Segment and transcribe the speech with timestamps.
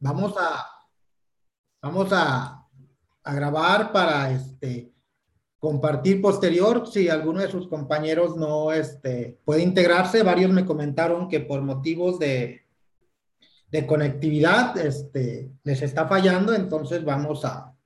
[0.00, 0.66] vamos a,
[1.82, 2.56] vamos a,
[3.22, 4.92] grabar para este,
[5.58, 6.88] compartir posterior.
[6.90, 12.18] Si alguno de sus compañeros no este, puede integrarse, varios me comentaron que por motivos
[12.18, 12.66] de,
[13.86, 17.76] conectividad este, les está fallando, entonces vamos a,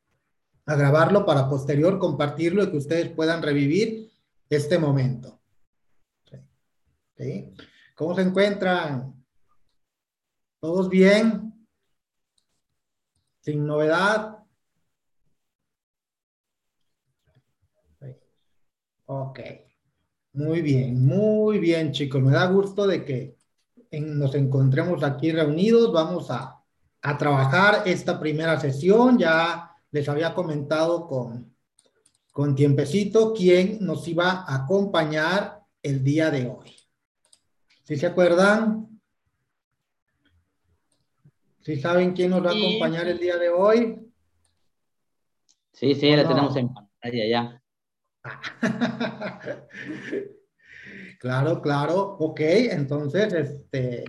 [0.66, 4.10] grabarlo para posterior compartirlo y que ustedes puedan revivir
[4.48, 5.42] este momento.
[7.94, 9.14] ¿Cómo se encuentran?
[10.58, 11.43] ¿Todos bien?
[13.44, 14.38] ¿Sin novedad?
[19.04, 19.38] Ok.
[20.32, 22.22] Muy bien, muy bien, chicos.
[22.22, 23.36] Me da gusto de que
[24.00, 25.92] nos encontremos aquí reunidos.
[25.92, 26.64] Vamos a,
[27.02, 29.18] a trabajar esta primera sesión.
[29.18, 31.54] Ya les había comentado con,
[32.32, 36.74] con tiempecito quién nos iba a acompañar el día de hoy.
[37.82, 38.93] ¿Sí se acuerdan?
[41.64, 44.12] ¿Sí saben quién nos va a acompañar el día de hoy?
[45.72, 47.62] Sí, sí, la tenemos en pantalla ya.
[51.18, 52.16] claro, claro.
[52.20, 54.04] Ok, entonces, este,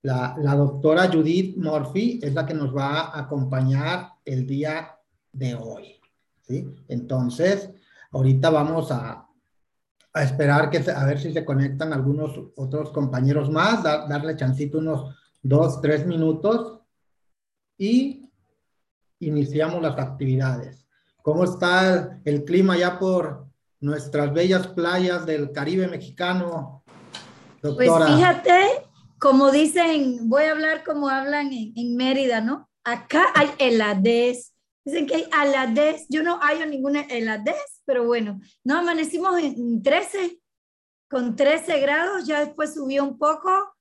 [0.00, 4.98] la, la, doctora Judith Murphy es la que nos va a acompañar el día
[5.32, 6.00] de hoy.
[6.40, 6.66] ¿sí?
[6.88, 7.70] Entonces,
[8.10, 9.28] ahorita vamos a,
[10.14, 15.23] a esperar que a ver si se conectan algunos otros compañeros más, darle chancito unos
[15.44, 16.80] dos, tres minutos
[17.78, 18.28] y
[19.20, 20.84] iniciamos las actividades.
[21.22, 23.46] ¿Cómo está el clima ya por
[23.80, 26.82] nuestras bellas playas del Caribe mexicano?
[27.62, 28.06] Doctora?
[28.06, 28.60] Pues fíjate,
[29.20, 32.68] como dicen, voy a hablar como hablan en, en Mérida, ¿no?
[32.82, 36.06] Acá hay heladez, Dicen que hay heladez.
[36.10, 40.38] Yo no hay ninguna heladez, pero bueno, no amanecimos en 13,
[41.08, 43.73] con 13 grados, ya después subió un poco,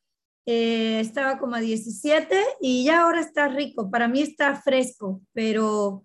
[0.45, 3.89] eh, estaba como a 17 y ya ahora está rico.
[3.89, 6.03] Para mí está fresco, pero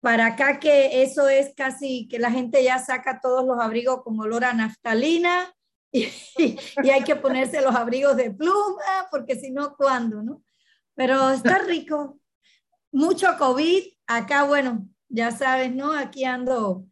[0.00, 4.18] para acá que eso es casi que la gente ya saca todos los abrigos con
[4.20, 5.52] olor a naftalina
[5.92, 6.08] y,
[6.90, 10.22] hay que ponerse los abrigos de pluma porque si no, ¿cuándo?
[10.22, 10.42] ¿no?
[10.94, 12.18] Pero está rico.
[12.92, 15.92] Mucho COVID, acá bueno, ya sabes, ¿no?
[15.92, 16.86] Aquí ando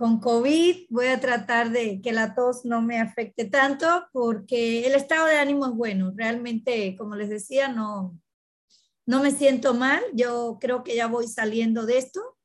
[0.00, 4.94] con COVID, voy a tratar de que la tos no me afecte tanto porque el
[4.94, 6.10] estado de ánimo es bueno.
[6.16, 8.18] Realmente, como les decía, no,
[9.04, 10.00] no me siento mal.
[10.14, 12.38] Yo creo que ya voy saliendo de esto,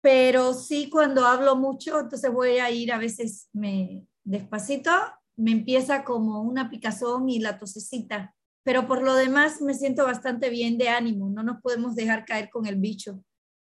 [0.00, 4.90] pero sí cuando hablo mucho, entonces voy a ir a veces me despacito,
[5.36, 8.34] me empieza como una picazón y la tosecita.
[8.64, 11.30] Pero por lo demás me siento bastante bien de ánimo.
[11.30, 13.22] No nos podemos dejar caer con el bicho.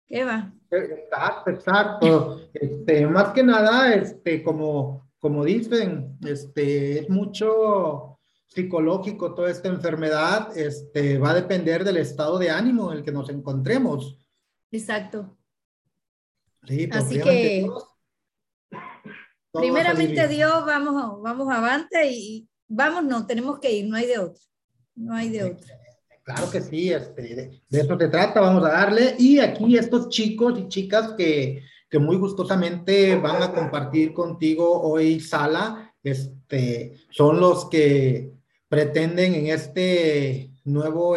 [0.09, 0.51] ¿Qué va?
[0.71, 2.41] Exacto, exacto.
[2.53, 10.57] Este, más que nada, este, como, como dicen, este, es mucho psicológico toda esta enfermedad,
[10.57, 14.17] este, va a depender del estado de ánimo en el que nos encontremos.
[14.71, 15.37] Exacto.
[16.67, 17.69] Sí, pues Así que,
[19.51, 24.43] primeramente Dios, vamos, vamos avante y vamos, no, tenemos que ir, no hay de otro,
[24.95, 25.78] no hay de otro.
[26.29, 29.15] Claro que sí, este, de, eso se trata, vamos a darle.
[29.17, 35.19] Y aquí estos chicos y chicas que, que muy gustosamente van a compartir contigo hoy
[35.21, 38.31] sala, este, son los que
[38.67, 41.15] pretenden en este nuevo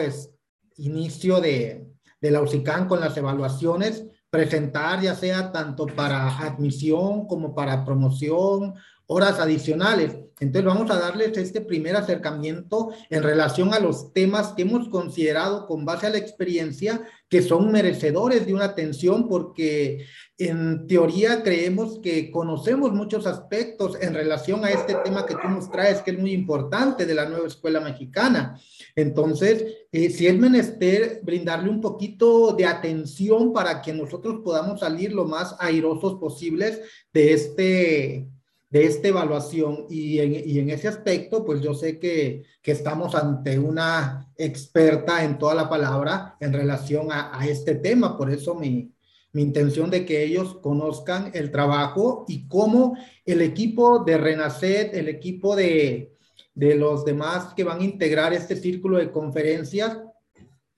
[0.78, 7.54] inicio de, de la UCICAN con las evaluaciones, presentar ya sea tanto para admisión como
[7.54, 8.76] para promoción
[9.12, 10.16] horas adicionales.
[10.40, 15.66] Entonces vamos a darles este primer acercamiento en relación a los temas que hemos considerado
[15.66, 20.04] con base a la experiencia que son merecedores de una atención porque
[20.38, 25.70] en teoría creemos que conocemos muchos aspectos en relación a este tema que tú nos
[25.70, 28.58] traes, que es muy importante de la nueva escuela mexicana.
[28.96, 35.12] Entonces, eh, si es menester brindarle un poquito de atención para que nosotros podamos salir
[35.12, 36.80] lo más airosos posibles
[37.12, 38.28] de este
[38.72, 44.32] de esta evaluación y en, ese aspecto, pues yo sé que, que, estamos ante una
[44.34, 48.90] experta en toda la palabra en relación a, a este tema, por eso mi,
[49.34, 52.96] mi, intención de que ellos conozcan el trabajo y cómo
[53.26, 56.16] el equipo de Renacer, el equipo de,
[56.54, 59.98] de los demás que van a integrar este círculo de conferencias,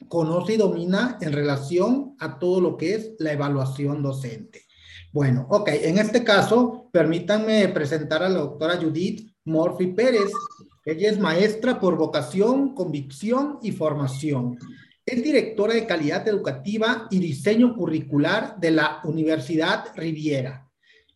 [0.09, 4.64] conoce y domina en relación a todo lo que es la evaluación docente.
[5.15, 10.33] Bueno, ok, en este caso, permítanme presentar a la doctora Judith Morphy Pérez.
[10.85, 14.59] Ella es maestra por vocación, convicción y formación.
[15.07, 20.69] Es directora de calidad educativa y diseño curricular de la Universidad Riviera.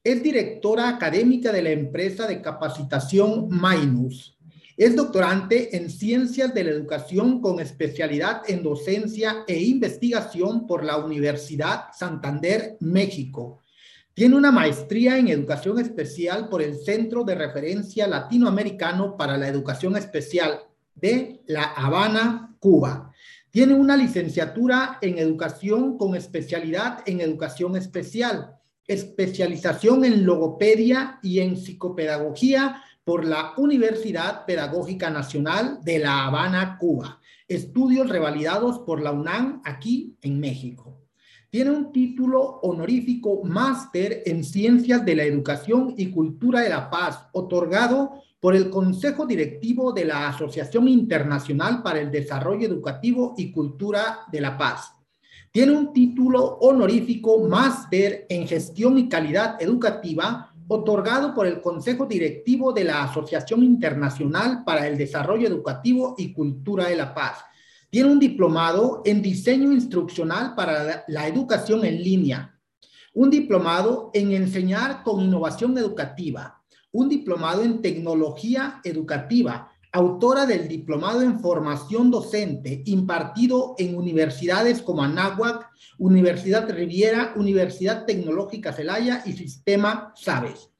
[0.04, 4.38] Es directora académica de la empresa de capacitación Minus.
[4.76, 10.98] Es doctorante en Ciencias de la Educación con especialidad en docencia e investigación por la
[10.98, 13.58] Universidad Santander, México.
[14.19, 19.97] Tiene una maestría en educación especial por el Centro de Referencia Latinoamericano para la Educación
[19.97, 20.59] Especial
[20.97, 23.12] de La Habana, Cuba.
[23.53, 28.56] Tiene una licenciatura en educación con especialidad en educación especial,
[28.88, 37.20] especialización en logopedia y en psicopedagogía por la Universidad Pedagógica Nacional de La Habana, Cuba.
[37.47, 40.97] Estudios revalidados por la UNAM aquí en México.
[41.50, 47.26] Tiene un título honorífico máster en Ciencias de la Educación y Cultura de la Paz,
[47.32, 54.26] otorgado por el Consejo Directivo de la Asociación Internacional para el Desarrollo Educativo y Cultura
[54.30, 54.92] de la Paz.
[55.50, 62.74] Tiene un título honorífico máster en Gestión y Calidad Educativa, otorgado por el Consejo Directivo
[62.74, 67.42] de la Asociación Internacional para el Desarrollo Educativo y Cultura de la Paz
[67.90, 72.58] tiene un diplomado en diseño instruccional para la educación en línea,
[73.14, 76.62] un diplomado en enseñar con innovación educativa,
[76.93, 85.02] un diplomado en tecnología educativa, autora del diplomado en formación docente impartido en universidades como
[85.02, 90.70] Anáhuac, Universidad Riviera, Universidad Tecnológica Celaya y Sistema Sabes.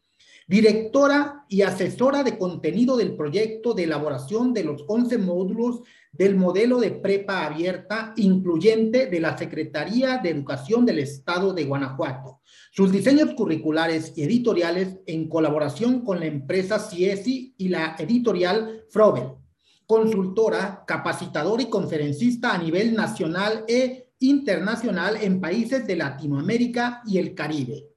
[0.47, 5.83] Directora y asesora de contenido del proyecto de elaboración de los 11 módulos
[6.19, 12.41] del modelo de prepa abierta incluyente de la Secretaría de Educación del Estado de Guanajuato.
[12.73, 19.29] Sus diseños curriculares y editoriales en colaboración con la empresa CIESI y la editorial Frobel.
[19.87, 27.35] Consultora, capacitadora y conferencista a nivel nacional e internacional en países de Latinoamérica y el
[27.35, 27.88] Caribe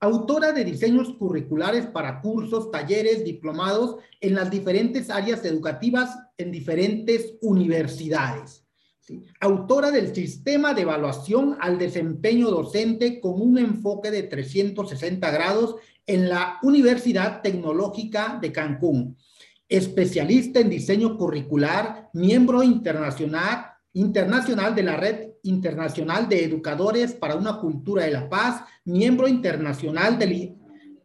[0.00, 7.34] autora de diseños curriculares para cursos, talleres, diplomados en las diferentes áreas educativas en diferentes
[7.40, 8.64] universidades.
[9.40, 15.76] Autora del sistema de evaluación al desempeño docente con un enfoque de 360 grados
[16.06, 19.16] en la Universidad Tecnológica de Cancún.
[19.68, 27.58] Especialista en diseño curricular, miembro internacional, internacional de la Red Internacional de Educadores para una
[27.58, 30.56] Cultura de la Paz, miembro internacional del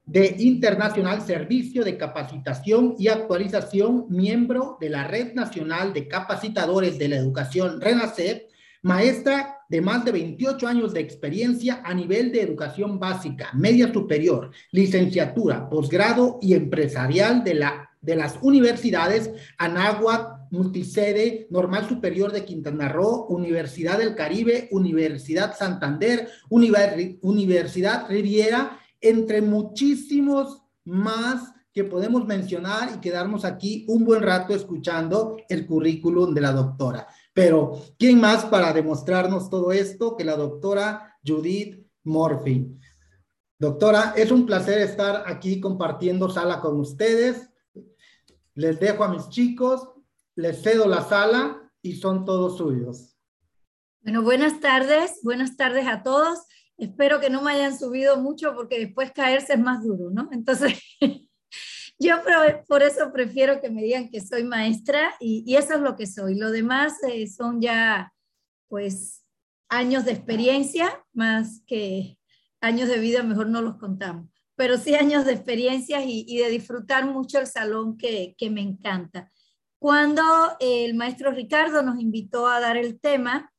[0.05, 7.07] de Internacional Servicio de Capacitación y Actualización, miembro de la Red Nacional de Capacitadores de
[7.07, 8.49] la Educación, RENACEP,
[8.81, 14.51] maestra de más de 28 años de experiencia a nivel de educación básica, media superior,
[14.71, 22.89] licenciatura, posgrado y empresarial de, la, de las universidades Anáhuac, multisede, Normal Superior de Quintana
[22.89, 33.00] Roo, Universidad del Caribe, Universidad Santander, Universidad Riviera, entre muchísimos más que podemos mencionar y
[33.00, 37.07] quedarnos aquí un buen rato escuchando el currículum de la doctora.
[37.33, 42.77] Pero, ¿quién más para demostrarnos todo esto que la doctora Judith Murphy?
[43.57, 47.50] Doctora, es un placer estar aquí compartiendo sala con ustedes.
[48.56, 49.88] Les dejo a mis chicos
[50.36, 53.18] les cedo la sala y son todos suyos.
[54.01, 56.39] Bueno, buenas tardes, buenas tardes a todos.
[56.78, 60.30] Espero que no me hayan subido mucho porque después caerse es más duro, ¿no?
[60.31, 60.80] Entonces,
[62.00, 62.16] yo
[62.68, 66.36] por eso prefiero que me digan que soy maestra y, eso es lo que soy.
[66.36, 68.12] Lo demás eh, son ya,
[68.68, 69.24] pues,
[69.69, 72.18] años de experiencia, más que
[72.59, 77.06] años de vida, mejor no los contamos, pero sí años de experiencias y, de disfrutar
[77.06, 79.31] mucho el salón que, que me encanta.
[79.81, 80.21] Cuando
[80.59, 83.52] el maestro Ricardo nos invitó a dar el tema,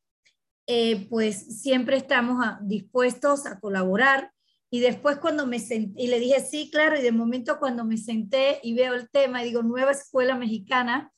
[0.68, 4.32] eh, pues siempre estamos dispuestos a colaborar.
[4.70, 7.96] Y después cuando me senté, y le dije, sí, claro, y de momento cuando me
[7.96, 11.12] senté y veo el tema y digo, nueva escuela mexicana,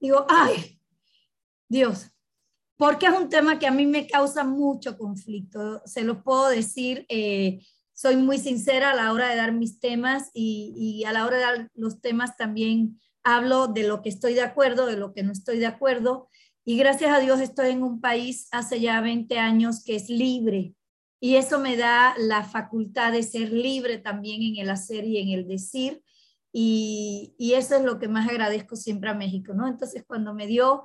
[0.00, 0.80] digo, ay,
[1.68, 2.10] Dios,
[2.76, 7.06] porque es un tema que a mí me causa mucho conflicto, se lo puedo decir,
[7.08, 11.36] eh, soy muy sincera a la hora de dar mis temas y, a la hora
[11.36, 12.98] de dar los temas también
[13.36, 16.28] hablo de lo que estoy de acuerdo, de lo que no estoy de acuerdo.
[16.64, 20.74] Y gracias a Dios estoy en un país hace ya 20 años que es libre.
[21.20, 25.30] Y eso me da la facultad de ser libre también en el hacer y en
[25.30, 26.02] el decir.
[26.52, 29.66] Y, eso es lo que más agradezco siempre a México, ¿no?
[29.68, 30.82] Entonces, cuando me dio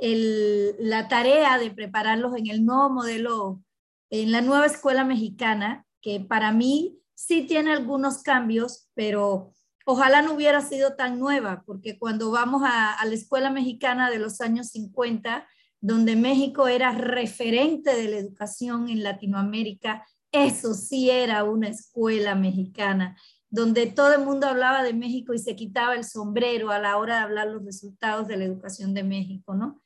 [0.00, 3.62] la tarea de prepararlos en el nuevo modelo,
[4.10, 9.52] en la nueva escuela mexicana, que para mí sí tiene algunos cambios, pero
[9.90, 14.42] Ojalá no hubiera sido tan nueva, porque cuando vamos a, la escuela mexicana de los
[14.42, 15.48] años 50,
[15.80, 23.16] donde México era referente de la educación en Latinoamérica, eso sí era una escuela mexicana.
[23.48, 27.16] donde todo el mundo hablaba de México y se quitaba el sombrero a la hora
[27.16, 29.80] de hablar los resultados de la educación de México, ¿no?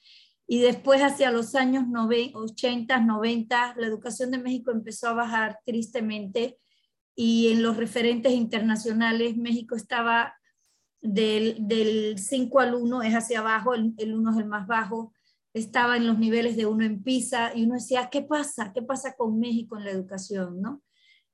[0.49, 1.85] Y después, hacia los años
[2.35, 6.59] 80, 90, la educación de México empezó a bajar tristemente
[7.15, 10.35] y en los referentes internacionales México estaba
[11.01, 15.13] del, del 5 al 1, es hacia abajo, el, el 1 es el más bajo,
[15.55, 18.73] estaba en los niveles de uno en PISA y uno decía, ¿qué pasa?
[18.73, 20.61] ¿Qué pasa con México en la educación?
[20.61, 20.83] ¿no?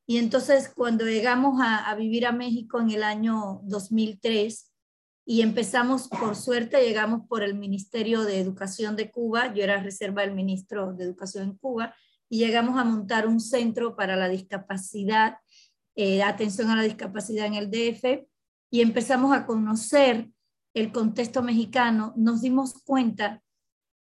[0.06, 4.72] Y entonces cuando llegamos a, vivir a México en el año 2003
[5.26, 10.22] y empezamos, por suerte, llegamos por el Ministerio de Educación de Cuba, yo era reserva
[10.22, 11.94] del ministro de Educación en Cuba,
[12.30, 15.36] y llegamos a montar un centro para la discapacidad,
[16.00, 18.24] eh, atención a la discapacidad en el DF,
[18.70, 20.30] y empezamos a conocer
[20.72, 23.42] el contexto mexicano, nos dimos cuenta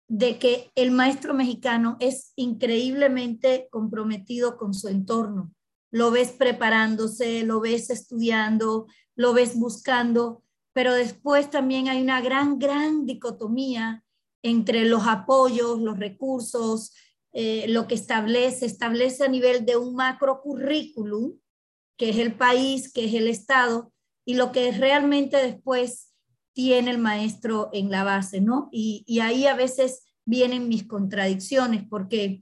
[0.07, 5.53] de que el maestro mexicano es increíblemente comprometido con su entorno.
[5.91, 10.41] Lo ves preparándose, lo ves estudiando, lo ves buscando,
[10.73, 14.03] pero después también hay una gran, gran dicotomía
[14.41, 16.91] entre los apoyos, los recursos,
[17.33, 21.33] eh, lo que establece, establece a nivel de un macro currículum,
[21.97, 23.91] que es el país, que es el Estado,
[24.25, 26.13] y lo que realmente después
[26.53, 28.69] tiene el maestro en la base, ¿no?
[28.71, 32.41] Y, ahí a veces vienen mis contradicciones, porque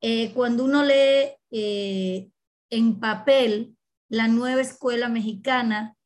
[0.00, 2.28] eh, cuando uno lee eh,
[2.70, 3.76] en papel
[4.08, 5.96] la nueva escuela mexicana,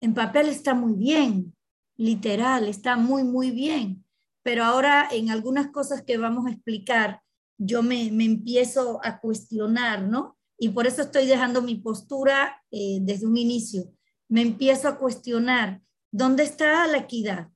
[0.00, 1.54] en papel está muy bien,
[1.96, 4.04] literal, está muy, muy bien,
[4.42, 7.22] pero ahora en algunas cosas que vamos a explicar,
[7.56, 10.36] yo me, empiezo a cuestionar, ¿no?
[10.58, 13.92] Y por eso estoy dejando mi postura eh, desde un inicio.
[14.28, 15.80] Me empiezo a cuestionar,
[16.10, 17.48] ¿dónde está la equidad?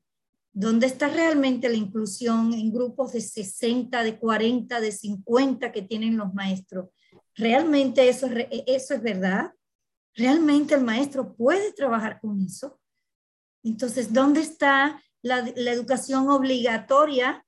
[0.52, 6.16] ¿Dónde está realmente la inclusión en grupos de 60, de 40, de 50 que tienen
[6.16, 6.90] los maestros?
[7.34, 9.52] ¿Realmente eso, e, eso es verdad?
[10.14, 12.80] ¿Realmente el maestro puede trabajar con eso?
[13.62, 17.46] Entonces, ¿dónde está la, educación obligatoria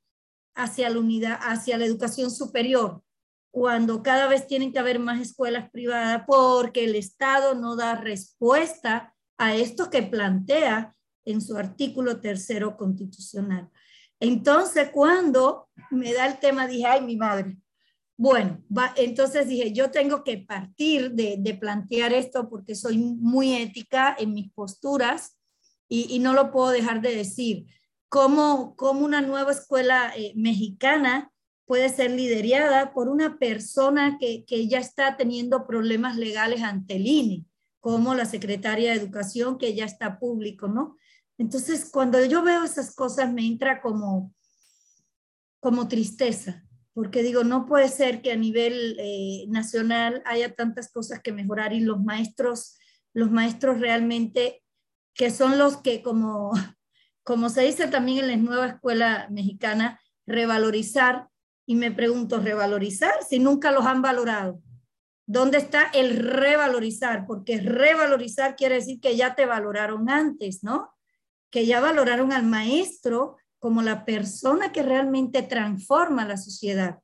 [0.55, 3.03] hacia la unidad, hacia la educación superior?
[3.51, 9.15] Cuando cada vez tienen que haber más escuelas privadas porque el Estado no da respuesta
[9.39, 13.69] a esto que plantea en su artículo tercero constitucional.
[14.21, 17.57] Entonces, cuando me da el tema, dije, ay, mi madre,
[18.23, 18.63] bueno,
[18.97, 24.53] entonces dije, yo tengo que partir de, plantear esto porque soy muy ética en mis
[24.53, 25.39] posturas
[25.89, 27.65] y, no lo puedo dejar de decir.
[28.11, 31.33] ¿Cómo, cómo una nueva escuela eh, mexicana
[31.71, 37.07] puede ser liderada por una persona que, que ya está teniendo problemas legales ante el
[37.07, 37.45] INE,
[37.79, 40.97] como la secretaria de Educación, que ya está público, ¿no?
[41.39, 44.35] Entonces, cuando yo veo esas cosas, me entra como,
[45.61, 51.21] como tristeza, porque digo, no puede ser que a nivel eh, nacional haya tantas cosas
[51.23, 52.81] que mejorar y los maestros,
[53.15, 54.65] los maestros realmente,
[55.15, 56.51] que son los que, como,
[57.23, 61.31] como se dice también en la nueva escuela mexicana, revalorizar,
[61.71, 64.61] y me pregunto, ¿revalorizar si nunca los han valorado?
[65.25, 67.29] ¿Dónde está el revalorizar?
[67.29, 70.91] Porque revalorizar quiere decir que ya te valoraron antes, ¿no?
[71.49, 76.99] Que ya valoraron al maestro como la persona que realmente transforma la sociedad.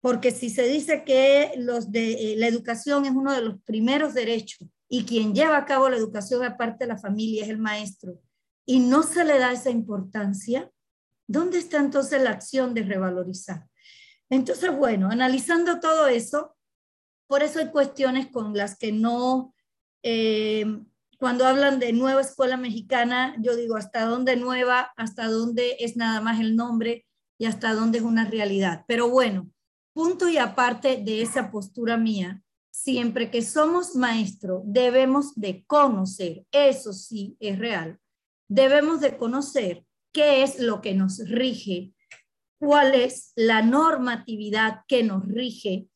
[0.00, 4.14] Porque si se dice que los de, eh, la educación es uno de los primeros
[4.14, 8.16] derechos y quien lleva a cabo la educación aparte de la familia es el maestro
[8.64, 10.70] y no se le da esa importancia,
[11.26, 13.66] ¿dónde está entonces la acción de revalorizar?
[14.30, 16.56] Entonces, bueno, analizando todo eso,
[17.26, 19.54] por eso hay cuestiones con las que no
[20.02, 20.64] eh,
[21.18, 26.20] cuando hablan de nueva escuela mexicana, yo digo hasta dónde nueva, hasta dónde es nada
[26.20, 27.06] más el nombre
[27.38, 28.84] y hasta dónde es una realidad.
[28.86, 29.50] Pero bueno,
[29.94, 36.92] punto y aparte de esa postura mía, siempre que somos maestro, debemos de conocer, eso
[36.92, 37.98] sí es real,
[38.48, 39.84] debemos de conocer
[40.16, 41.92] qué es lo que nos rige,
[42.58, 45.88] cuál es la normatividad que nos rige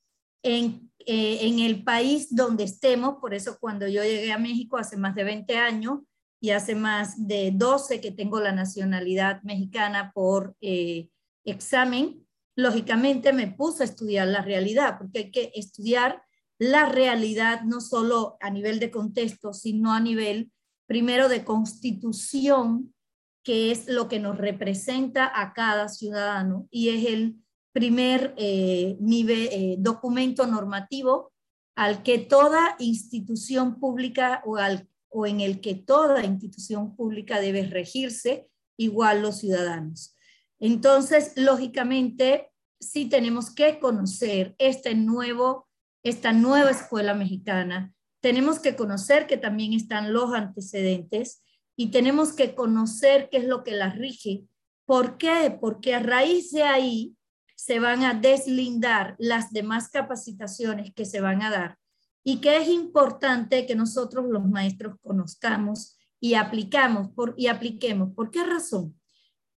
[0.42, 4.98] en eh, en el país donde estemos, por eso cuando yo llegué a México hace
[4.98, 6.00] más de 20 años
[6.40, 11.08] y hace más de 12 que tengo la nacionalidad mexicana por eh,
[11.44, 16.22] examen, lógicamente me puse a estudiar la realidad, porque hay que estudiar
[16.58, 20.52] la realidad no solo a nivel de contexto, sino a nivel
[20.86, 22.94] primero de constitución,
[23.42, 27.36] que es lo que nos representa a cada ciudadano y es el
[27.72, 31.32] primer eh, nivel, eh, documento normativo
[31.76, 37.64] al que toda institución pública o, al, o en el que toda institución pública debe
[37.66, 40.16] regirse, igual los ciudadanos.
[40.58, 45.68] Entonces, lógicamente, sí tenemos que conocer este nuevo,
[46.02, 51.42] esta nueva escuela mexicana tenemos que conocer que también están los antecedentes
[51.80, 54.44] y tenemos que conocer qué es lo que las rige.
[54.84, 55.56] ¿Por qué?
[55.58, 57.16] Porque a raíz de ahí
[57.56, 61.78] se van a deslindar las demás capacitaciones que se van a dar
[62.22, 68.12] y que es importante que nosotros los maestros conozcamos y aplicamos por, y apliquemos.
[68.14, 69.00] ¿Por qué razón?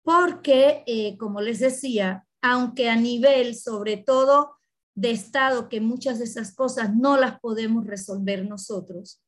[0.03, 4.57] Porque, eh, como les decía, aunque a nivel, sobre todo
[4.95, 9.23] de Estado, que muchas de esas cosas no las podemos resolver nosotros,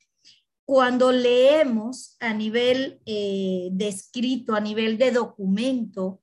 [0.72, 6.22] cuando leemos a nivel eh, de escrito, a nivel de documento,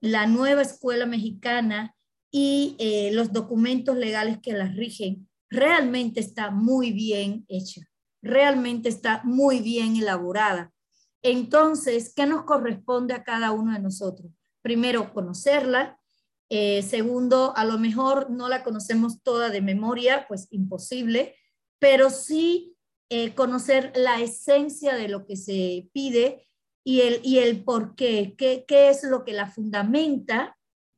[0.00, 1.94] la nueva escuela mexicana
[2.30, 7.82] y eh, los documentos legales que las rigen, realmente está muy bien hecha,
[8.22, 10.72] realmente está muy bien elaborada.
[11.20, 14.32] Entonces, ¿qué nos corresponde a cada uno de nosotros?
[14.62, 16.00] Primero, conocerla.
[16.48, 21.36] Eh, segundo, a lo mejor no la conocemos toda de memoria, pues imposible,
[21.78, 22.78] pero sí
[23.10, 26.46] eh, conocer la esencia de lo que se pide
[26.84, 30.56] y el, y el por qué, qué, qué es lo que la fundamenta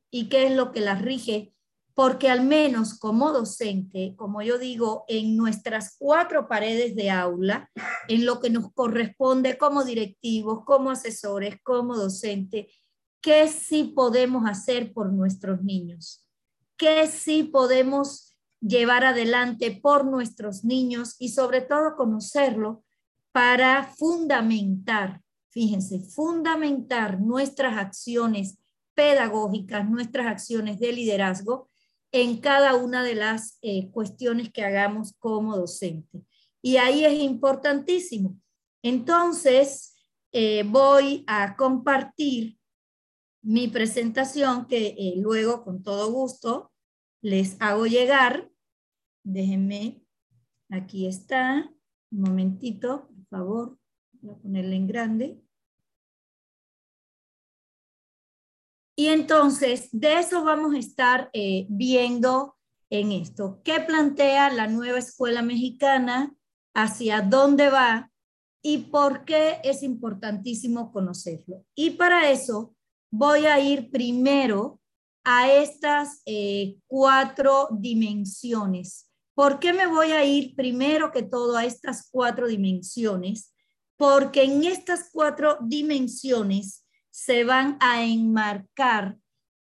[0.09, 1.53] y qué es lo que la rige
[1.93, 7.69] porque al menos como docente, como yo digo, en nuestras cuatro paredes de aula,
[8.07, 12.67] en lo que nos corresponde como directivos, como asesores, como docente,
[13.21, 16.27] ¿qué sí podemos hacer por nuestros niños?
[16.77, 18.32] ¿Qué sí podemos
[18.65, 22.83] llevar adelante por nuestros niños y sobre todo conocerlo
[23.31, 28.57] para fundamentar, fíjense, fundamentar nuestras acciones
[28.93, 31.69] pedagógicas, nuestras acciones de liderazgo
[32.11, 36.23] en cada una de las eh, cuestiones que hagamos como docente.
[36.61, 38.39] Y ahí es importantísimo.
[38.83, 39.95] Entonces,
[40.31, 42.57] eh, voy a compartir
[43.41, 46.71] mi presentación que eh, luego con todo gusto
[47.21, 48.49] les hago llegar.
[49.23, 50.03] Déjenme,
[50.69, 51.71] aquí está,
[52.11, 53.79] un momentito, por favor,
[54.21, 55.43] voy a ponerle en grande.
[58.95, 62.55] Y entonces, de eso vamos a estar eh, viendo
[62.89, 63.61] en esto.
[63.63, 66.35] ¿Qué plantea la nueva escuela mexicana?
[66.75, 68.11] ¿Hacia dónde va?
[68.61, 71.65] ¿Y por qué es importantísimo conocerlo?
[71.75, 72.75] Y para eso
[73.11, 74.79] voy a ir primero
[75.23, 79.09] a estas eh, cuatro dimensiones.
[79.35, 83.53] ¿Por qué me voy a ir primero que todo a estas cuatro dimensiones?
[83.97, 89.17] Porque en estas cuatro dimensiones se van a enmarcar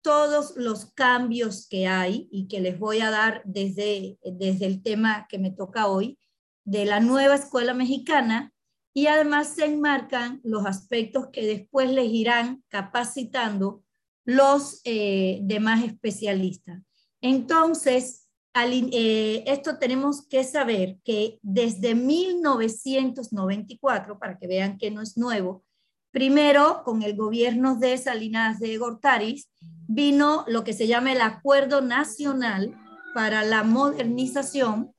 [0.02, 5.26] todos los cambios que hay y que les voy a dar desde, desde el tema
[5.28, 6.18] que me toca hoy,
[6.64, 8.52] de la nueva escuela mexicana,
[8.94, 13.82] y además se enmarcan los aspectos que después les irán capacitando
[14.24, 16.82] los eh, demás especialistas.
[17.20, 18.25] Entonces,
[18.64, 25.66] eh, esto tenemos que saber que desde 1994, para que vean que no es nuevo,
[26.16, 29.50] Primero, con el gobierno de Salinas de Gortaris,
[29.86, 32.74] vino lo que se llama el Acuerdo Nacional
[33.12, 34.94] para la Modernización.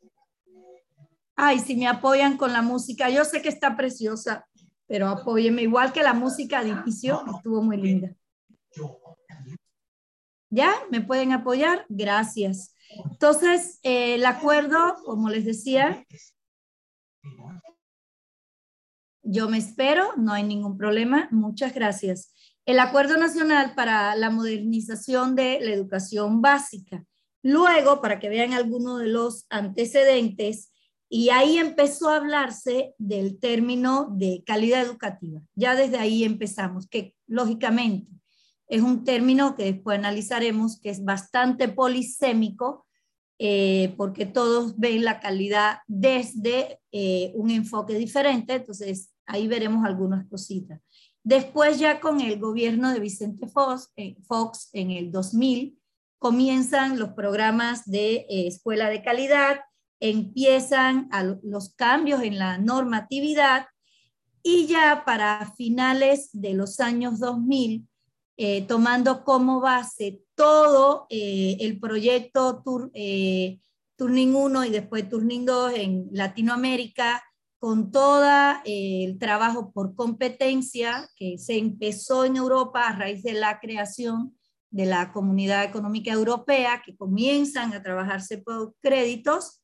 [1.36, 4.48] Ay, si me apoyan con la música, yo sé que está preciosa,
[4.86, 8.14] pero apóyeme igual que la música de inicio, estuvo muy linda.
[10.52, 10.72] ¿Ya?
[10.92, 11.84] ¿Me pueden apoyar?
[11.90, 12.76] Gracias.
[12.90, 16.06] Entonces, eh, el acuerdo, como les decía,
[19.24, 21.28] yo me espero, no hay ningún problema.
[21.32, 22.34] Muchas gracias.
[22.66, 27.04] El Acuerdo Nacional para la Modernización de la Educación Básica.
[27.44, 30.72] Luego, para que vean algunos de los antecedentes,
[31.10, 35.42] y ahí empezó a hablarse del término de calidad educativa.
[35.56, 38.12] Ya desde ahí empezamos, que lógicamente
[38.68, 42.86] es un término que después analizaremos, que es bastante polisémico,
[43.40, 50.26] eh, porque todos ven la calidad desde eh, un enfoque diferente, entonces Ahí veremos algunas
[50.28, 50.82] cositas.
[51.24, 55.78] Después ya con el gobierno de Vicente Fox, eh, Fox en el 2000,
[56.18, 59.60] comienzan los programas de eh, escuela de calidad,
[60.00, 61.10] empiezan
[61.44, 63.66] los cambios en la normatividad
[64.42, 67.86] y ya para finales de los años 2000,
[68.38, 72.64] eh, tomando como base todo el proyecto
[73.98, 77.24] Turning 1 y después Turning 2 en Latinoamérica,
[77.60, 78.24] con todo
[78.66, 84.38] eh, el trabajo por competencia que se empezó en Europa a raíz de la creación
[84.70, 89.64] de la Comunidad Económica Europea, que comienzan a trabajarse por créditos.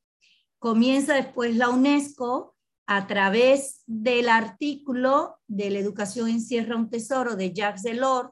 [0.57, 2.55] Comienza después la UNESCO
[2.87, 8.29] a través del artículo de la educación encierra un tesoro de Jacques Delors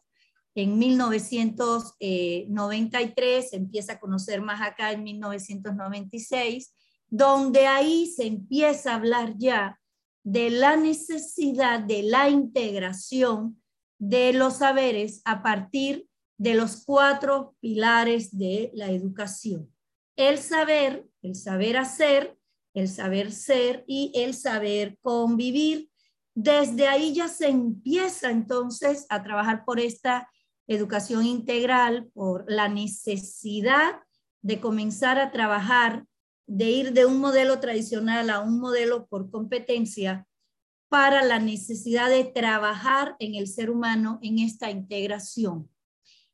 [0.55, 6.73] en 1993, empieza a conocer más acá en 1996
[7.11, 9.77] donde ahí se empieza a hablar ya
[10.23, 13.61] de la necesidad de la integración
[13.99, 19.69] de los saberes a partir de los cuatro pilares de la educación.
[20.15, 22.37] El saber, el saber hacer,
[22.73, 25.89] el saber ser y el saber convivir.
[26.33, 30.29] Desde ahí ya se empieza entonces a trabajar por esta
[30.73, 33.99] educación integral, por la necesidad
[34.41, 36.05] de comenzar a trabajar,
[36.47, 40.27] de ir de un modelo tradicional a un modelo por competencia
[40.89, 45.69] para la necesidad de trabajar en el ser humano en esta integración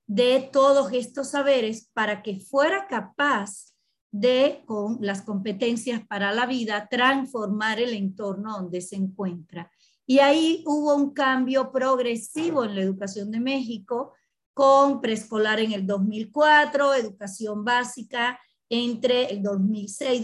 [0.08, 3.73] de todos estos saberes para que fuera capaz
[4.12, 9.69] de, con las competencias para la vida, transformar el entorno donde se encuentra.
[10.08, 14.13] Y ahí hubo un cambio progresivo en la educación de México,
[14.58, 18.39] con preescolar en el 2004, educación básica
[18.70, 20.24] entre el 2006,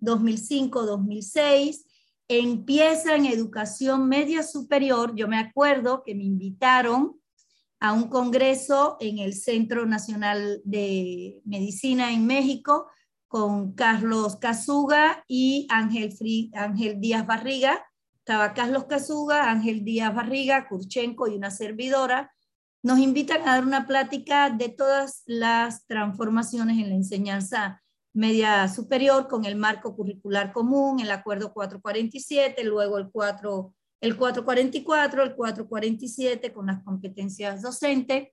[0.00, 1.86] 2005, 2006.
[2.26, 5.14] Empieza en educación media superior.
[5.14, 7.14] Yo me acuerdo que me invitaron
[7.78, 12.88] a un congreso en el Centro Nacional de Medicina en México
[13.28, 16.12] con Carlos Casuga y Ángel,
[16.52, 17.86] Ángel Díaz Barriga.
[18.18, 22.33] Estaba Carlos Casuga, Ángel Díaz Barriga, Kurchenko y una servidora.
[22.84, 29.26] Nos invitan a dar una plática de todas las transformaciones en la enseñanza media superior
[29.26, 36.52] con el marco curricular común, el acuerdo 447, luego el 4 el 444, el 447
[36.52, 38.28] con las competencias docentes,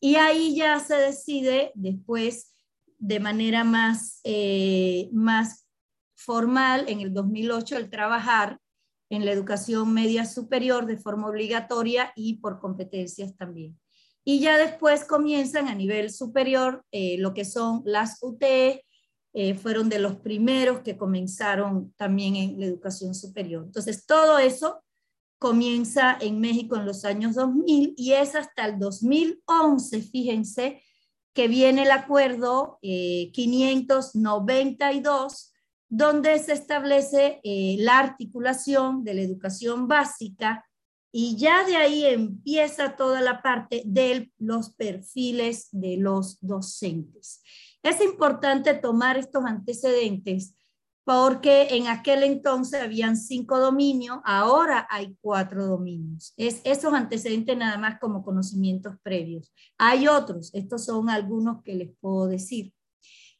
[0.00, 2.54] y ahí ya se decide después
[2.96, 5.68] de manera más, eh, más
[6.16, 8.58] formal, en el 2008, el trabajar
[9.10, 13.78] en la educación media superior de forma obligatoria y por competencias también.
[14.24, 18.84] Y ya después comienzan a nivel superior eh, lo que son las UTE,
[19.32, 23.62] eh, fueron de los primeros que comenzaron también en la educación superior.
[23.64, 24.82] Entonces, todo eso
[25.38, 30.82] comienza en México en los años 2000 y es hasta el 2011, fíjense,
[31.32, 34.12] que viene el acuerdo 592,
[35.32, 35.50] eh,
[35.88, 40.64] donde se establece eh, la articulación de la educación básica
[41.12, 47.42] y ya de ahí empieza toda la parte de los perfiles de los docentes.
[47.82, 50.54] Es importante tomar estos antecedentes
[51.04, 56.34] porque en aquel entonces habían cinco dominios, ahora hay cuatro dominios.
[56.36, 59.52] Es esos antecedentes nada más como conocimientos previos.
[59.78, 62.72] Hay otros, estos son algunos que les puedo decir.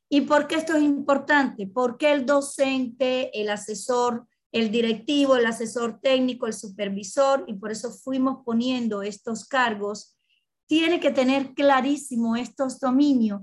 [0.08, 1.68] ¿Y por qué esto es importante?
[1.68, 7.92] Porque el docente, el asesor, el directivo, el asesor técnico, el supervisor, y por eso
[7.92, 10.16] fuimos poniendo estos cargos,
[10.66, 13.42] tiene que tener clarísimo estos dominios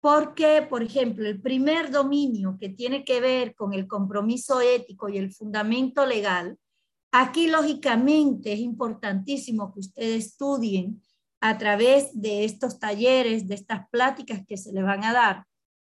[0.00, 5.18] porque, por ejemplo, el primer dominio que tiene que ver con el compromiso ético y
[5.18, 6.58] el fundamento legal,
[7.12, 11.02] aquí lógicamente es importantísimo que ustedes estudien
[11.40, 15.44] a través de estos talleres, de estas pláticas que se les van a dar.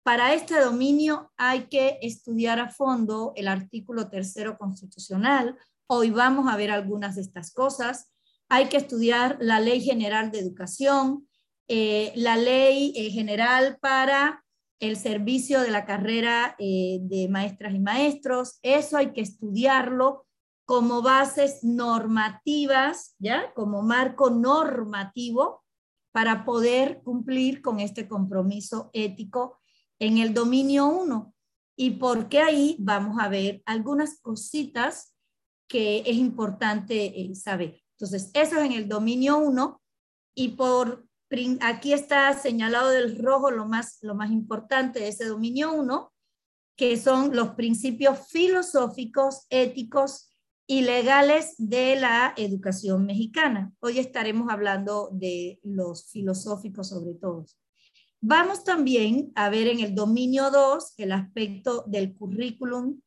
[0.03, 5.59] Para este dominio hay que estudiar a fondo el artículo tercero constitucional.
[5.87, 8.11] Hoy vamos a ver algunas de estas cosas.
[8.49, 11.29] Hay que estudiar la Ley General de Educación,
[11.69, 14.43] eh, la ley eh, general para
[14.81, 18.59] el servicio de la carrera eh, de maestras y maestros.
[18.63, 20.27] Eso hay que estudiarlo
[20.65, 23.53] como bases normativas, ¿ya?
[23.53, 25.63] Como marco normativo
[26.11, 29.60] para poder cumplir con este compromiso ético
[30.01, 31.35] en el dominio 1.
[31.77, 35.15] Y porque ahí vamos a ver algunas cositas
[35.69, 37.81] que es importante saber.
[37.97, 39.81] Entonces, eso es en el dominio 1
[40.35, 41.07] y por
[41.61, 46.13] aquí está señalado del rojo lo más, lo más importante de ese dominio 1,
[46.77, 50.35] que son los principios filosóficos, éticos
[50.67, 53.73] y legales de la educación mexicana.
[53.81, 57.45] Hoy estaremos hablando de los filosóficos sobre todo.
[58.20, 63.00] Vamos también a ver en el dominio 2 el aspecto del currículum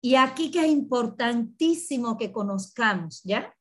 [0.00, 3.54] y aquí que es importantísimo que conozcamos, ¿ya?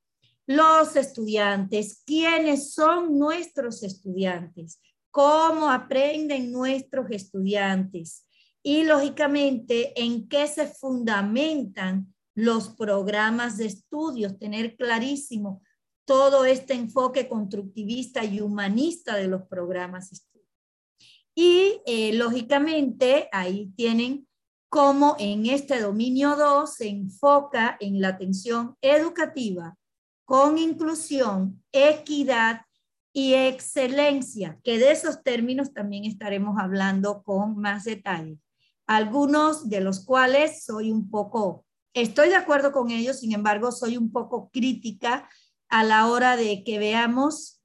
[0.50, 8.26] los estudiantes, quiénes son nuestros estudiantes, cómo aprenden nuestros estudiantes
[8.64, 15.62] y lógicamente en qué se fundamentan los programas de estudios, tener clarísimo
[16.04, 20.29] todo este enfoque constructivista y humanista de los programas.
[21.36, 24.28] Y eh, lógicamente ahí tienen
[24.70, 29.76] cómo en este dominio 2 se enfoca en la atención educativa
[30.26, 32.62] con inclusión, equidad
[33.12, 38.38] y excelencia, que de esos términos también estaremos hablando con más detalle.
[38.86, 43.98] algunos de los cuales soy un poco, estoy de acuerdo con ellos, sin embargo, soy
[43.98, 45.30] un poco crítica
[45.68, 47.59] a la hora de que veamos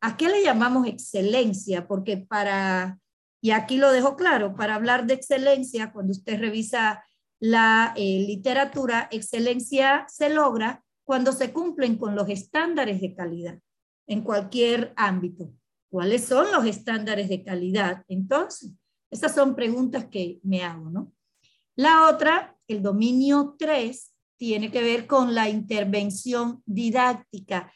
[0.00, 2.98] a qué le llamamos excelencia, porque para,
[3.40, 7.04] y aquí lo dejo claro, para hablar de excelencia, cuando usted revisa
[7.40, 13.58] la eh, literatura, excelencia se logra cuando se cumplen con los estándares de calidad
[14.06, 15.52] en cualquier ámbito.
[15.90, 18.04] ¿Cuáles son los estándares de calidad?
[18.08, 18.72] Entonces,
[19.10, 21.12] esas son preguntas que me hago, ¿no?
[21.76, 27.72] La otra, el dominio 3, tiene que ver con la intervención didáctica.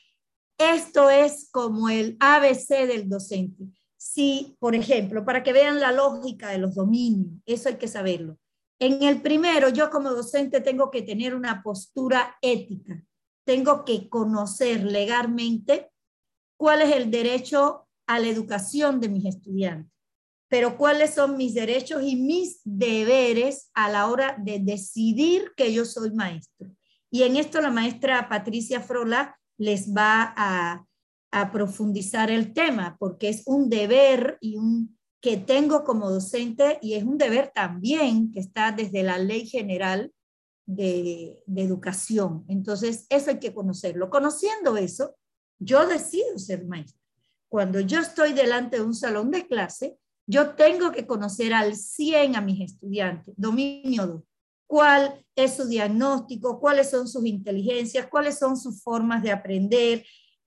[0.59, 3.65] Esto es como el ABC del docente.
[3.97, 8.39] Si, por ejemplo, para que vean la lógica de los dominios, eso hay que saberlo.
[8.79, 13.05] En el primero, yo como docente tengo que tener una postura ética.
[13.45, 15.91] Tengo que conocer legalmente
[16.57, 19.93] cuál es el derecho a la educación de mis estudiantes
[20.53, 25.87] pero cuáles son mis derechos y mis deberes a la hora de decidir que yo
[25.87, 26.69] soy maestro.
[27.11, 30.87] Y en esto la maestra Patricia Frola les va a,
[31.51, 37.05] profundizar el tema, porque es un deber y un que tengo como docente y es
[37.05, 40.13] un deber también que está desde la ley general
[40.67, 42.45] de, educación.
[42.49, 44.11] Entonces, eso hay que conocerlo.
[44.11, 45.17] Conociendo eso,
[45.59, 47.01] yo decido ser maestro.
[47.49, 52.37] Cuando yo estoy delante de un salón de clase, yo tengo que conocer al 100
[52.37, 53.33] a mis estudiantes.
[53.39, 54.23] Dominio 2.
[54.73, 56.59] ¿Cuál es su diagnóstico?
[56.59, 58.07] ¿Cuáles son sus inteligencias?
[58.07, 60.03] ¿Cuáles son sus formas de aprender?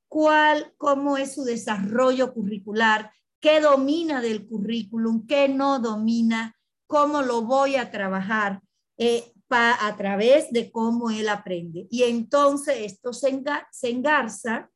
[0.07, 3.11] ¿Cuál, cómo es su desarrollo curricular?
[3.39, 5.27] ¿Qué domina del currículum?
[5.27, 6.55] ¿Qué no domina?
[6.87, 8.61] ¿Cómo lo voy a trabajar?
[8.97, 11.85] Eh, a través de cómo él aprende.
[11.91, 14.71] Y entonces esto se, se engarza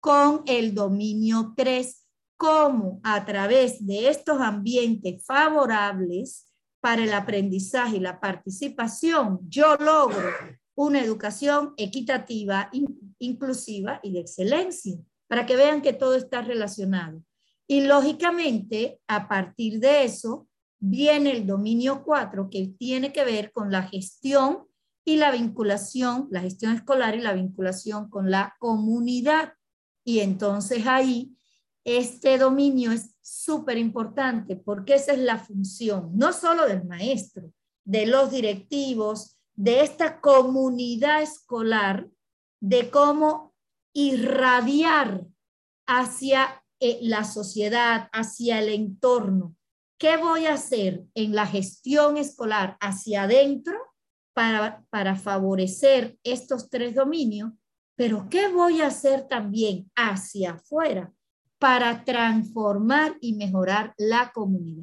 [0.00, 2.04] con el dominio 3,
[2.36, 6.51] cómo a través de estos ambientes favorables
[6.82, 10.28] para el aprendizaje y la participación, yo logro
[10.74, 12.70] una educación equitativa,
[13.20, 17.22] inclusiva y de excelencia, para que vean que todo está relacionado.
[17.68, 20.48] Y lógicamente, a partir de eso,
[20.80, 24.66] viene el dominio 4, que tiene que ver con la gestión
[25.04, 29.52] y la vinculación, la gestión escolar y la vinculación con la comunidad.
[30.04, 31.36] Y entonces ahí
[31.84, 37.52] este dominio es súper importante porque esa es la función, no solo del maestro,
[37.84, 42.08] de los directivos, de esta comunidad escolar,
[42.60, 43.54] de cómo
[43.94, 45.26] irradiar
[45.86, 49.56] hacia eh, la sociedad, hacia el entorno.
[49.98, 53.78] ¿Qué voy a hacer en la gestión escolar hacia adentro
[54.34, 57.52] para, para favorecer estos tres dominios?
[57.94, 61.12] Pero ¿qué voy a hacer también hacia afuera?
[61.62, 64.82] Para transformar y mejorar la comunidad.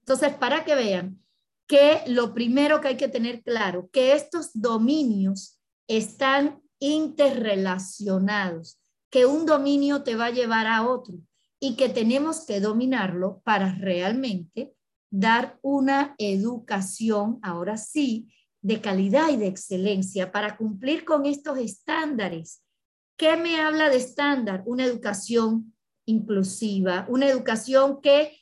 [0.00, 1.24] Entonces, para que vean
[1.66, 9.46] que lo primero que hay que tener claro, que estos dominios están interrelacionados, que un
[9.46, 11.14] dominio te va a llevar a otro
[11.58, 14.74] y que tenemos que dominarlo para realmente
[15.10, 22.62] dar una educación, ahora sí, de calidad y de excelencia para cumplir con estos estándares.
[23.16, 24.62] ¿Qué me habla de estándar?
[24.66, 25.72] Una educación
[26.08, 28.32] inclusiva, una educación que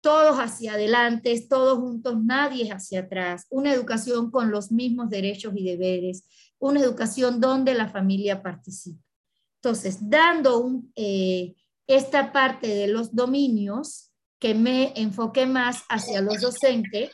[0.00, 5.64] todos hacia adelante, todos juntos, nadie hacia atrás, una educación con los mismos derechos y
[5.64, 6.24] deberes,
[6.58, 9.02] una educación donde la familia participa.
[9.56, 11.56] Entonces, dando eh,
[11.88, 17.10] esta parte de los dominios, que me enfoque más hacia los docentes,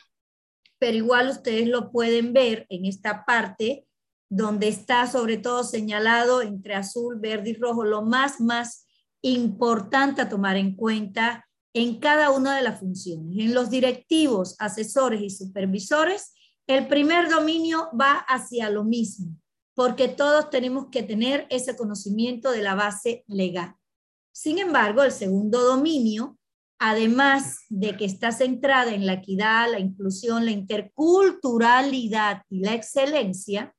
[0.77, 3.87] pero igual ustedes lo pueden ver en esta parte
[4.29, 8.82] donde está sobre todo señalado entre azul, verde y rojo, lo más, más
[9.23, 13.37] importante a tomar en cuenta en cada una de las funciones.
[13.39, 16.33] En los directivos, asesores y supervisores,
[16.67, 19.35] el primer dominio va hacia lo mismo,
[19.73, 23.75] porque todos tenemos que tener ese conocimiento de la base legal.
[24.31, 26.37] Sin embargo, el segundo dominio,
[26.79, 33.73] además de que está centrada en la equidad, la inclusión, la interculturalidad y la excelencia,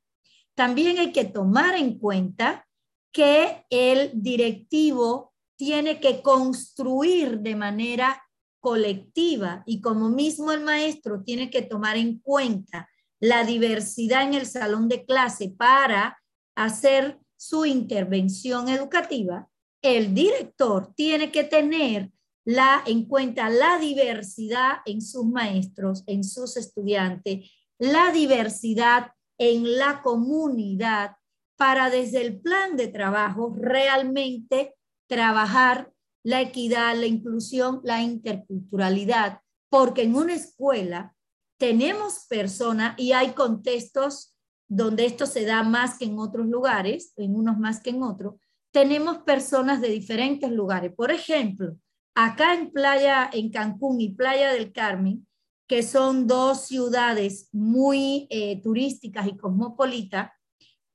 [0.55, 2.65] también hay que tomar en cuenta
[3.11, 8.21] que el directivo tiene que construir de manera
[8.59, 9.63] colectiva.
[9.65, 12.89] Y como mismo el maestro tiene que tomar en cuenta
[13.19, 16.17] la diversidad en el salón de clase para
[16.55, 19.47] hacer su intervención educativa,
[19.81, 22.11] el director tiene que tener
[22.45, 30.01] la, en cuenta la diversidad en sus maestros, en sus estudiantes, la diversidad en la
[30.01, 31.17] comunidad
[31.57, 34.74] para desde el plan de trabajo realmente
[35.07, 35.91] trabajar
[36.23, 41.15] la equidad, la inclusión, la interculturalidad, porque en una escuela
[41.57, 44.35] tenemos personas y hay contextos
[44.67, 48.35] donde esto se da más que en otros lugares, en unos más que en otros,
[48.71, 50.91] tenemos personas de diferentes lugares.
[50.95, 51.77] Por ejemplo,
[52.15, 55.27] acá en Playa, en Cancún y Playa del Carmen,
[55.67, 60.31] que son dos ciudades muy eh, turísticas y cosmopolitas,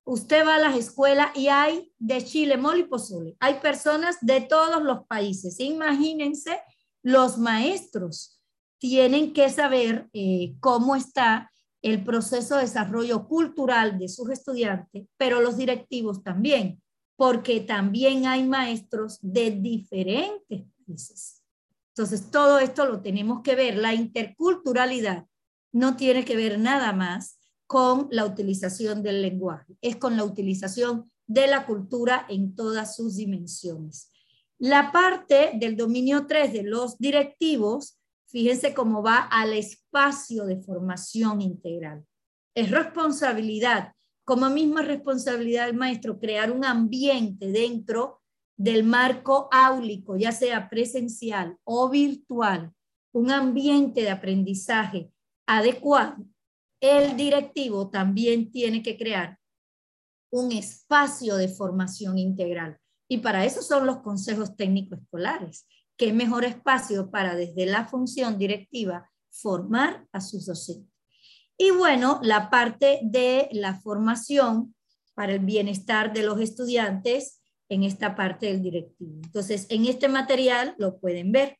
[0.03, 3.35] usted va a las escuelas y hay de Chile, mole pozole.
[3.39, 5.59] Hay personas de todos los países.
[5.59, 6.59] Imagínense,
[7.03, 8.41] los maestros
[8.79, 15.41] tienen que saber eh, cómo está el proceso de desarrollo cultural de sus estudiantes, pero
[15.41, 16.81] los directivos también,
[17.15, 21.43] porque también hay maestros de diferentes países.
[21.89, 23.77] Entonces, todo esto lo tenemos que ver.
[23.77, 25.25] La interculturalidad
[25.71, 27.40] no tiene que ver nada más
[27.71, 33.15] con la utilización del lenguaje, es con la utilización de la cultura en todas sus
[33.15, 34.11] dimensiones.
[34.59, 41.41] La parte del dominio 3 de los directivos, fíjense cómo va al espacio de formación
[41.41, 42.03] integral.
[42.53, 43.93] Es responsabilidad,
[44.25, 48.19] como misma responsabilidad del maestro, crear un ambiente dentro
[48.57, 52.73] del marco áulico, ya sea presencial o virtual,
[53.13, 55.09] un ambiente de aprendizaje
[55.45, 56.17] adecuado
[56.81, 59.37] el directivo también tiene que crear
[60.31, 62.77] un espacio de formación integral.
[63.07, 65.67] Y para eso son los consejos técnicos escolares.
[65.97, 70.91] ¿Qué mejor espacio para desde la función directiva formar a sus docentes?
[71.57, 74.73] Y bueno, la parte de la formación
[75.13, 79.19] para el bienestar de los estudiantes en esta parte del directivo.
[79.23, 81.57] Entonces, en este material lo pueden ver.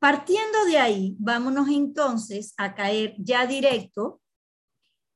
[0.00, 4.20] Partiendo de ahí, vámonos entonces a caer ya directo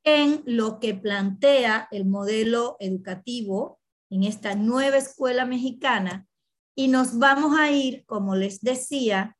[0.04, 6.26] en lo que plantea el modelo educativo en esta nueva escuela mexicana
[6.74, 9.36] y nos vamos a ir, como les decía,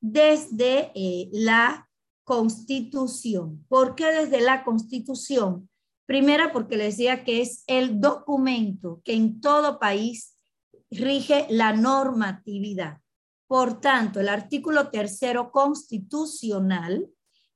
[0.00, 1.88] desde eh, la
[2.24, 3.64] constitución.
[3.68, 5.68] ¿Por qué desde la constitución?
[6.06, 10.34] Primera, porque les decía que es el documento que en todo país
[10.90, 12.98] rige la normatividad.
[13.46, 17.08] Por tanto, el artículo tercero constitucional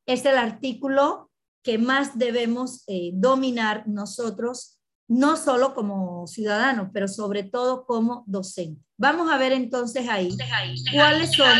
[0.06, 1.31] es el artículo
[1.62, 8.85] que más debemos eh, dominar nosotros, no solo como ciudadanos, pero sobre todo como docentes.
[8.96, 10.37] Vamos a ver entonces ahí
[10.92, 11.59] cuáles son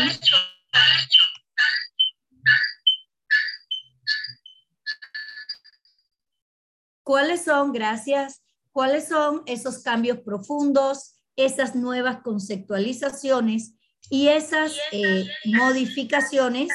[7.03, 13.75] cuáles son, gracias, cuáles son esos cambios profundos, esas nuevas conceptualizaciones
[14.09, 16.69] y esas eh, modificaciones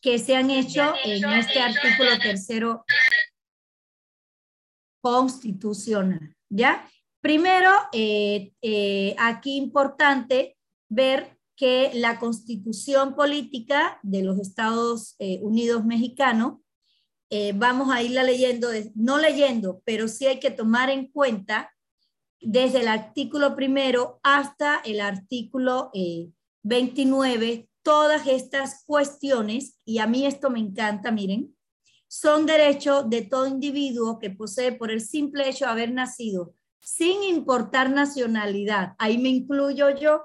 [0.00, 2.84] que se han hecho en este artículo tercero
[5.02, 6.88] constitucional, ¿ya?
[7.20, 10.56] Primero, eh, eh, aquí importante
[10.88, 16.58] ver que la constitución política de los Estados eh, Unidos mexicanos,
[17.54, 21.72] vamos a irla leyendo, no leyendo, pero sí hay que tomar en cuenta
[22.40, 25.92] desde el artículo primero hasta el artículo
[26.64, 31.56] 29 todas estas cuestiones, y a mí esto me encanta, miren,
[32.06, 37.24] son derechos de todo individuo que posee por el simple hecho de haber nacido, sin
[37.24, 38.92] importar nacionalidad.
[38.96, 40.22] Ahí me incluyo yo,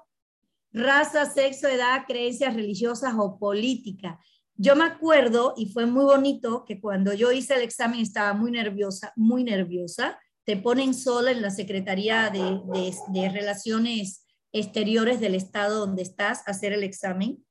[0.74, 4.20] raza, sexo, edad, creencias religiosas o política.
[4.54, 8.52] Yo me acuerdo, y fue muy bonito, que cuando yo hice el examen estaba muy
[8.52, 10.20] nerviosa, muy nerviosa.
[10.44, 12.62] Te ponen sola en la Secretaría de,
[13.12, 17.44] de, Relaciones exteriores del estado donde estás, hacer el examen.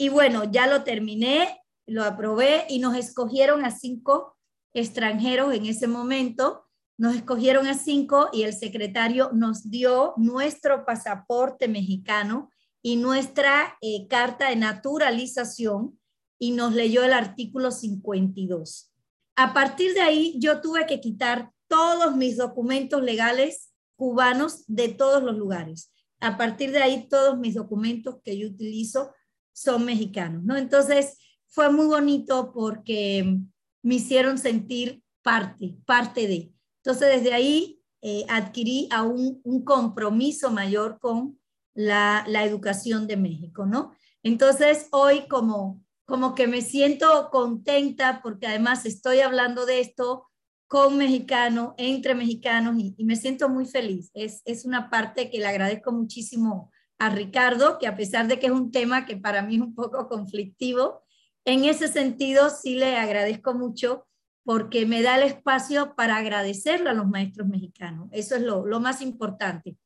[0.00, 4.36] Y bueno, ya lo terminé, lo aprobé y nos escogieron a cinco
[4.72, 6.64] extranjeros en ese momento.
[6.96, 12.48] Nos escogieron a cinco y el secretario nos dio nuestro pasaporte mexicano
[12.80, 15.98] y nuestra eh, carta de naturalización
[16.38, 18.92] y nos leyó el artículo 52.
[19.34, 25.24] A partir de ahí, yo tuve que quitar todos mis documentos legales cubanos de todos
[25.24, 29.12] los lugares a partir de ahí todos mis documentos que yo utilizo
[29.60, 30.56] son mexicanos, ¿no?
[30.56, 31.18] Entonces
[31.48, 33.38] fue muy bonito porque
[33.82, 36.52] me hicieron sentir parte, parte de.
[36.82, 41.38] Entonces desde ahí eh, adquirí aún un compromiso mayor con
[41.74, 43.92] la, la, educación de México, ¿no?
[44.22, 50.28] Entonces hoy como, como que me siento contenta porque además estoy hablando de esto
[50.68, 54.10] con mexicanos, entre mexicanos, y, me siento muy feliz.
[54.12, 58.46] Es, es una parte que le agradezco muchísimo a Ricardo, que a pesar de que
[58.46, 61.02] es un tema que para mí es un poco conflictivo,
[61.44, 64.06] en ese sentido sí le agradezco mucho
[64.44, 68.08] porque me da el espacio para agradecerle a los maestros mexicanos.
[68.12, 69.76] Eso es lo, lo más importante.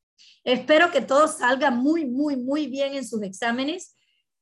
[0.43, 3.95] Espero que todo salga muy, muy, muy bien en sus exámenes,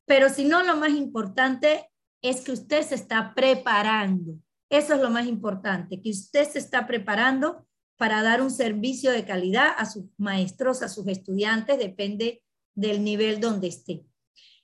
[0.05, 1.89] pero si no, lo más importante,
[2.21, 4.35] es que usted se está preparando.
[4.69, 7.67] Eso es lo más importante, que usted se está preparando
[7.97, 12.41] para dar un servicio de calidad a sus maestros, a sus estudiantes, depende
[12.75, 14.05] del nivel donde esté.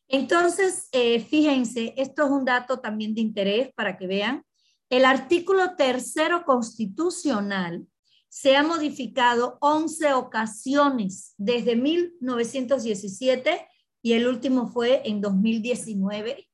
[0.08, 4.44] Entonces, eh, fíjense, esto es un dato también de interés para que vean.
[4.90, 7.86] El artículo tercero constitucional
[8.30, 13.68] se ha modificado 11 ocasiones desde 1917
[14.02, 16.48] y el último fue en 2019.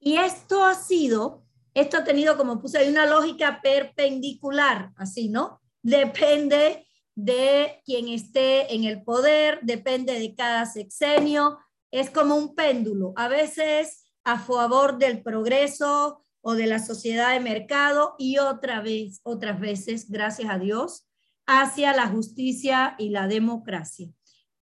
[0.00, 1.44] Y esto ha sido,
[1.74, 5.60] esto ha tenido, como puse una lógica perpendicular, así, ¿no?
[5.82, 6.87] Depende
[7.18, 11.58] de quien esté en el poder, depende de cada sexenio,
[11.90, 17.40] es como un péndulo, a veces a favor del progreso o de la sociedad de
[17.40, 21.08] mercado y otra vez, otras veces, gracias a Dios,
[21.44, 24.12] hacia la justicia y la democracia.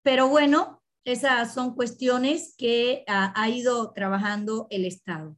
[0.01, 5.37] Pero bueno, esas son cuestiones que ha, ido trabajando el Estado.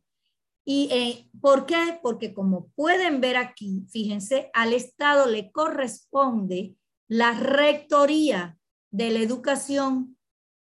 [0.64, 2.00] ¿Y eh, por qué?
[2.02, 6.78] Porque como pueden ver aquí, fíjense, al Estado le corresponde
[7.10, 8.58] la rectoría
[8.92, 10.16] de la educación,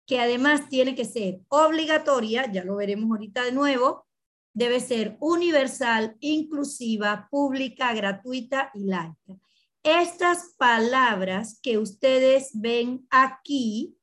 [0.07, 4.07] que además tiene que ser obligatoria, ya lo veremos ahorita de nuevo,
[4.55, 9.39] debe ser universal, inclusiva, pública, gratuita y laica.
[9.83, 13.95] Estas palabras que ustedes ven aquí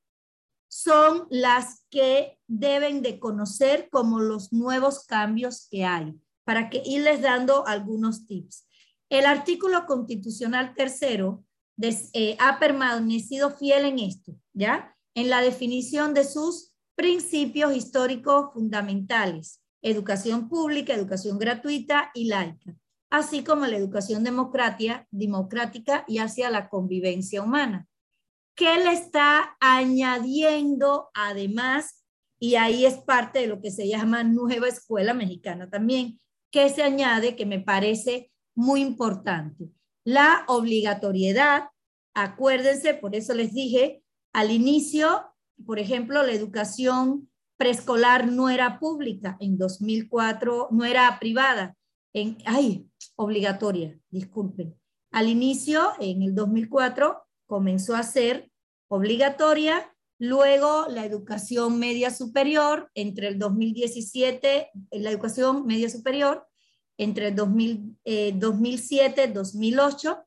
[0.68, 7.22] son las que deben de conocer como los nuevos cambios que hay, para que irles
[7.22, 8.68] dando algunos tips.
[9.10, 11.44] El artículo constitucional tercero
[11.82, 14.96] eh, ha permanecido fiel en esto, ¿ya?
[15.14, 22.76] En la definición de sus principios históricos fundamentales, educación pública, educación gratuita y laica,
[23.10, 27.88] así como la educación democrática y hacia la convivencia humana.
[28.56, 32.06] ¿Qué le está añadiendo además?
[32.40, 36.22] Y ahí es parte de lo que se llama nueva escuela mexicana también,
[36.52, 39.75] que se añade que me parece muy importante
[40.06, 41.70] la obligatoriedad,
[42.14, 44.04] acuérdense, por eso les dije,
[44.34, 45.26] al inicio,
[45.66, 51.76] por ejemplo, la educación preescolar no era pública, en 2004 no era privada,
[52.14, 54.76] en, ay, obligatoria, disculpen.
[55.12, 58.52] Al inicio, en el 2004, comenzó a ser
[58.90, 66.48] obligatoria, luego la educación media superior, entre el 2017, la educación media superior,
[66.98, 67.36] entre el
[68.40, 70.26] 2007 2008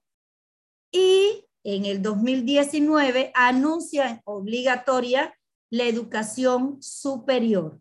[0.93, 5.35] y en el 2019 anuncia obligatoria
[5.71, 7.81] la educación superior.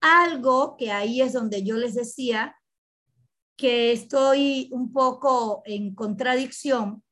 [0.00, 2.56] Algo que ahí es donde yo les decía
[3.56, 7.04] que estoy un poco en contradicción,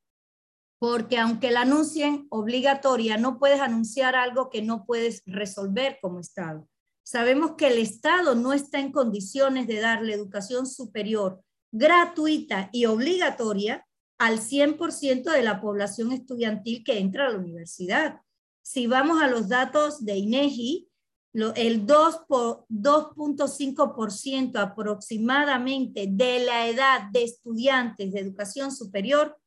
[0.80, 6.66] porque aunque la anuncien obligatoria, no puedes anunciar algo que no puedes resolver como Estado.
[7.10, 11.42] Sabemos que el Estado no está en condiciones de darle educación superior
[11.72, 13.86] gratuita y obligatoria
[14.18, 18.20] al 100% de la población estudiantil que entra a la universidad.
[18.60, 20.90] Si vamos a los datos de INEGI,
[21.32, 29.40] el 2.5% aproximadamente de la edad de estudiantes de educación superior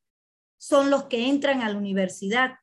[0.58, 2.56] son los que entran a la universidad.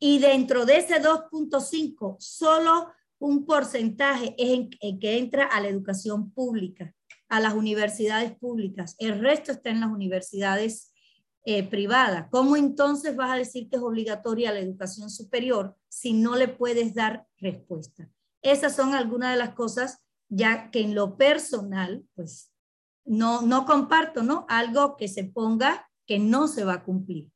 [0.00, 2.88] Y dentro de ese 2.5, solo
[3.20, 6.94] un porcentaje es en, que entra a la educación pública,
[7.28, 8.96] a las universidades públicas.
[8.98, 10.92] El resto está en las universidades
[11.44, 12.26] eh, privadas.
[12.30, 16.94] ¿Cómo entonces vas a decir que es obligatoria la educación superior si no le puedes
[16.94, 18.08] dar respuesta?
[18.42, 22.52] Esas son algunas de las cosas ya que en lo personal, pues
[23.04, 24.46] no, no comparto, ¿no?
[24.48, 27.30] Algo que se ponga que no se va a cumplir.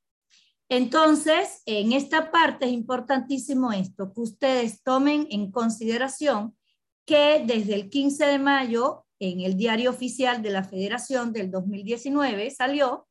[0.69, 6.57] Entonces, en esta parte es importantísimo esto, que ustedes tomen en consideración
[7.05, 12.51] que desde el 15 de mayo, en el diario oficial de la Federación del 2019,
[12.51, 13.07] salió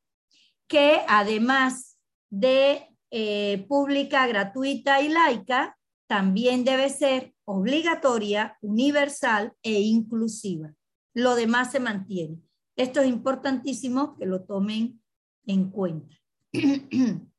[0.66, 1.96] que además
[2.30, 5.78] de eh, pública, gratuita y laica,
[6.08, 10.74] también debe ser obligatoria, universal e inclusiva.
[11.14, 12.40] Lo demás se mantiene.
[12.76, 15.00] Esto es importantísimo que lo tomen
[15.46, 16.16] en cuenta.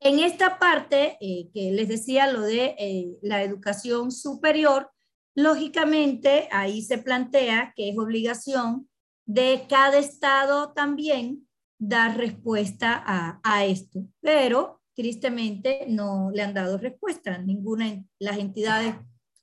[0.00, 4.90] En esta parte eh, que les decía lo de eh, la educación superior,
[5.34, 8.88] lógicamente ahí se plantea que es obligación
[9.26, 13.02] de cada estado también dar respuesta
[13.42, 17.38] a, esto, pero tristemente no le han dado respuesta.
[17.38, 18.94] Ninguna de las entidades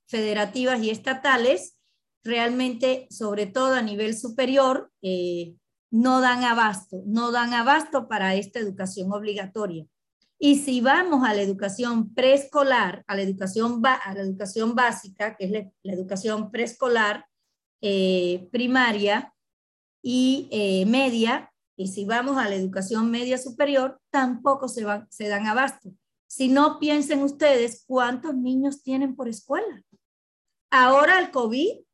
[0.08, 1.78] federativas y estatales
[2.24, 5.56] realmente, sobre todo a nivel superior, eh,
[5.92, 9.86] no dan abasto, no dan abasto para esta educación obligatoria.
[10.46, 15.46] Y si vamos a la educación preescolar, a la educación, a la educación básica, que
[15.46, 17.26] es la, educación preescolar,
[17.80, 19.34] eh, primaria
[20.02, 25.48] y eh, media, y si vamos a la educación media superior, tampoco se, se dan
[25.48, 25.94] abasto.
[26.28, 29.82] Si no, piensen ustedes cuántos niños tienen por escuela.
[30.70, 31.86] Ahora el COVID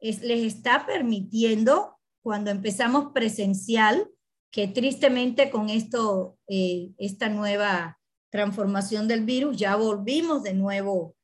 [0.00, 4.10] les está permitiendo, cuando empezamos presencial,
[4.52, 7.98] que tristemente con esto, eh, esta nueva
[8.30, 11.16] transformación del virus, ya volvimos de nuevo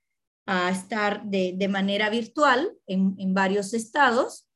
[0.47, 4.49] a estar de, manera virtual en, en, varios estados.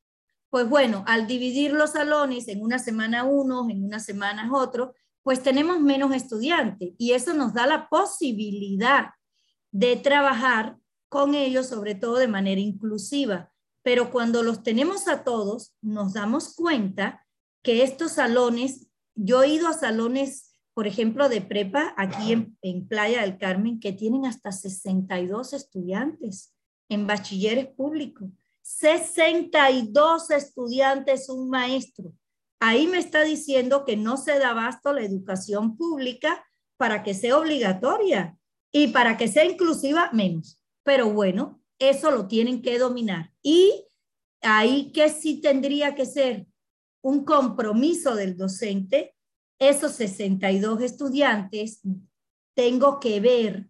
[0.48, 5.42] Pues bueno, al dividir los salones en una semana unos, en una semana otros, pues
[5.42, 9.10] tenemos menos estudiantes y eso nos da la posibilidad
[9.70, 10.78] de trabajar
[11.10, 13.52] con ellos, sobre todo de manera inclusiva.
[13.82, 17.21] Pero cuando los tenemos a todos, nos damos cuenta
[17.62, 23.22] que estos salones, yo he ido a salones, por ejemplo, de prepa aquí en, Playa
[23.22, 26.54] del Carmen, que tienen hasta 62 estudiantes
[26.88, 28.28] en bachilleres públicos.
[28.62, 32.12] 62 estudiantes, un maestro.
[32.60, 36.44] Ahí me está diciendo que no se da abasto la educación pública
[36.76, 38.38] para que sea obligatoria
[38.72, 40.60] y para que sea inclusiva menos.
[40.84, 43.32] Pero bueno, eso lo tienen que dominar.
[43.42, 43.86] Y
[44.40, 46.46] ahí que sí tendría que ser
[47.02, 49.14] un compromiso del docente,
[49.58, 51.80] esos 62 estudiantes,
[52.54, 53.68] tengo que ver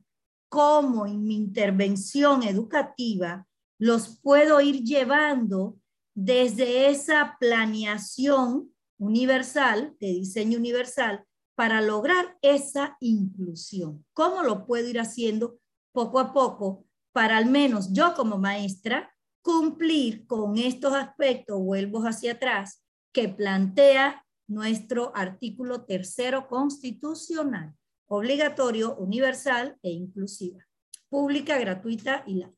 [0.49, 3.47] cómo en mi intervención educativa
[3.79, 5.79] los puedo ir llevando
[6.15, 11.25] desde esa planeación universal, de diseño universal,
[11.55, 14.05] para lograr esa inclusión.
[14.13, 15.59] ¿Cómo lo puedo ir haciendo
[15.93, 22.33] poco a poco para al menos yo como maestra cumplir con estos aspectos, vuelvo hacia
[22.33, 22.82] atrás,
[23.13, 27.75] que plantea nuestro artículo tercero constitucional,
[28.07, 30.67] obligatorio, universal e inclusiva,
[31.09, 32.57] pública, gratuita y laica.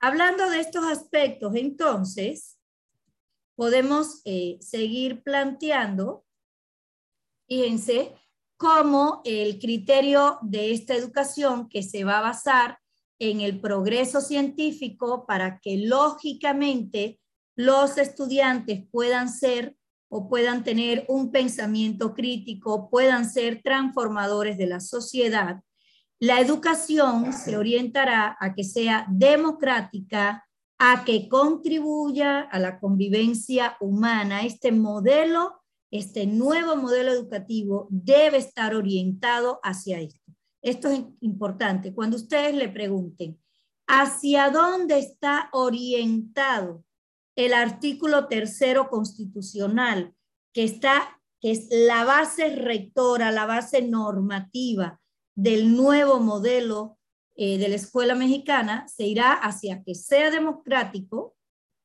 [0.00, 2.58] Hablando de estos aspectos, entonces,
[3.56, 6.24] podemos eh, seguir planteando,
[7.48, 8.14] fíjense,
[8.56, 12.78] cómo el criterio de esta educación que se va a basar
[13.18, 17.18] en el progreso científico para que lógicamente
[17.58, 19.76] los estudiantes puedan ser
[20.08, 25.60] o puedan tener un pensamiento crítico, puedan ser transformadores de la sociedad,
[26.20, 30.46] la educación se orientará a que sea democrática,
[30.78, 34.44] a que contribuya a la convivencia humana.
[34.44, 40.32] Este modelo, este nuevo modelo educativo debe estar orientado hacia esto.
[40.62, 41.92] Esto es importante.
[41.92, 43.36] Cuando ustedes le pregunten,
[43.88, 46.84] ¿hacia dónde está orientado
[47.38, 50.12] el artículo tercero constitucional,
[50.52, 55.00] que está, que es la base rectora, la base normativa
[55.36, 56.98] del nuevo modelo
[57.36, 61.36] eh, de la escuela mexicana se irá hacia que sea democrático,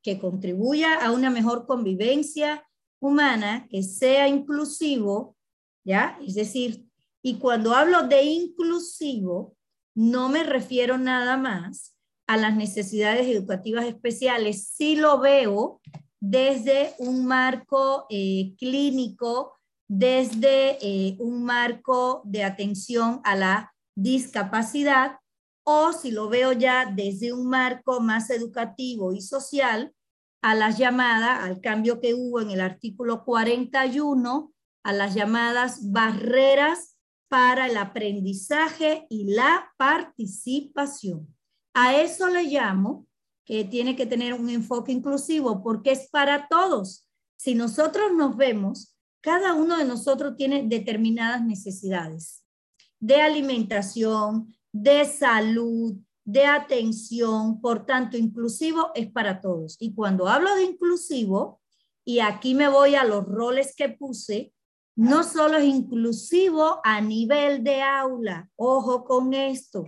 [0.02, 2.68] que contribuya a una mejor convivencia
[3.00, 5.38] humana, que sea inclusivo,
[5.86, 6.18] ¿ya?
[6.26, 6.88] Es decir,
[7.22, 9.56] y cuando hablo de inclusivo,
[9.94, 11.93] no me refiero nada más
[12.28, 15.82] a las necesidades educativas especiales, sí lo veo
[16.20, 19.54] desde un marco eh, clínico,
[19.88, 25.18] desde eh, un marco de atención a la discapacidad
[25.66, 29.94] o si lo veo ya desde un marco más educativo y social,
[30.42, 34.54] a las llamadas, al cambio que hubo en el artículo 41,
[34.84, 36.98] a las llamadas barreras
[37.30, 41.33] para el aprendizaje y la participación.
[41.74, 43.08] A eso le llamo
[43.46, 47.08] que tiene que tener un enfoque inclusivo porque es para todos.
[47.36, 52.44] Si nosotros nos vemos, cada uno de nosotros tiene determinadas necesidades
[53.04, 59.76] de alimentación, de salud, de atención, por tanto, inclusivo es para todos.
[59.78, 61.60] Y cuando hablo de inclusivo,
[62.06, 64.54] y aquí me voy a los roles que puse,
[64.96, 69.84] no solo es inclusivo a nivel de aula, ojo con esto,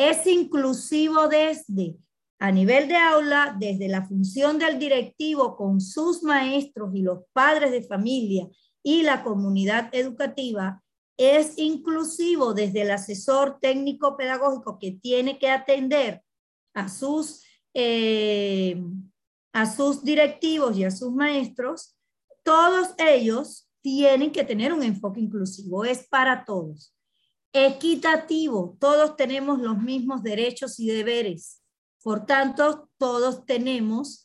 [0.00, 1.98] es inclusivo desde
[2.38, 7.70] a nivel de aula, desde la función del directivo con sus maestros y los padres
[7.70, 8.48] de familia
[8.82, 10.82] y la comunidad educativa,
[11.18, 16.22] es inclusivo desde el asesor técnico pedagógico que tiene que atender
[16.72, 17.44] a sus,
[17.74, 18.82] eh,
[19.52, 21.94] a sus directivos y a sus maestros,
[22.42, 26.94] todos ellos tienen que tener un enfoque inclusivo, es para todos.
[27.52, 31.62] Equitativo, todos tenemos los mismos derechos y deberes.
[32.02, 34.24] Por tanto, todos tenemos,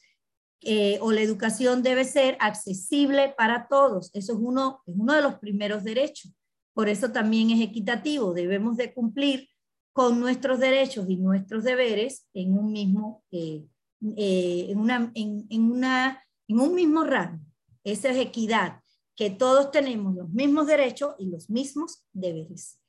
[0.62, 4.12] eh, o la educación debe ser accesible para todos.
[4.14, 6.32] Eso es uno, es uno de los primeros derechos.
[6.74, 8.34] Por eso también es equitativo.
[8.34, 9.50] Debemos de cumplir
[9.94, 13.66] con nuestros derechos y nuestros deberes en un mismo eh,
[14.18, 17.44] eh, en, una, en, una, en un mismo rango.
[17.84, 18.82] Esa es equidad,
[19.16, 22.80] que todos tenemos los mismos derechos y los mismos deberes.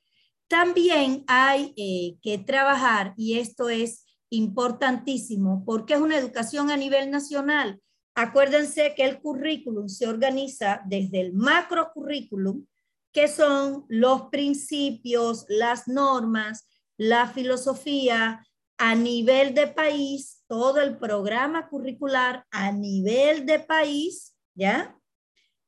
[0.47, 7.11] También hay eh, que trabajar, y esto es importantísimo, porque es una educación a nivel
[7.11, 7.81] nacional.
[8.15, 12.65] Acuérdense que el currículum se organiza desde el macro currículum,
[13.11, 16.67] que son los principios, las normas,
[16.97, 18.43] la filosofía
[18.77, 24.99] a nivel de país, todo el programa curricular a nivel de país, ¿ya?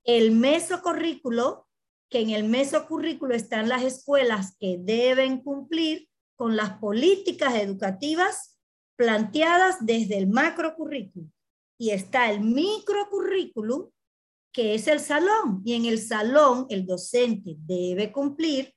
[0.04, 1.68] El mesocurrículo,
[2.10, 8.58] que en el mesocurrículo están las escuelas que deben cumplir con las políticas educativas
[8.96, 11.28] planteadas desde el macrocurrículo.
[11.78, 13.90] Y está el microcurrículum,
[14.52, 15.62] que es el salón.
[15.64, 18.74] Y en el salón el docente debe cumplir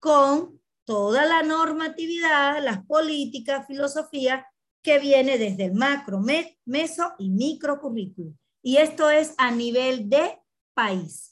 [0.00, 4.46] con toda la normatividad, las políticas, filosofía
[4.82, 6.20] que viene desde el macro,
[6.64, 8.32] meso y microcurrículo.
[8.62, 10.38] Y esto es a nivel de
[10.74, 11.29] país.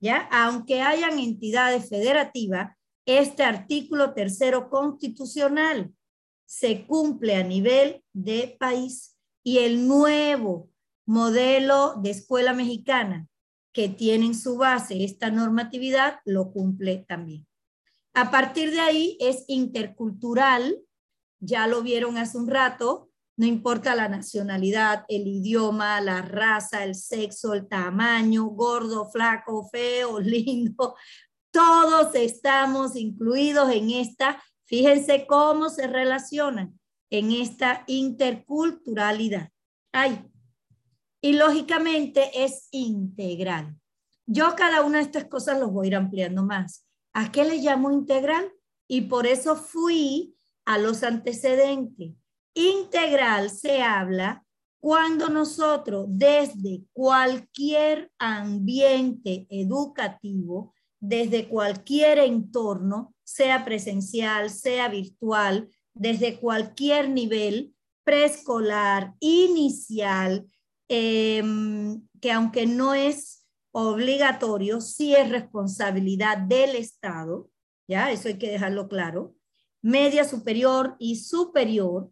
[0.00, 0.28] ¿Ya?
[0.32, 2.76] Aunque hayan entidades federativas,
[3.06, 5.92] este artículo tercero constitucional
[6.46, 10.70] se cumple a nivel de país y el nuevo
[11.06, 13.28] modelo de escuela mexicana
[13.72, 17.46] que tiene en su base esta normatividad lo cumple también.
[18.14, 20.80] A partir de ahí es intercultural,
[21.38, 26.94] ya lo vieron hace un rato, no importa la nacionalidad, el idioma, la raza, el
[26.94, 30.94] sexo, el tamaño, gordo, flaco, feo, lindo,
[31.50, 36.78] todos estamos incluidos en esta Fíjense cómo se relacionan
[37.10, 39.50] en esta interculturalidad.
[39.90, 40.24] Ay,
[41.20, 43.76] y lógicamente es integral.
[44.26, 46.86] Yo cada una de estas cosas los voy a ir ampliando más.
[47.12, 48.48] ¿A qué le llamo integral?
[48.86, 52.12] Y por eso fui a los antecedentes.
[52.54, 54.44] Integral se habla
[54.80, 67.10] cuando nosotros desde cualquier ambiente educativo, desde cualquier entorno, sea presencial, sea virtual, desde cualquier
[67.10, 67.74] nivel,
[68.04, 70.46] preescolar, inicial,
[70.88, 77.50] em, que aunque no es obligatorio, sí es responsabilidad del Estado,
[77.86, 78.10] ¿ya?
[78.10, 79.34] Eso hay que dejarlo claro.
[79.82, 82.10] Media superior y superior,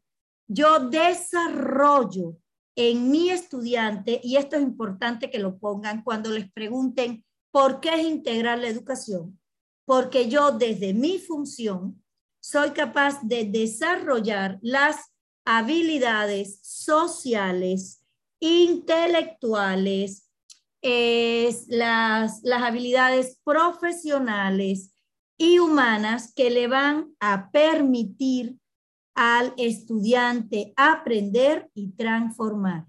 [0.49, 2.37] yo desarrollo
[2.75, 7.95] en mi estudiante, y esto es importante que lo pongan cuando les pregunten por qué
[7.95, 9.39] es integrar la educación,
[9.85, 12.03] porque yo desde mi función
[12.41, 14.97] soy capaz de desarrollar las
[15.45, 18.03] habilidades sociales,
[18.41, 20.31] intelectuales,
[20.81, 24.95] las, las habilidades profesionales
[25.37, 28.57] y humanas que le van a permitir
[29.21, 32.87] al estudiante aprender y transformar.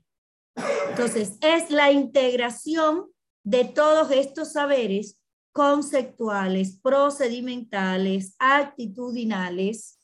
[0.92, 3.08] Entonces, es la integración
[3.44, 5.20] de todos estos saberes
[5.52, 9.98] conceptuales, procedimentales, actitudinales,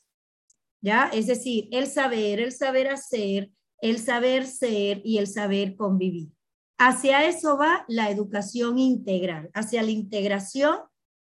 [0.80, 1.10] ¿ya?
[1.12, 6.32] Es decir, el saber, el saber hacer, el saber ser y el saber convivir.
[6.76, 10.80] Hacia eso va la educación integral, hacia la integración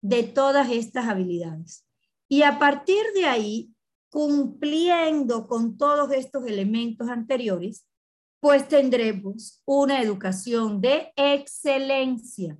[0.02, 1.86] de todas estas habilidades.
[2.28, 3.71] Y a partir de ahí,
[4.12, 7.86] cumpliendo con todos estos elementos anteriores,
[8.40, 12.58] pues tendremos una educación de excelencia,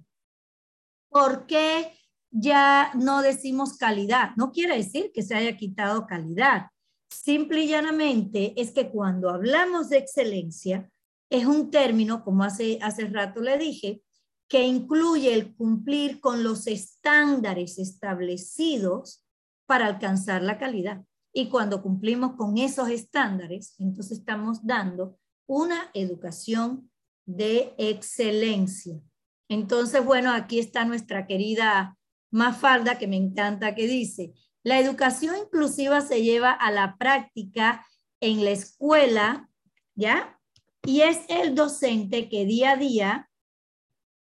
[1.10, 1.92] ¿Por qué
[2.30, 4.30] ya no decimos calidad?
[4.36, 6.68] No quiere decir que se haya quitado calidad.
[7.10, 10.90] Simple y llanamente es que cuando hablamos de excelencia,
[11.28, 14.02] es un término, como hace, hace rato le dije,
[14.48, 19.22] que incluye el cumplir con los estándares establecidos
[19.66, 21.04] para alcanzar la calidad.
[21.32, 26.90] Y cuando cumplimos con esos estándares, entonces estamos dando una educación
[27.26, 29.00] de excelencia.
[29.48, 31.96] Entonces, bueno, aquí está nuestra querida
[32.30, 37.86] Mafalda, que me encanta, que dice, la educación inclusiva se lleva a la práctica
[38.20, 39.50] en la escuela,
[39.94, 40.38] ¿ya?
[40.84, 43.30] Y es el docente que día a día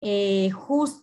[0.00, 0.50] eh,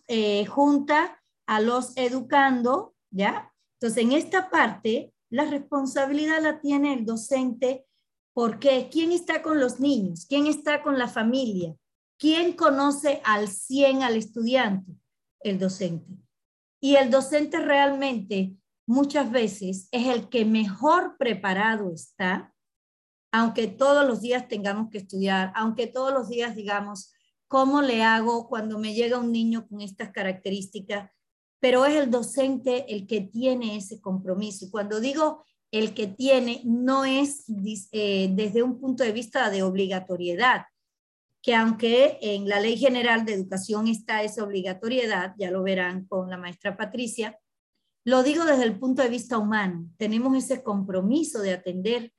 [0.08, 3.52] eh, junta a los educando, ¿ya?
[3.74, 7.86] Entonces, en esta parte, la responsabilidad la tiene el docente
[8.32, 10.26] porque ¿quién está con los niños?
[10.28, 11.74] ¿Quién está con la familia?
[12.18, 14.92] ¿Quién conoce al 100 al estudiante?
[15.40, 16.12] El docente.
[16.80, 18.54] Y el docente realmente
[18.86, 22.54] muchas veces es el que mejor preparado está,
[23.32, 27.12] aunque todos los días tengamos que estudiar, aunque todos los días digamos,
[27.46, 31.10] ¿cómo le hago cuando me llega un niño con estas características?
[31.60, 34.64] Pero es el docente el que tiene ese compromiso.
[34.64, 37.44] Y cuando digo el que tiene no es
[37.92, 40.64] eh, desde un punto de vista de obligatoriedad,
[41.42, 46.28] que aunque en la Ley General de Educación está esa obligatoriedad, ya lo verán con
[46.28, 47.38] la maestra Patricia,
[48.04, 49.88] lo digo desde el punto de vista humano.
[49.96, 52.12] Tenemos ese compromiso de atender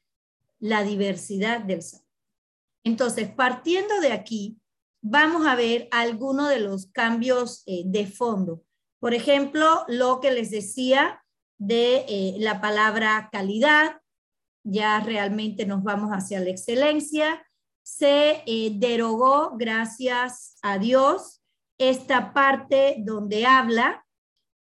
[0.59, 2.01] la diversidad del ser.
[2.83, 4.59] Entonces, partiendo de aquí,
[5.01, 8.63] vamos a ver algunos de los cambios eh, de fondo.
[9.01, 11.23] Por ejemplo, lo que les decía
[11.57, 13.99] de eh, la palabra calidad,
[14.63, 17.43] ya realmente nos vamos hacia la excelencia,
[17.81, 21.41] se eh, derogó, gracias a Dios,
[21.79, 24.05] esta parte donde habla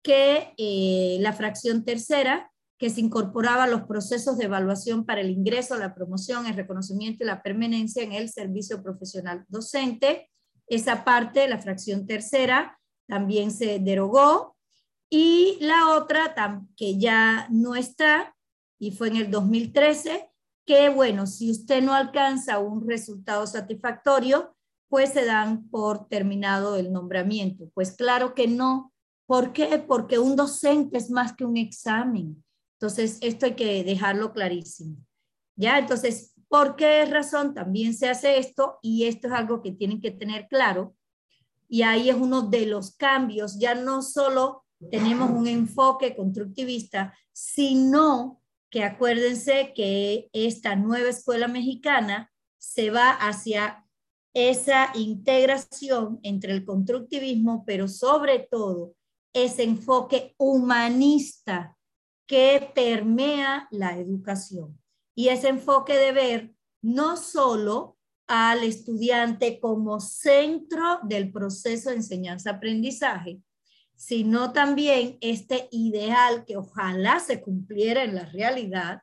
[0.04, 5.32] que eh, la fracción tercera, que se incorporaba a los procesos de evaluación para el
[5.32, 10.30] ingreso, la promoción, el reconocimiento y la permanencia en el servicio profesional docente.
[10.68, 12.78] Esa parte, la fracción tercera,
[13.08, 14.56] también se derogó.
[15.10, 16.36] Y la otra,
[16.76, 18.36] que ya no está,
[18.80, 20.30] y fue en el 2013,
[20.66, 24.54] que bueno, si usted no alcanza un resultado satisfactorio,
[24.90, 27.70] pues se dan por terminado el nombramiento.
[27.74, 28.94] Pues claro que no.
[29.26, 29.84] ¿Por qué?
[29.86, 32.44] Porque un docente es más que un examen.
[32.80, 34.98] Entonces, esto hay que dejarlo clarísimo.
[35.56, 35.80] ¿Ya?
[35.80, 38.78] Entonces, ¿por qué razón también se hace esto?
[38.82, 40.96] Y esto es algo que tienen que tener claro.
[41.68, 43.60] Y ahí es uno de los cambios.
[43.60, 52.32] Ya no solo tenemos un enfoque constructivista, sino que acuérdense que esta nueva escuela mexicana
[52.58, 53.86] se va hacia
[54.34, 58.94] esa integración entre el constructivismo, pero sobre todo
[59.34, 61.78] ese enfoque humanista
[62.28, 64.80] que permea la educación.
[65.16, 66.54] Y ese enfoque de ver
[66.84, 67.97] no solo
[68.28, 73.40] al estudiante como centro del proceso de enseñanza-aprendizaje,
[73.96, 79.02] sino también este ideal que ojalá se cumpliera en la realidad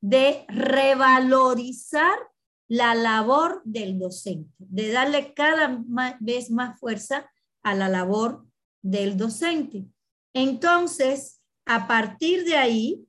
[0.00, 2.18] de revalorizar
[2.66, 5.78] la labor del docente, de darle cada
[6.20, 7.30] vez más fuerza
[7.62, 8.46] a la labor
[8.80, 9.86] del docente.
[10.32, 13.06] Entonces, a partir de ahí,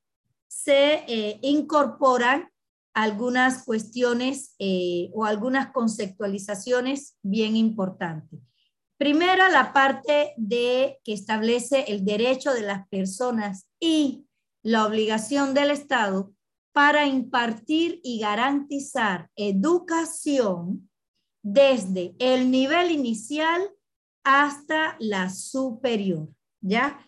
[0.48, 2.50] se eh, incorporan
[2.94, 8.40] algunas cuestiones eh, o algunas conceptualizaciones bien importantes.
[8.98, 14.26] Primera, la parte de que establece el derecho de las personas y
[14.62, 16.32] la obligación del Estado
[16.72, 20.90] para impartir y garantizar educación
[21.44, 23.62] desde el nivel inicial
[24.24, 26.30] hasta la superior,
[26.62, 27.00] ¿ya?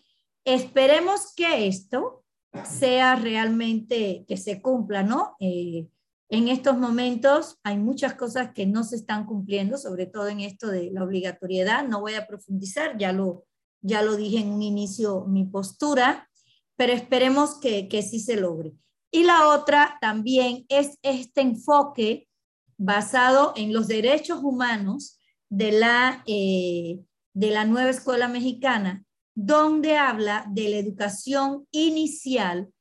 [0.44, 2.25] Esperemos que esto
[2.64, 5.36] sea realmente, que se cumpla, ¿no?
[5.40, 5.88] Eh,
[6.28, 10.68] en estos momentos hay muchas cosas que no se están cumpliendo, sobre todo en esto
[10.68, 11.86] de la obligatoriedad.
[11.86, 13.44] No voy a profundizar, ya lo,
[13.80, 16.28] ya lo dije en un inicio mi postura,
[16.76, 18.72] pero esperemos que, que sí se logre.
[19.10, 22.28] Y la otra también es este enfoque
[22.76, 27.00] basado en los derechos humanos de la, eh,
[27.32, 29.04] de la nueva escuela mexicana,
[29.36, 32.72] donde habla de la educación inicial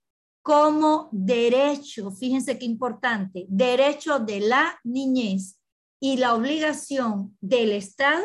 [0.41, 5.59] como derecho, fíjense qué importante, derecho de la niñez
[5.99, 8.23] y la obligación del Estado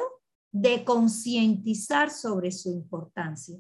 [0.53, 3.59] de concientizar sobre su importancia.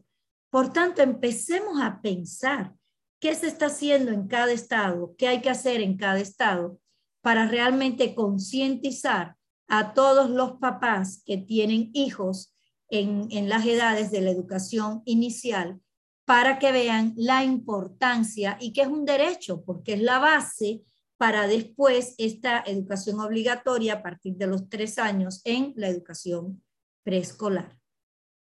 [0.51, 2.75] Por tanto, empecemos a pensar
[3.18, 6.79] qué se está haciendo en cada estado, qué hay que hacer en cada estado
[7.23, 9.37] para realmente concientizar
[9.68, 12.49] a todos los papás que tienen hijos
[12.91, 15.80] en, las edades de la educación inicial
[16.24, 20.82] para que vean la importancia y que es un derecho, porque es la base
[21.16, 26.62] para después esta educación obligatoria a partir de los tres años en la educación
[27.03, 27.76] preescolar.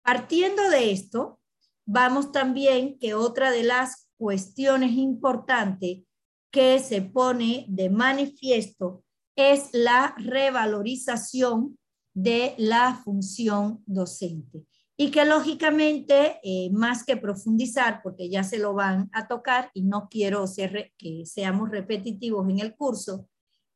[0.02, 1.40] Partiendo de esto,
[1.86, 6.02] vamos también que otra de las cuestiones importantes
[6.50, 9.04] que se pone de manifiesto
[9.36, 11.78] es la revalorización
[12.14, 14.64] de la función docente
[14.96, 19.82] y que lógicamente, eh, más que profundizar, porque ya se lo van a tocar y
[19.82, 23.28] no quiero ser, que seamos repetitivos en el curso,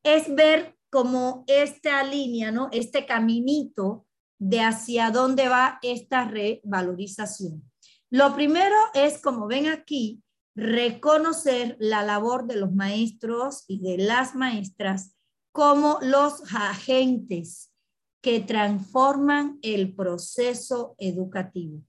[0.04, 2.68] es ver como esta línea, ¿no?
[2.70, 4.06] este caminito
[4.38, 7.68] de hacia dónde va esta revalorización.
[8.10, 10.22] Lo primero es, como ven aquí,
[10.54, 15.16] reconocer la labor de los maestros y de las maestras
[15.52, 17.72] como los agentes
[18.20, 21.82] que transforman el proceso educativo.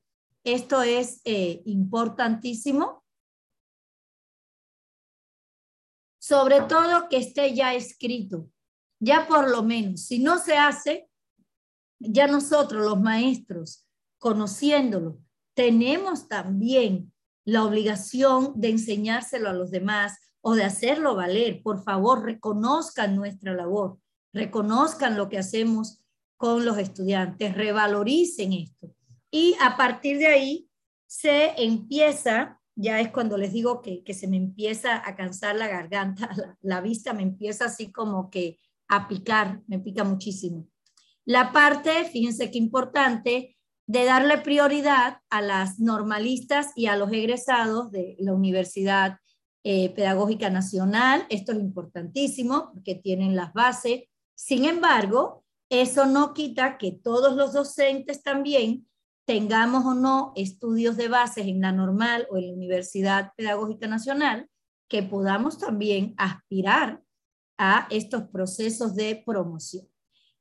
[0.43, 3.03] Esto es eh, importantísimo,
[6.19, 8.49] sobre todo que esté ya escrito,
[8.99, 11.09] ya por lo menos, si no se hace,
[11.99, 13.85] ya nosotros los maestros,
[14.19, 15.19] conociéndolo,
[15.55, 17.11] tenemos también
[17.43, 21.61] la obligación de enseñárselo a los demás o de hacerlo valer.
[21.63, 23.99] Por favor, reconozcan nuestra labor,
[24.31, 26.01] reconozcan lo que hacemos
[26.39, 28.95] con los estudiantes, revaloricen esto.
[29.29, 30.69] Y a partir de ahí
[31.05, 36.29] se empieza, ya es cuando les digo que, se me empieza a cansar la garganta,
[36.61, 40.65] la vista me empieza así como que a picar, me pica muchísimo.
[41.25, 47.91] La parte, fíjense qué importante, de darle prioridad a las normalistas y a los egresados
[47.91, 49.17] de la Universidad
[49.65, 51.25] eh, Pedagógica Nacional.
[51.29, 54.03] Esto es importantísimo porque tienen las bases.
[54.35, 58.87] Sin embargo, eso no quita que todos los docentes también
[59.25, 64.49] tengamos o no estudios de bases en la normal o en la Universidad Pedagógica Nacional,
[64.87, 67.03] que podamos también aspirar
[67.59, 69.87] a estos procesos de promoción.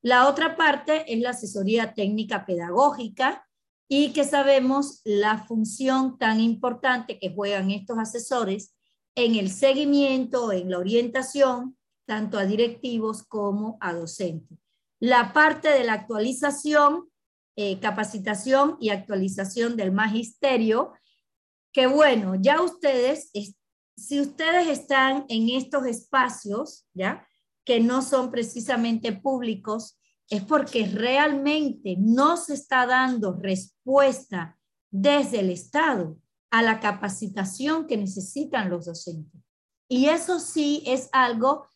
[0.00, 3.46] La otra parte es la asesoría técnica pedagógica
[3.88, 8.74] y que sabemos la función tan importante que juegan estos asesores
[9.14, 11.76] en el seguimiento, en la orientación,
[12.06, 14.58] tanto a directivos como a docentes.
[15.00, 17.08] La parte de la actualización,
[17.56, 20.92] eh, capacitación y actualización del magisterio,
[21.72, 23.30] que bueno, ya ustedes,
[23.96, 27.26] si ustedes están en estos espacios, ¿ya?
[27.64, 29.98] que no son precisamente públicos,
[30.30, 34.58] es porque realmente no se está dando respuesta
[34.90, 36.16] desde el Estado
[36.50, 39.42] a la capacitación que necesitan los docentes.
[39.88, 41.66] Y eso sí es algo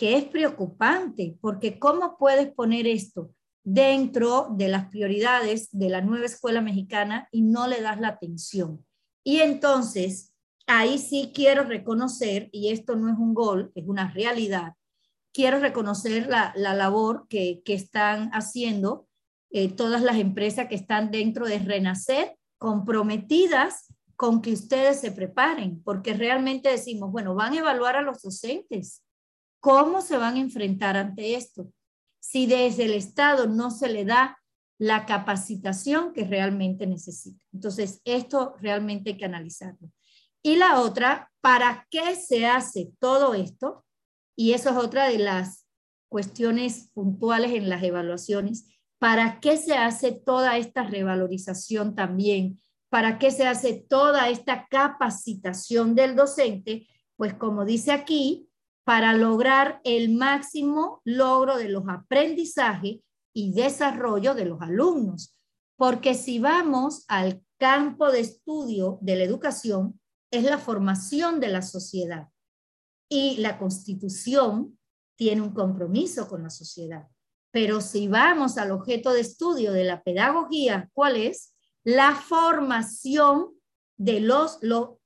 [0.00, 6.24] que es preocupante, porque ¿cómo puedes poner esto dentro de las prioridades de la nueva
[6.24, 8.82] escuela mexicana y no le das la atención?
[9.22, 10.32] Y entonces,
[10.66, 14.72] ahí sí quiero reconocer, y esto no es un gol, es una realidad,
[15.34, 19.06] quiero reconocer la, labor que, están haciendo
[19.50, 25.82] eh, todas las empresas que están dentro de Renacer, comprometidas con que ustedes se preparen,
[25.82, 29.02] porque realmente decimos, bueno, van a evaluar a los docentes.
[29.60, 31.72] ¿Cómo se van a enfrentar ante esto?
[32.18, 34.38] Si desde el Estado no se le da
[34.78, 37.44] la capacitación que realmente necesita.
[37.52, 39.90] Entonces, esto realmente hay que analizarlo.
[40.42, 43.84] Y la otra, ¿para qué se hace todo esto?
[44.34, 45.66] Y eso es otra de las
[46.08, 48.66] cuestiones puntuales en las evaluaciones.
[48.98, 52.58] ¿Para qué se hace toda esta revalorización también?
[52.88, 56.88] ¿Para qué se hace toda esta capacitación del docente?
[57.16, 58.49] Pues como dice aquí,
[58.84, 62.98] para lograr el máximo logro de los aprendizajes
[63.32, 65.36] y desarrollo de los alumnos.
[65.76, 70.00] Porque si vamos al campo de estudio de la educación,
[70.30, 72.28] es la formación de la sociedad
[73.08, 74.78] y la constitución
[75.16, 77.08] tiene un compromiso con la sociedad.
[77.50, 81.54] Pero si vamos al objeto de estudio de la pedagogía, ¿cuál es?
[81.82, 83.59] La formación
[84.00, 84.58] de los,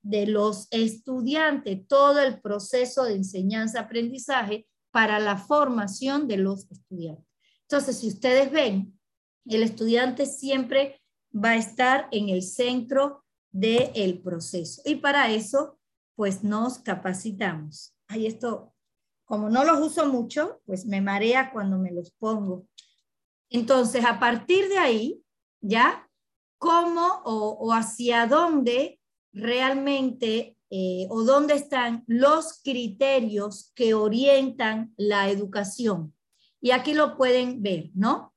[0.02, 7.26] de los estudiantes, todo el proceso de enseñanza-aprendizaje para la formación de los estudiantes.
[7.62, 8.98] Entonces, si ustedes ven,
[9.46, 11.00] el estudiante siempre
[11.34, 14.80] va a estar en el centro del proceso.
[14.84, 15.78] Y para eso,
[16.14, 18.74] pues nos capacitamos ay, esto,
[19.24, 22.68] como no los uso mucho, pues me marea cuando me los pongo.
[23.50, 25.22] Entonces, a partir de ahí,
[25.60, 26.08] ¿ya?
[26.64, 28.98] ¿Cómo o, hacia dónde
[29.34, 36.14] realmente eh, o dónde están los criterios que orientan la educación?
[36.62, 38.32] Y aquí lo pueden ver, ¿no?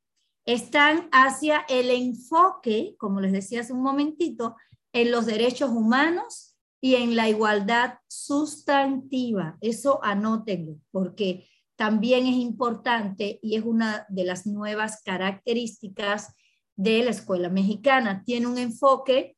[0.46, 4.58] Están hacia el enfoque, como les decía hace un momentito,
[4.92, 9.58] en los derechos humanos y en la igualdad sustantiva.
[9.62, 11.48] Eso anótenlo, porque
[11.78, 16.34] también es importante y es una de las nuevas características
[16.78, 18.24] de la escuela mexicana.
[18.26, 19.36] Tiene un enfoque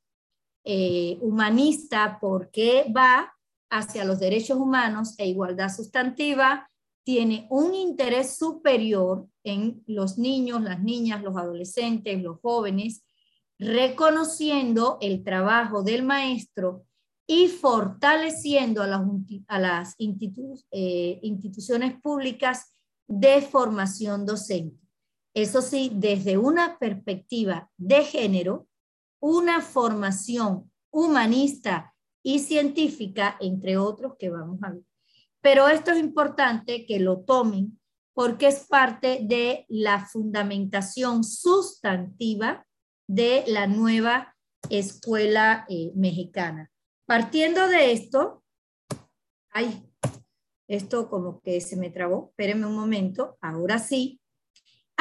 [0.64, 3.34] eh, humanista porque va
[3.72, 6.70] hacia los derechos humanos e igualdad sustantiva,
[7.04, 13.04] tiene un interés superior en los niños, las niñas, los adolescentes, los jóvenes,
[13.58, 16.86] reconociendo el trabajo del maestro
[17.26, 19.02] y fortaleciendo a las,
[19.48, 22.76] a las eh, instituciones públicas
[23.08, 24.89] de formación docente.
[25.42, 28.68] Eso sí, desde una perspectiva de género,
[29.22, 34.84] una formación humanista y científica, entre otros que vamos a ver.
[35.40, 37.80] Pero esto es importante que lo tomen
[38.14, 42.68] porque es parte de la fundamentación sustantiva
[43.08, 44.36] de la nueva
[44.70, 46.70] escuela eh, mexicana.
[47.06, 48.44] Partiendo de esto,
[49.52, 49.90] ay,
[50.68, 54.19] esto como que se me trabó, espérenme un momento, ahora sí.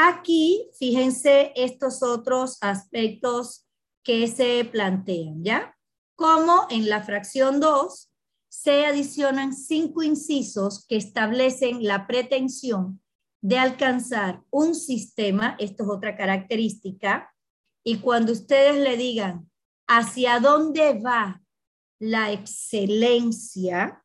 [0.00, 3.66] Aquí, fíjense estos otros aspectos
[4.04, 5.74] que se plantean, ¿ya?
[6.18, 8.10] como en la fracción 2
[8.48, 13.00] se adicionan cinco incisos que establecen la pretensión
[13.40, 17.32] de alcanzar un sistema, esto es otra característica,
[17.84, 19.48] y cuando ustedes le digan
[19.86, 21.40] hacia dónde va
[22.00, 24.04] la excelencia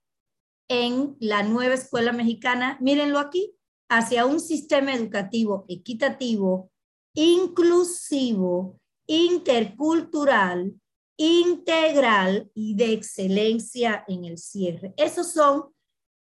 [0.70, 3.56] en la nueva escuela mexicana, mírenlo aquí,
[3.96, 6.72] hacia un sistema educativo equitativo,
[7.14, 10.74] inclusivo, intercultural,
[11.16, 14.96] integral y de excelencia en el cierre.
[14.98, 15.66] Esos son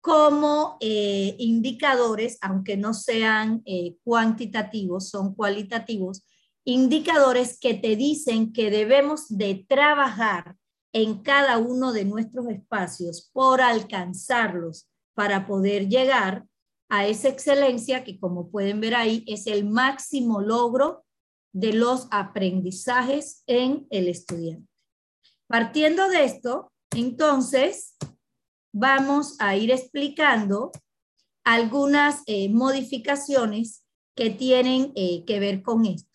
[0.01, 6.25] como eh, indicadores, aunque no sean eh, cuantitativos, son cualitativos,
[6.65, 10.55] indicadores que te dicen que debemos de trabajar
[10.93, 16.47] en cada uno de nuestros espacios por alcanzarlos para poder llegar
[16.91, 21.05] a esa excelencia que como pueden ver ahí es el máximo logro
[21.53, 24.67] de los aprendizajes en el estudiante.
[25.47, 27.95] Partiendo de esto, entonces,
[28.73, 30.73] vamos a ir explicando
[31.45, 36.11] algunas eh, modificaciones que tienen eh, que ver con esto.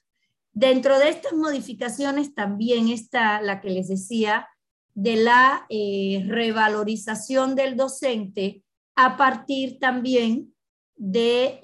[0.53, 4.47] Dentro de estas modificaciones también está la que les decía
[4.93, 8.62] de la eh, revalorización del docente
[8.95, 10.53] a partir también
[10.97, 11.61] de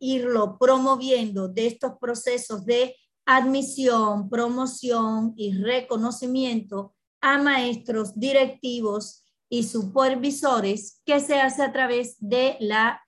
[0.00, 2.96] irlo promoviendo de estos procesos de
[3.26, 12.56] admisión, promoción y reconocimiento a maestros directivos y supervisores que se hace a través de
[12.60, 13.00] la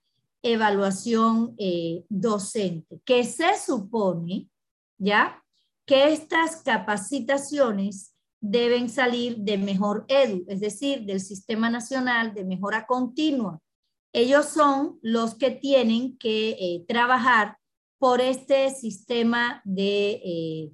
[0.42, 4.48] evaluación eh, docente, que se supone,
[4.98, 5.42] ¿ya?
[5.86, 12.86] Que estas capacitaciones deben salir de Mejor Edu, es decir, del Sistema Nacional de Mejora
[12.86, 13.58] Continua.
[14.14, 17.58] Ellos son los que tienen que eh, trabajar
[17.98, 20.72] por este sistema de, eh,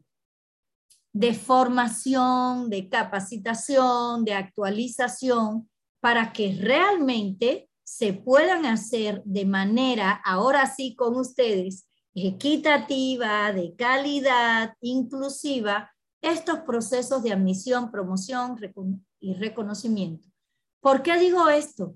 [1.15, 5.71] de formación, de capacitación, de actualización,
[6.01, 14.75] para que realmente se puedan hacer de manera, ahora sí con ustedes, equitativa, de calidad,
[14.83, 18.59] inclusiva, estos procesos de admisión, promoción
[19.19, 20.29] y reconocimiento.
[20.83, 21.95] ¿Por qué digo esto?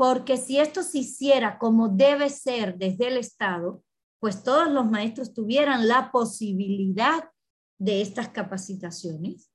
[0.00, 3.84] Porque si esto se hiciera como debe ser desde el Estado,
[4.18, 7.28] pues todos los maestros tuvieran la posibilidad
[7.78, 9.50] de estas capacitaciones,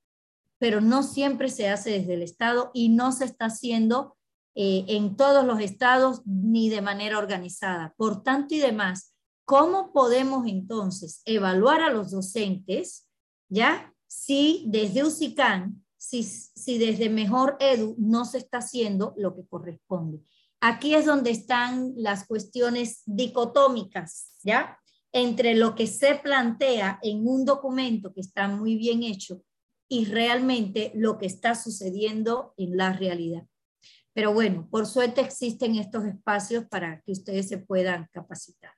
[0.58, 4.16] pero no siempre se hace desde el Estado y no se está haciendo
[4.54, 7.92] eh, en todos los estados ni de manera organizada.
[7.96, 13.08] Por tanto y demás, ¿cómo podemos entonces evaluar a los docentes,
[13.48, 13.92] ya?
[14.06, 20.22] Si desde UCICAN, si, si desde Mejor Edu no se está haciendo lo que corresponde.
[20.60, 24.78] Aquí es donde están las cuestiones dicotómicas, ¿ya?
[25.12, 29.42] Entre lo que se plantea en un documento que está muy bien hecho
[29.88, 33.46] y realmente lo que está sucediendo en la realidad.
[34.12, 38.72] Pero bueno, por suerte existen estos espacios para que ustedes se puedan capacitar.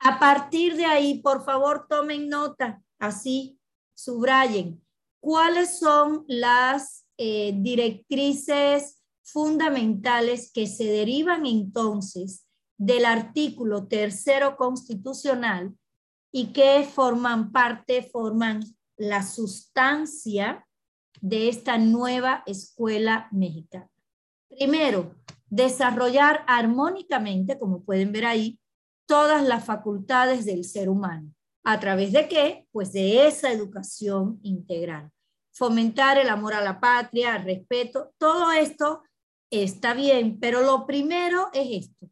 [0.00, 3.58] A partir de ahí, por favor, tomen nota, así,
[3.94, 4.84] subrayen,
[5.20, 8.97] cuáles son las eh, directrices
[9.32, 12.46] fundamentales que se derivan entonces
[12.78, 15.74] del artículo tercero constitucional
[16.32, 18.60] y que forman parte, forman
[18.96, 20.66] la sustancia
[21.20, 23.90] de esta nueva escuela mexicana.
[24.48, 25.14] Primero,
[25.50, 28.60] desarrollar armónicamente, como pueden ver ahí,
[29.06, 31.32] todas las facultades del ser humano.
[31.64, 32.66] ¿A través de qué?
[32.70, 35.10] Pues de esa educación integral.
[35.52, 39.02] Fomentar el amor a la patria, el respeto, todo esto
[39.50, 42.10] está bien, pero lo primero es esto,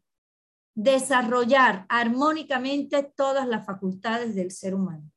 [0.75, 5.11] desarrollar armónicamente todas las facultades del ser humano.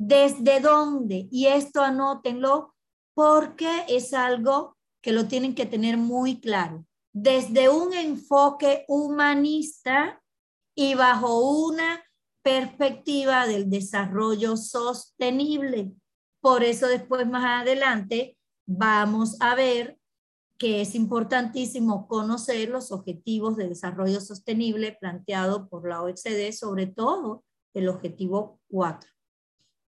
[0.00, 1.28] ¿Desde dónde?
[1.30, 2.74] Y esto anótenlo
[3.14, 6.86] porque es algo que lo tienen que tener muy claro.
[7.12, 10.22] Desde un enfoque humanista
[10.76, 12.00] y bajo una
[12.42, 15.92] perspectiva del desarrollo sostenible.
[16.40, 19.97] Por eso después más adelante vamos a ver
[20.58, 27.44] que es importantísimo conocer los objetivos de desarrollo sostenible planteado por la OECD, sobre todo
[27.74, 29.08] el objetivo 4.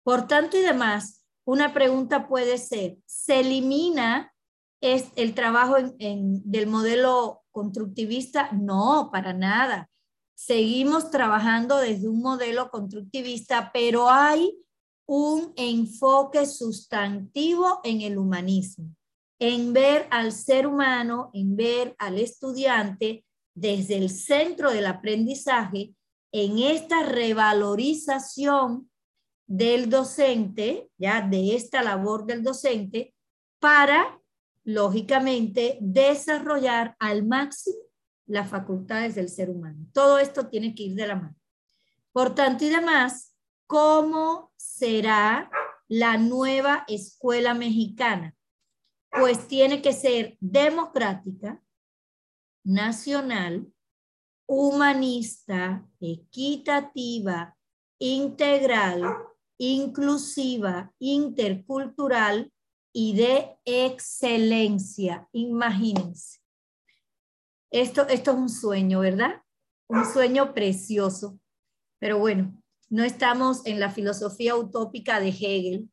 [0.04, 4.32] Por tanto y demás, una pregunta puede ser, ¿se elimina
[4.80, 8.52] el trabajo del modelo constructivista?
[8.52, 9.90] No, para nada.
[10.34, 14.56] Seguimos trabajando desde un modelo constructivista, pero hay
[15.06, 18.94] un enfoque sustantivo en el humanismo
[19.44, 23.24] en ver al ser humano, en ver al estudiante
[23.56, 25.96] desde el centro del aprendizaje,
[26.30, 28.88] en esta revalorización
[29.48, 33.16] del docente, ya de esta labor del docente,
[33.58, 34.20] para,
[34.62, 37.78] lógicamente, desarrollar al máximo
[38.26, 39.88] las facultades del ser humano.
[39.92, 41.34] Todo esto tiene que ir de la mano.
[42.12, 43.34] Por tanto y demás,
[43.66, 45.50] ¿cómo será
[45.88, 48.36] la nueva escuela mexicana?
[49.18, 51.62] Pues tiene que ser democrática,
[52.64, 53.70] nacional,
[54.46, 57.56] humanista, equitativa,
[57.98, 59.02] integral,
[59.58, 62.52] inclusiva, intercultural
[62.92, 65.28] y de excelencia.
[65.32, 66.40] Imagínense.
[67.70, 69.42] Esto, esto es un sueño, ¿verdad?
[69.88, 71.38] Un sueño precioso.
[71.98, 72.60] Pero bueno,
[72.90, 75.88] no estamos en la filosofía utópica de Hegel.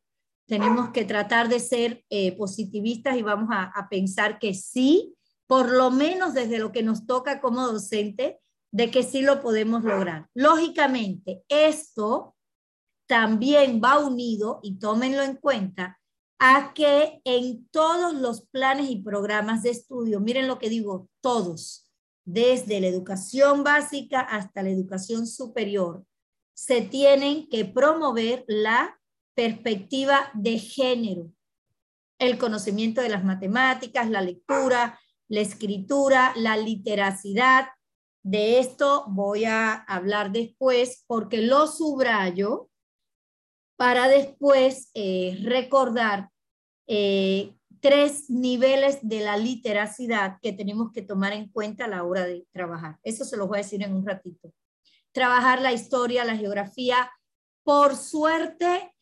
[0.46, 5.14] Tenemos que tratar de ser eh, positivistas y vamos a, pensar que sí,
[5.46, 8.40] por lo menos desde lo que nos toca como docente,
[8.72, 10.28] de que sí lo podemos lograr.
[10.34, 12.36] Lógicamente, esto
[13.06, 15.98] también va unido, y tómenlo en cuenta,
[16.38, 21.90] a que en todos los planes y programas de estudio, miren lo que digo, todos,
[22.24, 26.04] desde la educación básica hasta la educación superior,
[26.54, 28.99] se tienen que promover la
[29.34, 31.32] perspectiva de género,
[32.18, 37.68] el conocimiento de las matemáticas, la lectura, la escritura, la literacidad,
[38.22, 42.68] de esto voy a hablar después porque lo subrayo
[43.76, 46.28] para después eh, recordar
[46.86, 52.26] eh, tres niveles de la literacidad que tenemos que tomar en cuenta a la hora
[52.26, 52.98] de trabajar.
[53.02, 54.52] Eso se los voy a decir en un ratito.
[55.12, 57.10] Trabajar la historia, la geografía.
[57.62, 58.92] Por suerte,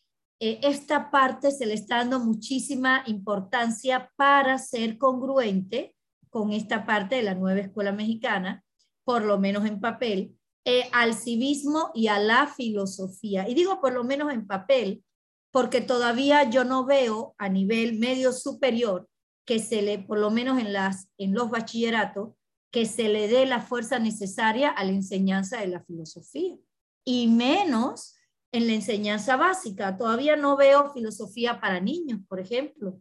[0.40, 5.94] eh, esta parte se le está dando muchísima importancia para ser congruente
[6.30, 8.64] con esta parte de la nueva escuela mexicana
[9.08, 10.36] por lo menos en papel,
[10.66, 13.48] eh, al civismo y a la filosofía.
[13.48, 15.02] Y digo por lo menos en papel,
[15.50, 19.08] porque todavía yo no veo a nivel medio superior
[19.46, 22.34] que se le, por lo menos en, las, en los bachilleratos,
[22.70, 26.58] que se le dé la fuerza necesaria a la enseñanza de la filosofía.
[27.02, 28.14] Y menos
[28.52, 29.96] en la enseñanza básica.
[29.96, 32.98] Todavía no veo filosofía para niños, por ejemplo,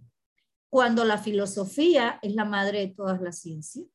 [0.69, 3.85] cuando la filosofía es la madre de todas las ciencias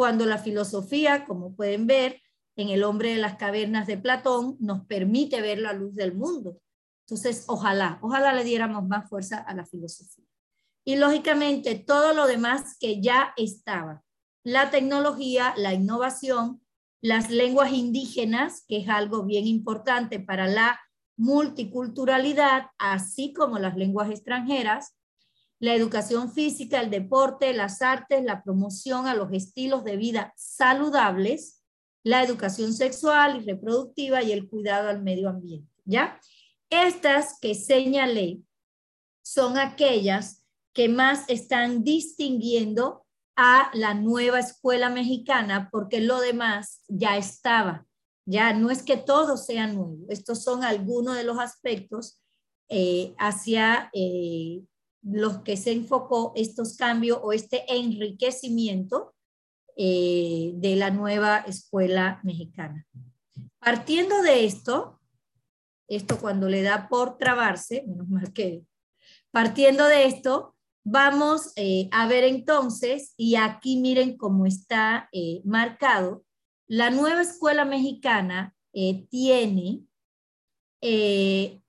[0.00, 2.22] cuando la filosofía, como pueden ver
[2.56, 6.58] en El hombre de las cavernas de Platón, nos permite ver la luz del mundo.
[7.06, 10.24] Entonces, ojalá, ojalá le diéramos más fuerza a la filosofía.
[10.86, 14.02] Y lógicamente, todo lo demás que ya estaba,
[14.42, 16.62] la tecnología, la innovación,
[17.02, 20.80] las lenguas indígenas, que es algo bien importante para la
[21.20, 24.96] multiculturalidad, así como las lenguas extranjeras,
[25.58, 31.62] la educación física, el deporte, las artes, la promoción a los estilos de vida saludables,
[32.02, 35.70] la educación sexual y reproductiva y el cuidado al medio ambiente.
[35.84, 36.18] ¿Ya?
[36.70, 38.40] Estas que señalé
[39.22, 40.42] son aquellas
[40.72, 43.04] que más están distinguiendo
[43.36, 47.86] a la nueva escuela mexicana porque lo demás ya estaba.
[48.30, 52.22] Ya no es que todo sea nuevo, estos son algunos de los aspectos
[52.68, 54.62] eh, hacia eh,
[55.02, 59.16] los que se enfocó estos cambios o este enriquecimiento
[59.76, 62.86] eh, de la nueva escuela mexicana.
[63.58, 65.00] Partiendo de esto,
[65.88, 68.62] esto cuando le da por trabarse, menos mal que,
[69.32, 70.54] partiendo de esto,
[70.84, 71.52] vamos
[71.90, 75.10] a ver entonces, y aquí miren cómo está
[75.42, 76.24] marcado,
[76.70, 78.54] la nueva escuela mexicana
[79.10, 79.82] tiene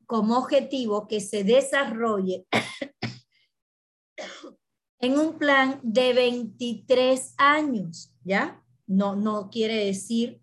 [0.05, 2.45] como objetivo que se desarrolle
[4.99, 8.63] en un plan de 23 años, ¿ya?
[8.85, 10.39] No, no quiere decir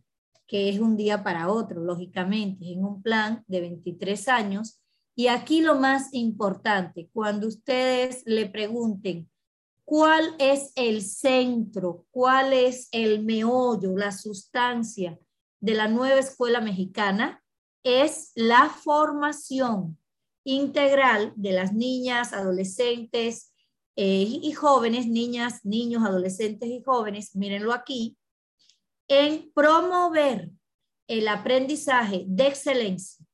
[0.48, 4.82] que es un día para otro, lógicamente, en un plan de 23 años.
[5.14, 9.30] Y aquí lo más importante, cuando ustedes le pregunten
[9.88, 15.18] cuál es el centro, cuál es el meollo, la sustancia
[15.60, 17.42] de la nueva escuela mexicana,
[17.82, 19.98] es la formación
[20.44, 23.54] integral de las niñas, adolescentes,
[23.96, 28.18] eh, y jóvenes, niñas, niños, adolescentes y jóvenes, mírenlo aquí,
[29.08, 30.50] en promover
[31.06, 33.24] el aprendizaje de excelencia,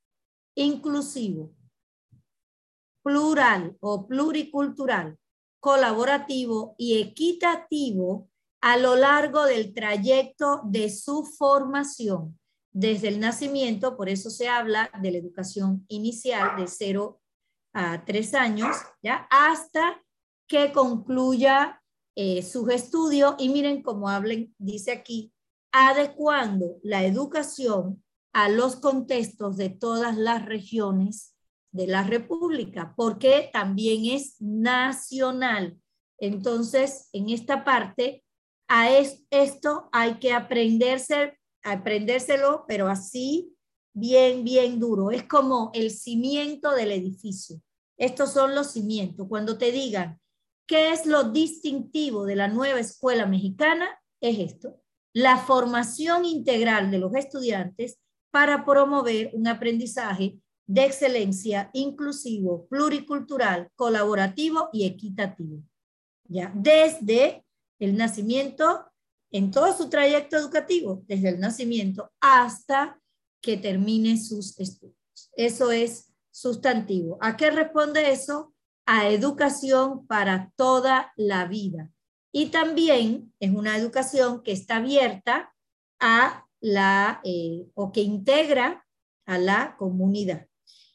[0.55, 1.53] inclusivo,
[3.03, 5.19] plural o pluricultural,
[5.65, 8.29] colaborativo y equitativo
[8.61, 12.39] a lo largo del trayecto de su formación,
[12.71, 17.19] desde el nacimiento, por eso se habla de la educación inicial de 0
[17.73, 19.27] a 3 años, ¿ya?
[19.31, 20.03] hasta
[20.47, 21.83] que concluya
[22.15, 25.33] eh, sus estudios y miren cómo hablen, dice aquí,
[25.73, 28.05] adecuando la educación
[28.35, 31.34] a los contextos de todas las regiones
[31.75, 35.77] de la República, porque también es nacional.
[36.19, 38.25] Entonces, en esta parte,
[38.69, 43.57] a esto hay que aprenderse, aprendérselo, pero así
[43.93, 45.11] bien, bien duro.
[45.11, 47.61] Es como el cimiento del edificio.
[47.99, 49.27] Estos son los cimientos.
[49.29, 50.21] Cuando te digan
[50.69, 53.89] qué es lo distintivo de la nueva escuela mexicana,
[54.21, 54.81] es esto.
[55.13, 57.99] La formación integral de los estudiantes
[58.31, 65.63] para promover un aprendizaje de excelencia inclusivo, pluricultural, colaborativo y equitativo.
[66.27, 67.45] Ya, desde
[67.79, 68.87] el nacimiento,
[69.31, 73.01] en todo su trayecto educativo, desde el nacimiento hasta
[73.43, 74.97] que termine sus estudios.
[75.37, 77.19] Eso es sustantivo.
[77.21, 78.55] ¿A qué responde eso?
[78.87, 81.91] A educación para toda la vida.
[82.33, 85.55] Y también es una educación que está abierta
[86.01, 88.87] a la, eh, o que integra
[89.27, 90.49] a la comunidad.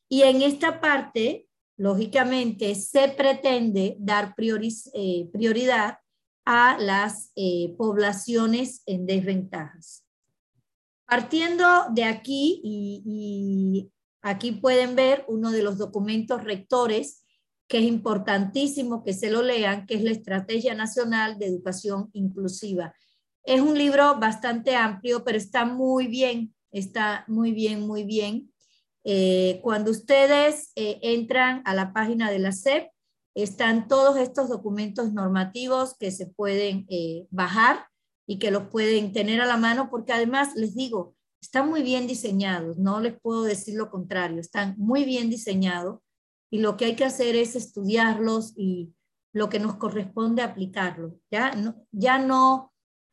[0.10, 6.00] Y en esta parte, lógicamente, se pretende dar eh, prioridad
[6.46, 10.04] a las eh, poblaciones en desventajas.
[11.06, 13.92] Partiendo de aquí, y,
[14.22, 17.24] aquí pueden ver uno de los documentos rectores
[17.68, 22.96] que es importantísimo que se lo lean, que es la Estrategia Nacional de Educación Inclusiva.
[23.44, 28.52] Es un libro bastante amplio, pero está muy bien, está muy bien, muy bien.
[29.12, 32.92] Eh, cuando ustedes eh, entran a la página de la SEP,
[33.34, 37.88] están todos estos documentos normativos que se pueden eh, bajar
[38.28, 42.06] y que los pueden tener a la mano, porque además les digo, están muy bien
[42.06, 46.02] diseñados, no les puedo decir lo contrario, están muy bien diseñados
[46.52, 48.94] y lo que hay que hacer es estudiarlos y
[49.34, 51.16] lo que nos corresponde aplicarlo.
[51.32, 52.72] Ya no, ya no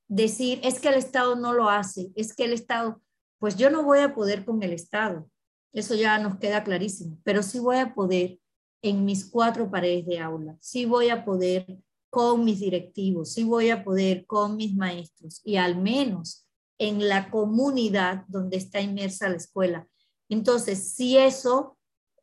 [0.09, 3.01] decir, es que el Estado no lo hace, es que el Estado,
[3.39, 5.31] pues yo no voy a poder con el Estado,
[5.73, 8.39] eso ya nos queda clarísimo, pero sí voy a poder
[8.83, 11.79] en mis cuatro paredes de aula, sí voy a poder
[12.11, 16.47] con mis directivos, sí voy a poder con mis maestros y al menos
[16.79, 19.89] en la comunidad donde está inmersa la escuela.
[20.29, 21.77] Entonces, si eso,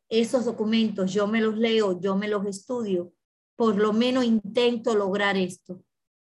[0.08, 3.12] esos documentos yo me los leo, yo me los estudio,
[3.56, 5.82] por lo menos intento lograr esto,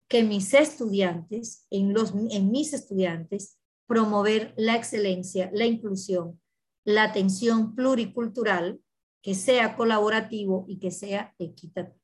[0.08, 6.40] que mis estudiantes, en, los, en mis estudiantes, promover la excelencia, la inclusión,
[6.84, 8.80] la atención pluricultural,
[9.22, 12.00] que sea colaborativo y que sea equitativo.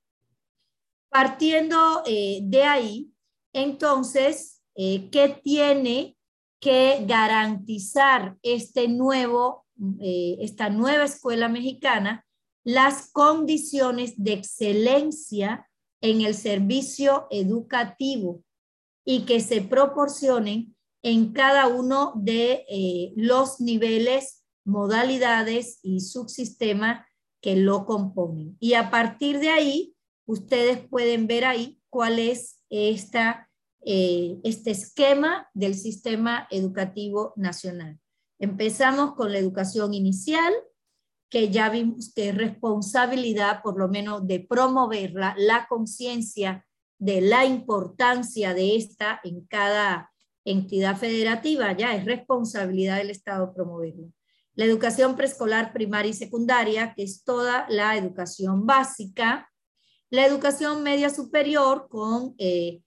[1.09, 3.11] Partiendo eh, de ahí,
[3.53, 6.16] entonces, eh, ¿qué tiene
[6.61, 9.66] que garantizar este nuevo,
[10.01, 12.27] eh, esta nueva escuela mexicana?
[12.65, 15.69] Las condiciones de excelencia
[16.03, 18.43] en el servicio educativo
[19.05, 24.35] y que se proporcionen en cada uno de los niveles
[24.66, 27.06] modalidades y subsistemas
[27.40, 28.56] que lo componen.
[28.59, 29.94] Y a partir de ahí,
[30.26, 33.48] ustedes pueden ver ahí cuál es esta,
[33.84, 37.98] eh, este esquema del sistema educativo nacional.
[38.38, 40.52] Empezamos con la educación inicial,
[41.30, 46.66] que ya vimos que es responsabilidad por lo menos de promoverla, la conciencia
[46.98, 50.12] de la importancia de esta en cada
[50.44, 54.09] entidad federativa, ya es responsabilidad del Estado promoverla
[54.57, 59.51] la educación preescolar primaria y secundaria, que es toda la educación básica,
[60.11, 62.81] la educación media superior con eh,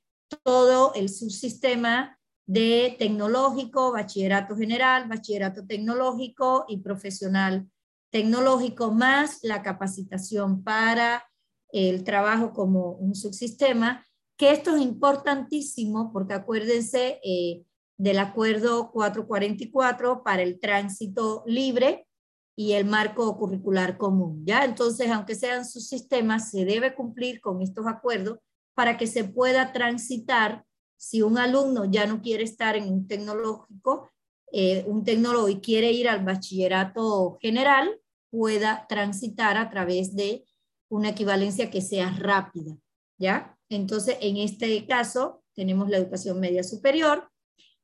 [0.44, 2.18] todo el subsistema
[2.48, 7.70] de tecnológico, bachillerato general, bachillerato tecnológico y profesional
[8.12, 11.24] tecnológico, más la capacitación para
[11.72, 14.04] el trabajo como un subsistema,
[14.36, 17.64] que esto es importantísimo porque acuérdense, eh,
[18.00, 22.08] del Acuerdo 444 para el tránsito libre
[22.56, 24.44] y el marco curricular común.
[24.46, 24.64] ¿ya?
[24.64, 28.40] Entonces, aunque sean sus sistemas, se debe cumplir con estos acuerdos
[28.74, 30.64] para que se pueda transitar
[30.98, 34.10] si un alumno ya no quiere estar en un tecnológico,
[34.54, 38.00] eh, un tecnólogo y quiere ir al bachillerato general,
[38.32, 40.46] pueda transitar a través de
[40.90, 42.78] una equivalencia que sea rápida,
[43.18, 43.58] ¿ya?
[43.70, 47.30] Entonces, en este caso, tenemos la educación media superior,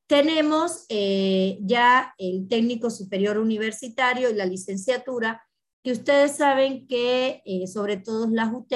[0.06, 5.42] tenemos eh, ya el técnico superior universitario y la licenciatura,
[5.82, 8.72] que ustedes saben que eh, sobre todo las UT,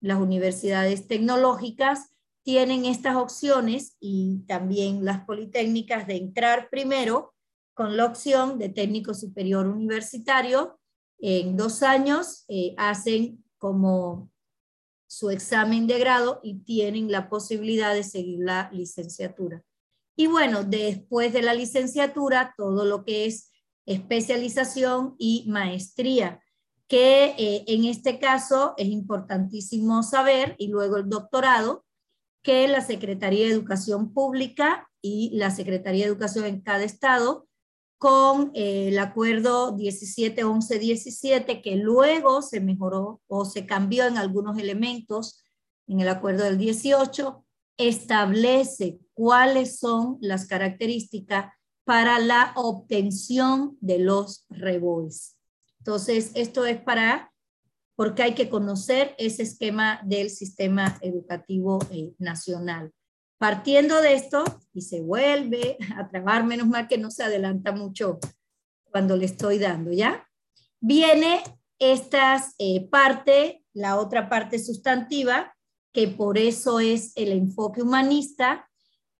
[0.00, 2.10] las universidades tecnológicas,
[2.42, 7.34] tienen estas opciones y también las politécnicas de entrar primero
[7.72, 10.78] con la opción de técnico superior universitario.
[11.18, 14.30] En dos años eh, hacen como
[15.06, 19.64] su examen de grado y tienen la posibilidad de seguir la licenciatura.
[20.16, 23.50] Y bueno, después de la licenciatura, todo lo que es
[23.86, 26.40] especialización y maestría.
[26.86, 31.84] que eh, en este caso es importantísimo saber, y luego el doctorado,
[32.42, 37.48] que la Secretaría de Educación Pública y la Secretaría de Educación en cada estado,
[37.96, 45.42] con eh, el acuerdo 17-11-17, que luego se mejoró o se cambió en algunos elementos
[45.86, 47.43] en el acuerdo del 18,
[47.76, 51.52] establece cuáles son las características
[51.84, 55.36] para la obtención de los reboes.
[55.78, 57.32] Entonces, esto es para,
[57.94, 62.90] porque hay que conocer ese esquema del sistema educativo eh, nacional.
[63.38, 68.18] Partiendo de esto, y se vuelve a trabar, menos mal que no se adelanta mucho
[68.90, 70.26] cuando le estoy dando, ¿ya?
[70.80, 71.42] Viene
[71.78, 75.53] esta eh, parte, la otra parte sustantiva,
[75.94, 78.68] que por eso es el enfoque humanista,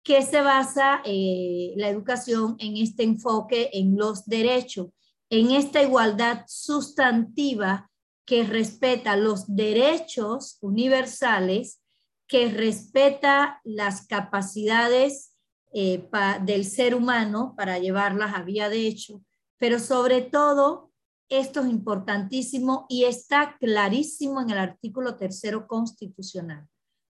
[0.03, 4.89] que se basa eh, la educación en este enfoque en los derechos,
[5.31, 7.91] en esta igualdad sustantiva
[8.27, 11.81] que respeta los derechos universales,
[12.27, 15.37] que respeta las capacidades
[15.73, 16.09] eh,
[16.43, 19.23] del ser humano para llevarlas a vía de hecho,
[19.59, 20.91] pero sobre todo,
[21.29, 26.69] esto es importantísimo y está clarísimo en el artículo tercero constitucional.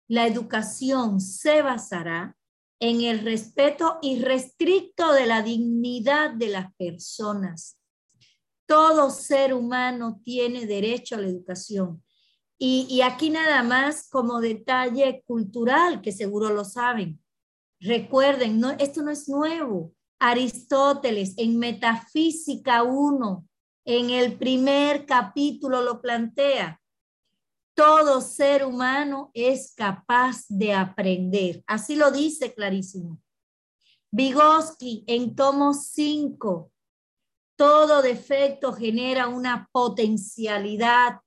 [0.08, 2.36] La educación se basará
[2.80, 7.78] en el respeto irrestricto de la dignidad de las personas.
[8.66, 12.02] Todo ser humano tiene derecho a la educación.
[12.58, 17.20] Y, y, aquí nada más como detalle cultural, que seguro lo saben.
[17.80, 19.92] Recuerden, esto no es nuevo.
[20.20, 23.48] Aristóteles en Metafísica 1,
[23.84, 26.82] en el primer capítulo lo plantea
[27.74, 31.64] todo ser humano es capaz de aprender.
[31.66, 33.20] Así lo dice clarísimo.
[34.10, 36.70] Vygotsky en tomo 5,
[37.56, 41.20] todo defecto genera una potencialidad.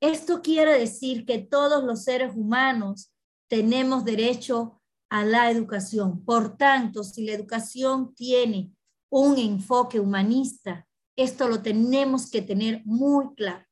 [0.00, 3.12] Esto quiere decir que todos los seres humanos
[3.48, 6.24] tenemos derecho a la educación.
[6.24, 8.72] Por tanto, si la educación tiene
[9.08, 13.64] un enfoque humanista, esto lo tenemos que tener muy claro.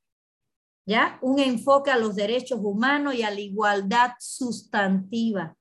[0.86, 1.18] ¿ya?
[1.22, 5.56] Un enfoque a los derechos humanos y a la igualdad sustantiva.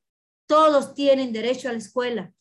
[0.48, 2.34] Todos tienen derecho a la escuela,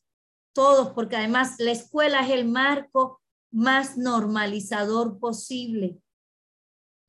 [0.54, 3.20] todos, porque además la escuela es el marco
[3.50, 6.00] más normalizador posible.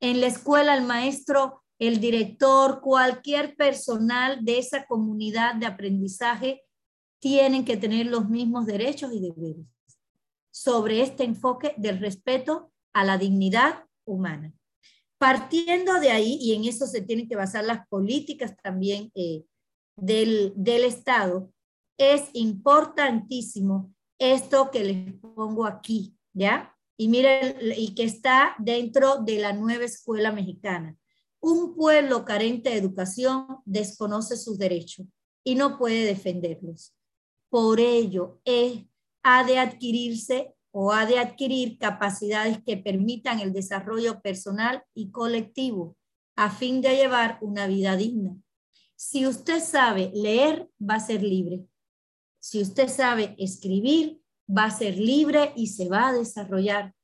[0.00, 6.62] En la escuela el maestro, el director, cualquier personal de esa comunidad de aprendizaje
[7.20, 9.66] tienen que tener los mismos derechos y deberes
[10.50, 14.52] sobre este enfoque del respeto a la dignidad humana.
[15.18, 19.44] Partiendo de ahí, y en eso se tienen que basar las políticas también eh,
[19.96, 21.52] del, del Estado,
[21.98, 26.74] es importantísimo esto que les pongo aquí, ¿ya?
[26.96, 30.96] Y miren, y que está dentro de la nueva escuela mexicana.
[31.40, 35.06] Un pueblo carente de educación desconoce sus derechos
[35.42, 36.94] y no puede defenderlos.
[37.48, 38.84] Por ello, es,
[39.22, 45.96] ha de adquirirse o ha de adquirir capacidades que permitan el desarrollo personal y colectivo
[46.36, 48.36] a fin de llevar una vida digna.
[48.96, 51.66] Si usted sabe leer, va a ser libre.
[52.38, 56.94] Si usted sabe escribir, va a ser libre y se va a desarrollar.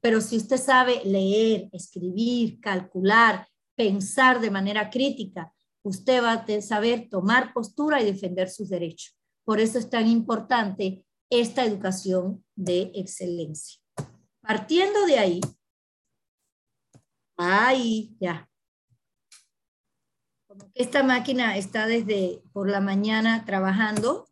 [0.00, 5.52] Pero si usted sabe leer, escribir, calcular, pensar de manera crítica,
[5.82, 9.16] usted va a saber tomar postura y defender sus derechos.
[9.44, 13.80] Por eso es tan importante esta educación de excelencia.
[14.40, 15.40] Partiendo de ahí,
[17.36, 18.48] ahí ya.
[20.48, 24.28] Como esta máquina está desde por la mañana trabajando,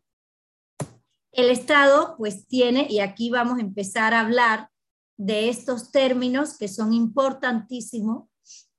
[1.31, 4.69] el Estado pues tiene, y aquí vamos a empezar a hablar
[5.17, 8.29] de estos términos que son importantísimos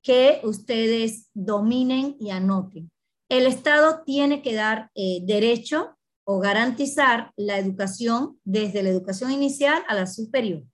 [0.03, 2.91] que ustedes dominen y anoten.
[3.29, 5.96] El Estado tiene que dar eh, derecho
[6.29, 10.65] o garantizar la educación desde la educación inicial a la superior.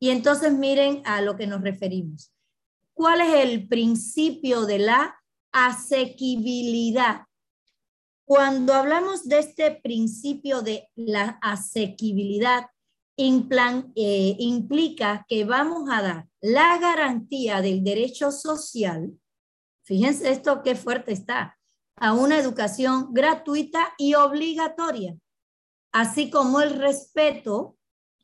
[0.00, 2.32] Y entonces miren a lo que nos referimos.
[2.94, 5.14] ¿Cuál es el principio de la
[5.52, 7.26] asequibilidad?
[8.24, 12.66] Cuando hablamos de este principio de la asequibilidad,
[13.14, 19.12] eh, implica que vamos a dar la garantía del derecho social.
[19.82, 21.58] Fíjense esto qué fuerte está
[21.96, 25.16] a una educación gratuita y obligatoria,
[25.92, 27.76] así como el respeto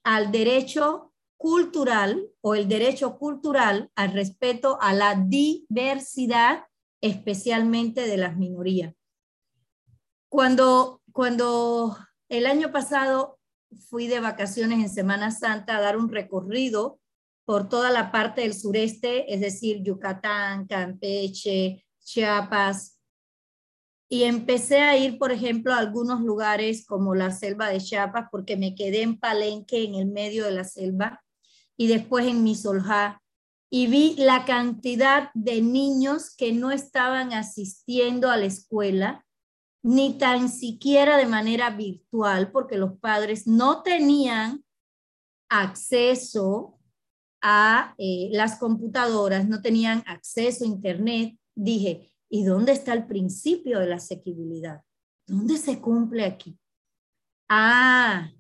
[0.03, 6.65] al derecho cultural o el derecho cultural al respeto a la diversidad,
[7.01, 8.95] especialmente de las minorías.
[10.28, 11.97] Cuando, cuando
[12.28, 13.39] el año pasado
[13.89, 17.01] fui de vacaciones en Semana Santa a dar un recorrido
[17.45, 22.98] por toda la parte del sureste, es decir, Yucatán, Campeche, Chiapas.
[24.09, 28.57] Y empecé a ir, por ejemplo, a algunos lugares como la selva de Chiapas, porque
[28.57, 31.23] me quedé en Palenque, en el medio de la selva,
[31.77, 33.23] y después en Misoljá,
[33.71, 39.27] y vi la cantidad de niños que no estaban asistiendo a la escuela,
[39.83, 44.65] ni tan siquiera de manera virtual, porque los padres no tenían
[45.51, 46.79] acceso
[47.41, 51.39] a eh, las computadoras, no tenían acceso a Internet.
[51.55, 54.83] Dije, ¿y dónde está el principio de la asequibilidad?
[55.27, 56.59] ¿Dónde se cumple aquí?
[57.49, 58.31] Ah,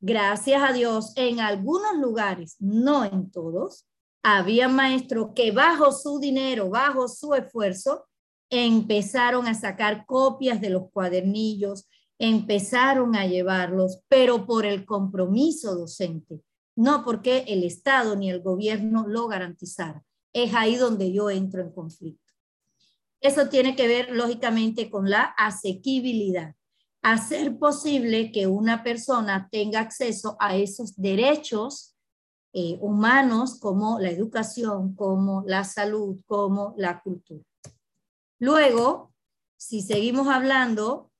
[0.00, 3.86] gracias a Dios, en algunos lugares, no en todos,
[4.22, 8.06] había maestros que bajo su dinero, bajo su esfuerzo,
[8.50, 11.88] empezaron a sacar copias de los cuadernillos,
[12.18, 16.40] empezaron a llevarlos, pero por el compromiso docente,
[16.76, 20.02] no porque el Estado ni el gobierno lo garantizaran.
[20.32, 22.21] Es ahí donde yo entro en conflicto.
[23.22, 26.56] Eso tiene que ver, lógicamente, con la asequibilidad.
[27.02, 31.94] Hacer posible que una persona tenga acceso a esos derechos
[32.52, 37.44] eh, humanos como la educación, como la salud, como la cultura.
[38.40, 39.14] Luego,
[39.56, 41.12] si seguimos hablando,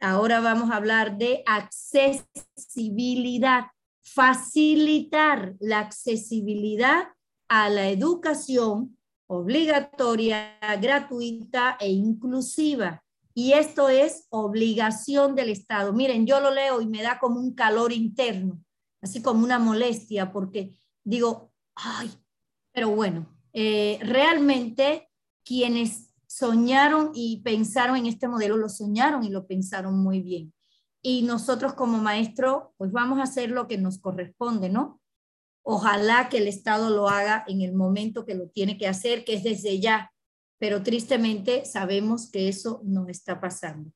[0.00, 3.66] ahora vamos a hablar de accesibilidad,
[4.02, 7.10] facilitar la accesibilidad
[7.48, 13.02] a la educación obligatoria, gratuita e inclusiva.
[13.34, 15.92] Y esto es obligación del Estado.
[15.92, 18.64] Miren, yo lo leo y me da como un calor interno
[19.04, 20.74] así como una molestia, porque
[21.04, 22.10] digo, ay,
[22.72, 25.10] pero bueno, eh, realmente
[25.44, 30.52] quienes soñaron y pensaron en este modelo, lo soñaron y lo pensaron muy bien.
[31.02, 35.02] Y nosotros como maestro, pues vamos a hacer lo que nos corresponde, ¿no?
[35.66, 39.34] Ojalá que el Estado lo haga en el momento que lo tiene que hacer, que
[39.34, 40.12] es desde ya,
[40.58, 43.90] pero tristemente sabemos que eso no está pasando.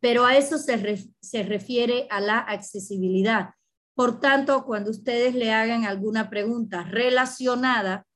[0.00, 3.50] Pero a eso se, se refiere a la accesibilidad.
[3.94, 8.06] Por tanto, cuando ustedes le hagan alguna pregunta relacionada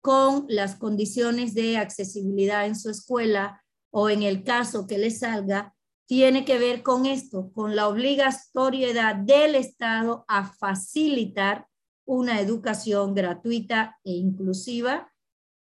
[0.00, 5.74] con las condiciones de accesibilidad en su escuela o en el caso que les salga,
[6.06, 11.66] tiene que ver con esto, con la obligatoriedad del Estado a facilitar
[12.04, 15.12] una educación gratuita e inclusiva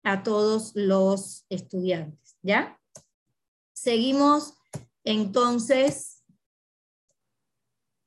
[0.03, 2.79] a todos los estudiantes, ¿ya?
[3.73, 4.55] Seguimos
[5.05, 6.25] entonces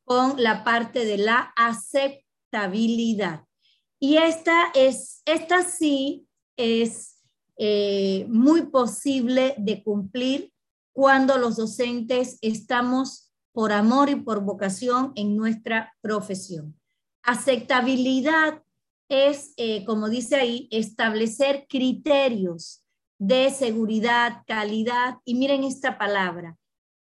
[0.06, 3.46] con la parte de la aceptabilidad.
[4.00, 6.28] Y esta, es, esta sí
[6.58, 7.22] es
[7.58, 10.54] eh, muy posible de cumplir
[10.94, 16.79] cuando los docentes estamos por amor y por vocación en nuestra profesión.
[17.24, 18.64] Aceptabilidad
[19.10, 22.84] es, eh, como dice ahí, establecer criterios
[23.18, 26.58] de seguridad, calidad, y miren esta palabra,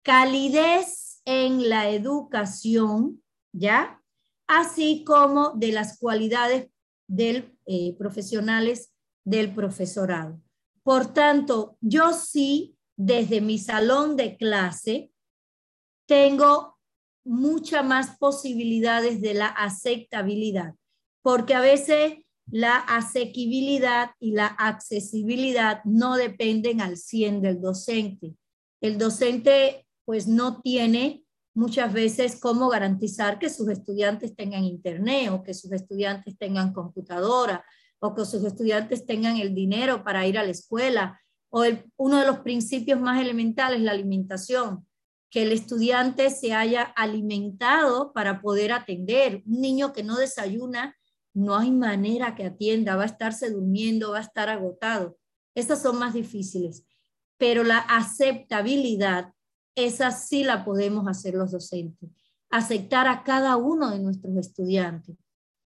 [0.04, 3.22] calidez en la educación,
[3.54, 4.02] ¿ya?
[4.48, 6.70] Así como de las cualidades
[7.08, 8.92] del eh, profesionales
[9.24, 10.42] del profesorado.
[10.82, 15.12] Por tanto, yo sí, desde mi salón de clase,
[16.08, 16.79] tengo
[17.24, 20.76] muchas más posibilidades de la aceptabilidad,
[21.22, 22.18] porque a veces
[22.52, 28.36] la asequibilidad y la accesibilidad no dependen al 100 del docente.
[28.82, 31.24] El docente pues no tiene
[31.54, 37.64] muchas veces cómo garantizar que sus estudiantes tengan internet o que sus estudiantes tengan computadora
[38.00, 41.20] o que sus estudiantes tengan el dinero para ir a la escuela.
[41.52, 41.64] O
[41.98, 44.88] uno de los principios más elementales, la alimentación,
[45.30, 49.44] que el estudiante se haya alimentado para poder atender.
[49.46, 50.96] Un niño que no desayuna,
[51.34, 55.18] no hay manera que atienda, va a estarse durmiendo, va a estar agotado.
[55.56, 56.84] Esas son más difíciles.
[57.38, 59.34] Pero la aceptabilidad
[59.76, 62.10] esa sí la podemos hacer los docentes.
[62.50, 65.16] Aceptar a cada uno de nuestros estudiantes,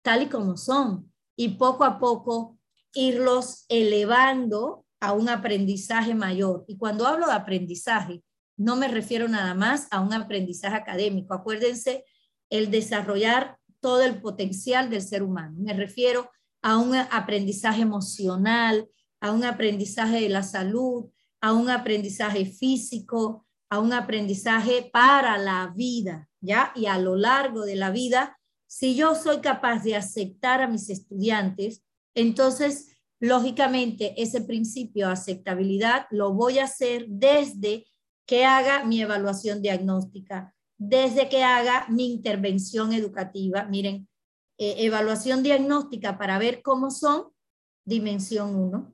[0.02, 2.58] tal y como son, y poco a poco
[2.92, 6.64] irlos elevando a un aprendizaje mayor.
[6.66, 8.22] Y cuando hablo de aprendizaje,
[8.56, 11.34] no me refiero nada más a un aprendizaje académico.
[11.34, 12.04] Acuérdense,
[12.50, 15.56] el desarrollar todo el potencial del ser humano.
[15.58, 16.30] Me refiero
[16.62, 18.88] a un aprendizaje emocional,
[19.20, 21.10] a un aprendizaje de la salud,
[21.40, 26.72] a un aprendizaje físico, a un aprendizaje para la vida, ¿ya?
[26.76, 30.88] Y a lo largo de la vida, si yo soy capaz de aceptar a mis
[30.88, 31.82] estudiantes,
[32.14, 37.86] entonces, lógicamente, ese principio de aceptabilidad lo voy a hacer desde
[38.26, 43.64] que haga mi evaluación diagnóstica, desde que haga mi intervención educativa.
[43.64, 44.08] Miren,
[44.58, 47.32] eh, evaluación diagnóstica para ver cómo son,
[47.84, 48.92] dimensión 1.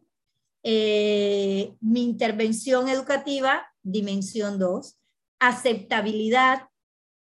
[0.62, 4.98] Eh, mi intervención educativa, dimensión 2.
[5.40, 6.68] Aceptabilidad,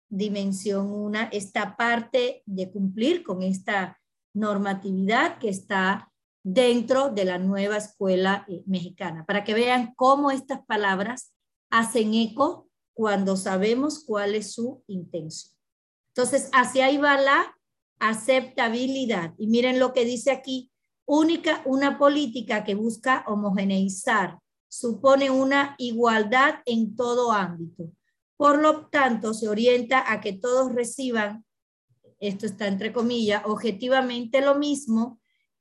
[0.09, 1.29] dimensión 1.
[1.33, 3.99] Esta parte de cumplir con esta
[4.35, 6.13] normatividad que está
[6.45, 11.32] dentro de la nueva escuela eh, mexicana, para que vean cómo estas palabras
[11.73, 15.55] hacen eco cuando sabemos cuál es su intención.
[16.15, 17.59] Entonces, hacia ahí va la
[17.99, 19.33] aceptabilidad.
[19.39, 20.71] Y miren lo que dice aquí,
[21.07, 24.39] única, una política que busca homogeneizar,
[24.69, 27.91] supone una igualdad en todo ámbito.
[28.37, 31.47] Por lo tanto, se orienta a que todos reciban,
[32.21, 35.21] esto está entre comillas, objetivamente lo mismo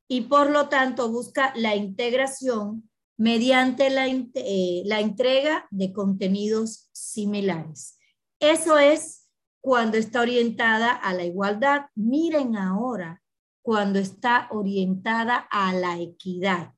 [0.09, 2.90] y por lo tanto busca la integración
[3.21, 7.99] mediante la, eh, la entrega de contenidos similares.
[8.39, 9.29] Eso es
[9.61, 11.81] cuando está orientada a la igualdad.
[11.93, 13.21] Miren ahora
[13.61, 16.73] cuando está orientada a la equidad.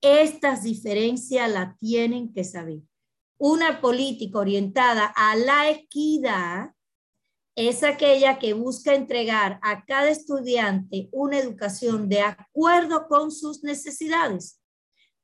[0.00, 2.80] Estas diferencias la tienen que saber.
[3.36, 6.70] Una política orientada a la equidad
[7.56, 14.63] es aquella que busca entregar a cada estudiante una educación de acuerdo con sus necesidades.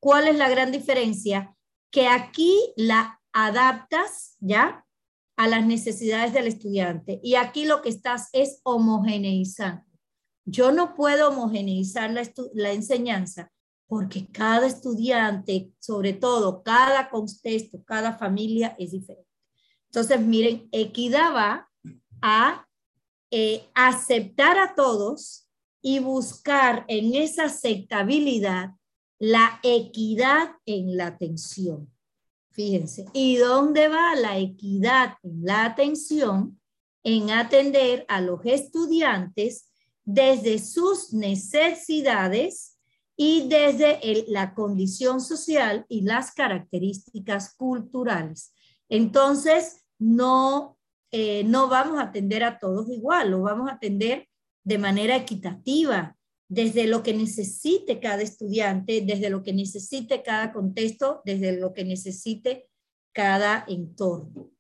[0.01, 1.55] ¿Cuál es la gran diferencia?
[1.91, 4.87] Que aquí la adaptas, ¿ya?
[5.37, 7.21] A las necesidades del estudiante.
[7.23, 9.85] Y aquí lo que estás es homogeneizando.
[10.47, 13.53] Yo no puedo homogeneizar la, enseñanza
[13.87, 19.29] porque cada estudiante, sobre todo cada contexto, cada familia es diferente.
[19.87, 21.71] Entonces, miren, equidad va
[22.23, 22.67] a
[23.31, 25.49] eh, aceptar a todos
[25.83, 28.71] y buscar en esa aceptabilidad
[29.21, 31.89] la equidad en la atención.
[32.51, 36.61] Fíjense, ¿y dónde va la equidad en la atención?
[37.05, 39.71] En atender a los estudiantes
[40.05, 42.77] desde sus necesidades
[43.17, 48.53] y desde la condición social y las características culturales.
[48.89, 50.77] Entonces, no
[51.13, 54.29] eh, no vamos a atender a todos igual, lo vamos a atender
[54.63, 56.17] de manera equitativa,
[56.51, 61.85] desde lo que necesite cada estudiante, desde lo que necesite cada contexto, desde lo que
[61.85, 62.69] necesite
[63.15, 64.51] cada entorno.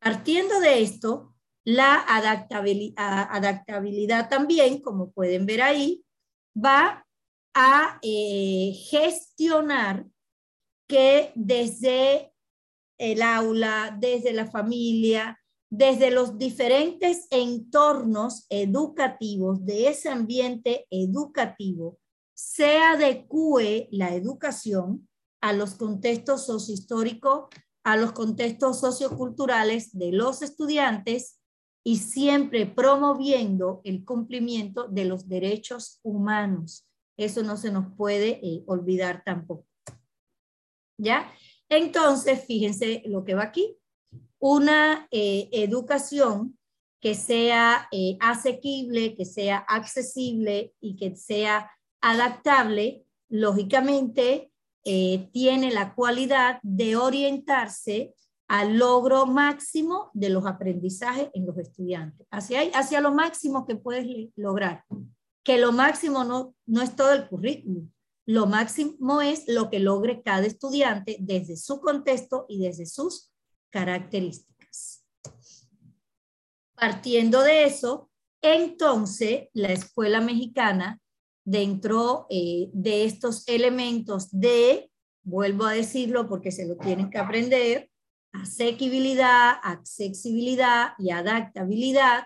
[0.00, 6.04] Partiendo de esto, la adaptabilidad, también, como pueden ver ahí,
[6.56, 7.06] va
[7.54, 10.04] a eh, gestionar
[10.88, 12.32] que desde
[12.98, 21.98] el aula, desde la familia, desde los diferentes entornos educativos de ese ambiente educativo,
[22.34, 25.08] se adecue la educación
[25.40, 27.46] a los contextos sociohistóricos,
[27.84, 31.40] a los contextos socioculturales de los estudiantes
[31.84, 36.86] y siempre promoviendo el cumplimiento de los derechos humanos.
[37.16, 39.66] Eso no se nos puede eh, olvidar tampoco.
[40.98, 41.32] ¿Ya?
[41.68, 43.77] Entonces, fíjense lo que va aquí
[44.38, 46.58] una eh, educación
[47.00, 51.70] que sea eh, asequible, que sea accesible y que sea
[52.00, 54.52] adaptable, lógicamente
[54.84, 58.14] eh, tiene la cualidad de orientarse
[58.48, 64.06] al logro máximo de los aprendizajes en los estudiantes, hacia, hacia lo máximo que puedes
[64.36, 64.84] lograr.
[65.44, 67.90] Que lo máximo no, no es todo el currículum,
[68.26, 73.30] lo máximo es lo que logre cada estudiante desde su contexto y desde sus
[73.70, 75.04] características.
[76.74, 78.10] Partiendo de eso,
[78.42, 81.00] entonces la escuela mexicana,
[81.44, 84.90] dentro eh, de estos elementos de,
[85.22, 87.90] vuelvo a decirlo porque se lo tienen que aprender,
[88.32, 92.24] asequibilidad, accesibilidad y adaptabilidad,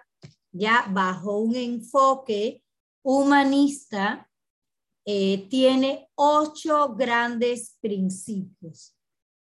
[0.51, 2.63] ya bajo un enfoque
[3.03, 4.29] humanista,
[5.05, 8.97] eh, tiene ocho grandes principios.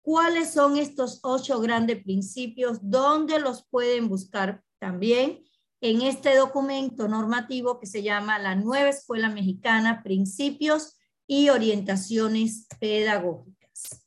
[0.05, 2.77] ¿Cuáles son estos ocho grandes principios?
[2.83, 5.43] ¿Dónde los pueden buscar también?
[5.81, 14.05] En este documento normativo que se llama la Nueva Escuela Mexicana, Principios y Orientaciones Pedagógicas.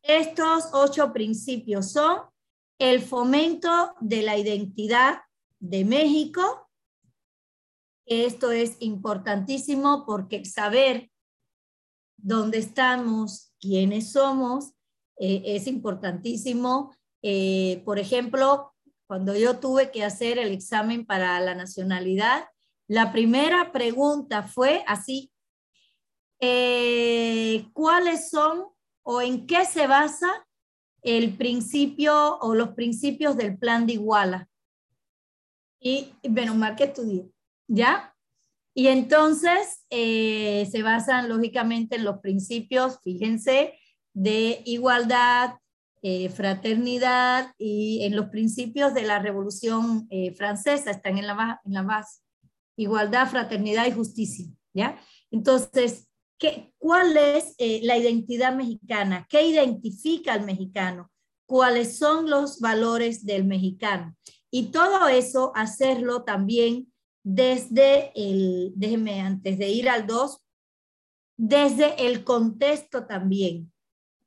[0.00, 2.22] Estos ocho principios son
[2.78, 5.18] el fomento de la identidad
[5.58, 6.70] de México.
[8.06, 11.10] Esto es importantísimo porque saber
[12.16, 14.73] dónde estamos, quiénes somos,
[15.18, 16.94] eh, es importantísimo.
[17.22, 18.72] Eh, por ejemplo,
[19.06, 22.46] cuando yo tuve que hacer el examen para la nacionalidad,
[22.86, 25.32] la primera pregunta fue así,
[26.40, 28.66] eh, ¿cuáles son
[29.02, 30.46] o en qué se basa
[31.02, 34.48] el principio o los principios del plan de Iguala?
[35.80, 37.30] Y menos mal que estudié.
[37.66, 38.14] ¿ya?
[38.74, 43.78] Y entonces eh, se basan lógicamente en los principios, fíjense,
[44.14, 45.56] de igualdad,
[46.02, 51.72] eh, fraternidad y en los principios de la Revolución eh, Francesa, están en la, en
[51.72, 52.20] la base.
[52.76, 54.98] Igualdad, fraternidad y justicia, ¿ya?
[55.30, 56.08] Entonces,
[56.38, 59.26] ¿qué, ¿cuál es la identidad mexicana?
[59.28, 61.10] ¿Qué identifica al mexicano?
[61.46, 64.16] ¿Cuáles son los valores del mexicano?
[64.50, 66.92] Y todo eso, hacerlo también
[67.24, 70.40] desde el, déjeme antes de ir al 2,
[71.36, 73.72] desde el contexto también.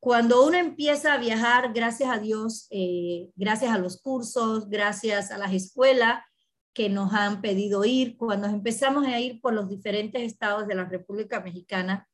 [0.08, 5.38] Cuando uno empieza a viajar, gracias a Dios, eh, gracias a los cursos, gracias a
[5.38, 6.24] las escuelas
[6.74, 10.86] que nos han pedido ir, cuando empezamos a ir por los diferentes estados de la
[10.86, 12.08] República Mexicana,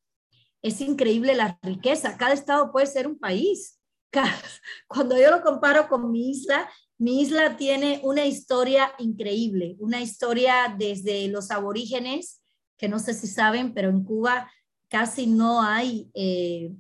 [0.64, 2.18] es increíble la riqueza.
[2.18, 3.80] Cada estado puede ser un país.
[4.88, 6.68] Cuando yo lo comparo con mi isla,
[6.98, 12.42] mi isla tiene una historia increíble, una historia desde los aborígenes,
[12.76, 14.52] que no sé si saben, pero en Cuba
[14.88, 16.72] casi no hay eh,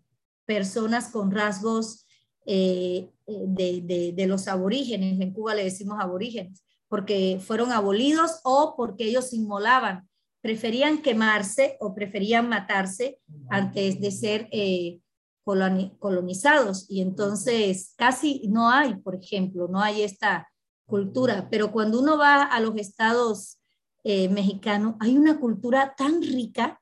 [0.45, 2.05] personas con rasgos
[2.45, 5.19] eh, de, de, los aborígenes.
[5.21, 10.09] En Cuba le decimos aborígenes, porque fueron abolidos o porque ellos inmolaban.
[10.41, 14.99] Preferían quemarse o preferían matarse antes de ser eh,
[15.43, 20.49] colonizados y entonces casi no hay, por ejemplo, no hay esta
[20.85, 23.59] cultura, pero cuando uno va a los estados
[24.03, 26.81] eh, mexicanos, hay una cultura tan rica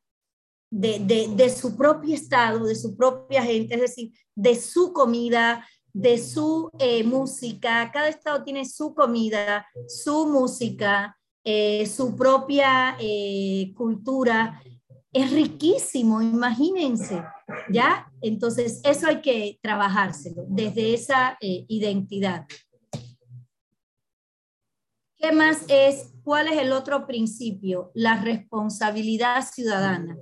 [0.71, 6.71] de, su propio estado, de su propia gente, es decir, de su comida, de su
[6.79, 7.91] eh, música.
[7.91, 12.97] Cada estado tiene su comida, su música, eh, su propia
[13.75, 14.61] cultura
[15.13, 17.21] es riquísimo, imagínense,
[17.69, 18.09] ¿ya?
[18.21, 22.45] Entonces, eso hay que trabajárselo desde esa eh, identidad.
[25.17, 26.13] ¿Qué más es?
[26.23, 27.91] ¿Cuál es el otro principio?
[27.93, 30.17] La responsabilidad ciudadana.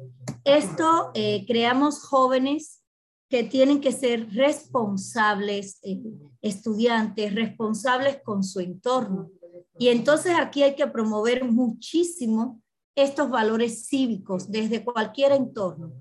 [0.49, 2.83] Esto eh, creamos jóvenes
[3.29, 6.01] que tienen que ser responsables, eh,
[6.41, 9.29] estudiantes, responsables con su entorno.
[9.77, 12.63] Y entonces aquí hay que promover muchísimo
[12.95, 15.93] estos valores cívicos desde cualquier entorno,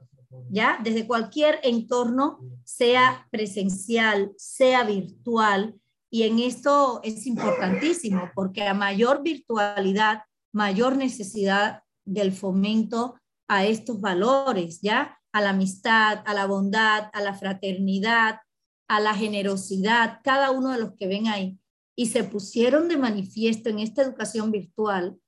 [0.49, 0.79] ¿ya?
[0.83, 5.79] Desde cualquier entorno, sea presencial, sea virtual,
[6.11, 10.23] y en esto es importantísimo porque a mayor virtualidad,
[10.53, 13.17] mayor necesidad del fomento
[13.49, 15.19] a estos valores, ¿ya?
[15.33, 18.41] A la amistad, a la bondad, a la fraternidad,
[18.89, 21.59] a la generosidad, cada uno de los que ven ahí.
[21.97, 25.19] Y se pusieron de manifiesto en esta educación virtual,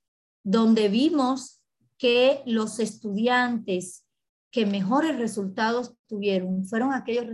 [0.43, 1.61] donde vimos
[1.97, 4.05] que los estudiantes
[4.51, 7.25] que mejores resultados tuvieron fueron aquellos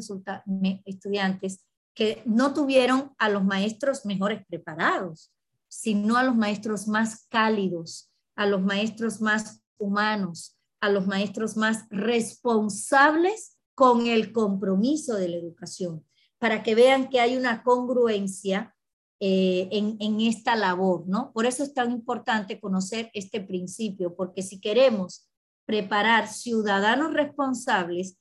[0.85, 1.65] estudiantes
[1.95, 5.33] que no tuvieron a los maestros mejores preparados,
[5.67, 11.85] sino a los maestros más cálidos, a los maestros más humanos, a los maestros más
[11.89, 16.03] responsables con el compromiso de la educación,
[16.39, 18.75] para que vean que hay una congruencia
[19.19, 21.31] eh, en, esta labor, ¿no?
[21.33, 25.27] Por eso es tan importante conocer este principio, porque si queremos
[25.65, 28.19] preparar ciudadanos responsables,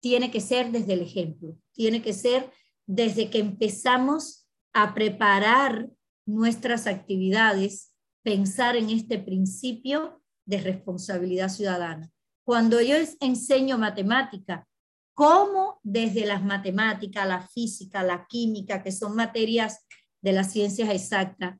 [0.00, 2.50] tiene que ser desde el ejemplo, tiene que ser
[2.86, 5.90] desde que empezamos a preparar
[6.26, 7.92] nuestras actividades,
[8.22, 12.10] pensar en este principio de responsabilidad ciudadana.
[12.44, 14.66] Cuando yo enseño matemática,
[15.14, 19.84] ¿cómo desde las matemáticas, la física, la química, que son materias
[20.22, 21.58] de las ciencias exactas,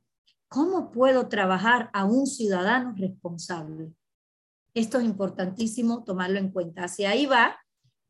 [0.49, 3.93] ¿cómo puedo trabajar a un ciudadano responsable?
[4.75, 6.85] Esto es importantísimo tomarlo en cuenta.
[6.85, 7.59] Hacia ahí va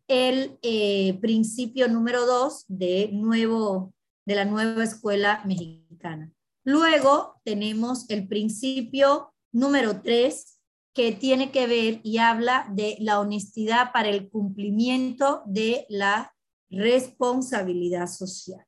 [0.09, 3.95] el eh, principio número dos de, nuevo,
[4.25, 6.33] de la nueva escuela mexicana.
[6.65, 10.56] Luego tenemos el principio número tres,
[10.97, 16.35] que tiene que ver y habla de la honestidad para el cumplimiento de la
[16.71, 18.65] responsabilidad social.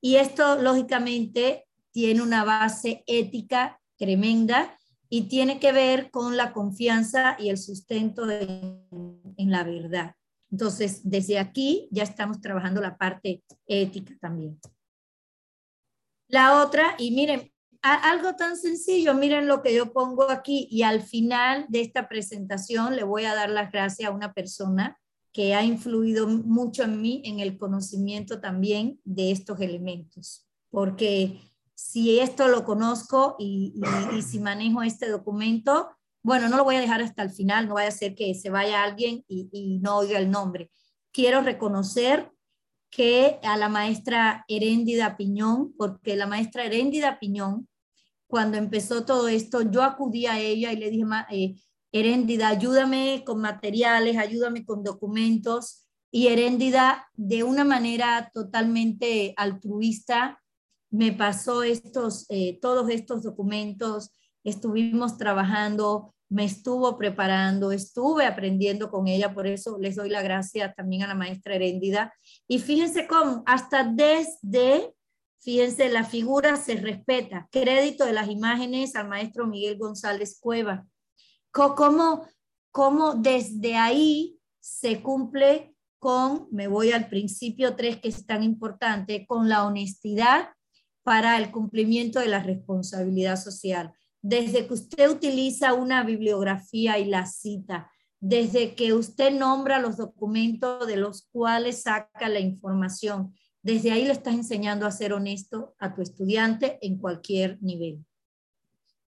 [0.00, 4.76] Y esto, lógicamente, tiene una base ética tremenda
[5.08, 8.82] y tiene que ver con la confianza y el sustento en,
[9.36, 10.16] la verdad.
[10.50, 14.58] Entonces, desde aquí ya estamos trabajando la parte ética también.
[16.26, 17.52] La otra, y miren,
[17.82, 22.96] algo tan sencillo, miren lo que yo pongo aquí y al final de esta presentación
[22.96, 24.98] le voy a dar las gracias a una persona
[25.32, 31.40] que ha influido mucho en mí en el conocimiento también de estos elementos, porque
[31.74, 33.80] si esto lo conozco y,
[34.26, 35.90] si manejo este documento,
[36.24, 38.50] bueno, no lo voy a dejar hasta el final, no vaya a ser que se
[38.50, 40.72] vaya alguien y, y no oiga el nombre.
[41.12, 42.32] Quiero reconocer
[42.90, 47.68] que a la maestra Heréndida Piñón, porque la maestra Heréndida Piñón
[48.28, 54.18] cuando empezó todo esto, yo acudí a ella y le dije, eh, ayúdame con materiales,
[54.18, 55.88] ayúdame con documentos.
[56.10, 60.42] Y Heréndida, de una manera totalmente altruista,
[60.90, 64.12] me pasó estos, eh, todos estos documentos,
[64.44, 70.74] estuvimos trabajando, me estuvo preparando, estuve aprendiendo con ella, por eso les doy la gracia
[70.74, 72.12] también a la maestra Heréndida.
[72.48, 74.94] Y fíjense cómo, hasta desde,
[75.40, 77.48] fíjense, la figura se respeta.
[77.52, 80.86] Crédito de las imágenes al maestro Miguel González Cueva.
[81.52, 82.26] Cómo,
[82.70, 89.26] cómo desde ahí se cumple con, me voy al principio 3 que es tan importante,
[89.26, 90.50] con la honestidad
[91.02, 97.26] para el cumplimiento de la responsabilidad social desde que usted utiliza una bibliografía y la
[97.26, 104.04] cita, desde que usted nombra los documentos de los cuales saca la información, desde ahí
[104.04, 108.04] le estás enseñando a ser honesto a tu estudiante en cualquier nivel.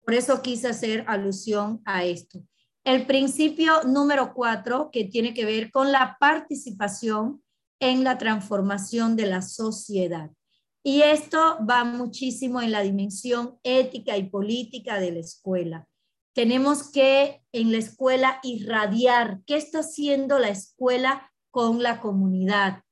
[0.05, 2.43] Por eso quise hacer alusión a esto.
[2.85, 7.43] El principio número cuatro, que tiene que ver con la participación
[7.79, 10.31] en la transformación de la sociedad.
[10.83, 15.87] Y esto va muchísimo en la dimensión ética y política de la escuela.
[16.41, 22.83] Tenemos que en la escuela irradiar qué está haciendo la escuela con la comunidad.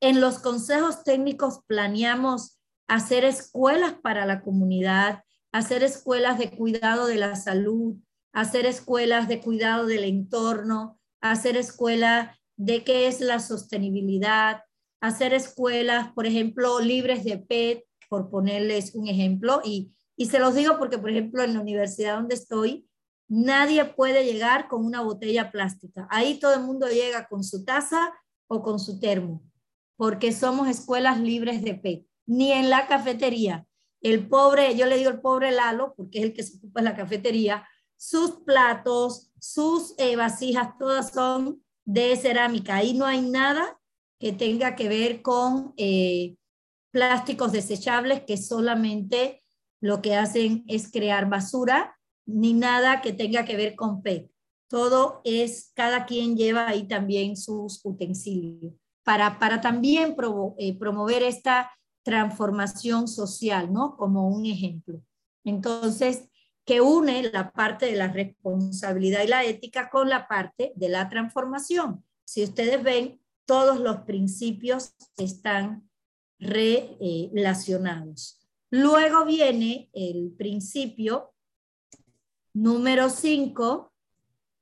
[0.00, 5.22] En los consejos técnicos planeamos hacer escuelas para la comunidad,
[5.52, 7.98] hacer escuelas de cuidado de la salud,
[8.32, 14.62] hacer escuelas de cuidado del entorno, hacer escuelas de qué es la sostenibilidad,
[15.00, 20.54] hacer escuelas, por ejemplo, libres de PET, por ponerles un ejemplo, y, y se los
[20.54, 22.88] digo porque, por ejemplo, en la universidad donde estoy,
[23.28, 26.06] nadie puede llegar con una botella plástica.
[26.10, 28.12] Ahí todo el mundo llega con su taza
[28.46, 29.42] o con su termo,
[29.96, 33.66] porque somos escuelas libres de PET, ni en la cafetería.
[34.02, 36.84] El pobre, yo le digo el pobre Lalo, porque es el que se ocupa de
[36.84, 37.66] la cafetería,
[37.96, 42.76] sus platos, sus eh, vasijas, todas son de cerámica.
[42.76, 43.78] Ahí no hay nada
[44.18, 46.36] que tenga que ver con eh,
[46.90, 49.41] plásticos desechables que solamente
[49.82, 54.30] lo que hacen es crear basura, ni nada que tenga que ver con PET.
[54.68, 58.72] Todo es, cada quien lleva ahí también sus utensilios
[59.02, 60.14] para, para también
[60.56, 61.72] eh, promover esta
[62.04, 63.96] transformación social, ¿no?
[63.96, 65.02] Como un ejemplo.
[65.44, 66.28] Entonces,
[66.64, 71.08] que une la parte de la responsabilidad y la ética con la parte de la
[71.08, 72.04] transformación.
[72.24, 75.90] Si ustedes ven, todos los principios están
[76.38, 78.41] relacionados.
[78.74, 81.34] Luego viene el principio
[82.54, 83.92] número 5,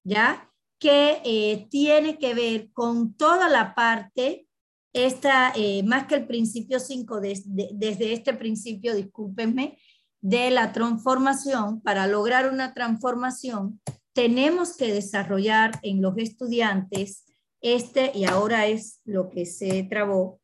[0.03, 0.51] ¿ya?
[0.81, 4.49] Que eh, tiene que ver con toda la parte,
[4.93, 9.78] esta, eh, más que el principio 5, desde este principio, discúlpenme,
[10.20, 13.81] de la transformación, para lograr una transformación,
[14.12, 17.27] tenemos que desarrollar en los estudiantes
[17.61, 20.40] este, y ahora es lo que se trabó,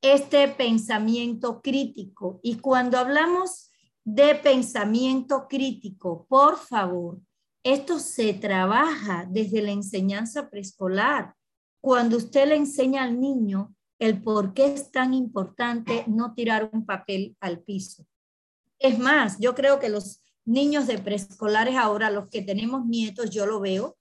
[0.00, 2.40] este pensamiento crítico.
[2.42, 3.70] Y cuando hablamos
[4.04, 7.20] de pensamiento crítico, por favor,
[7.62, 11.34] esto se trabaja desde la enseñanza preescolar.
[11.80, 16.86] Cuando usted le enseña al niño el por qué es tan importante no tirar un
[16.86, 18.06] papel al piso.
[18.78, 23.44] Es más, yo creo que los niños de preescolares ahora, los que tenemos nietos, yo
[23.44, 23.98] lo veo,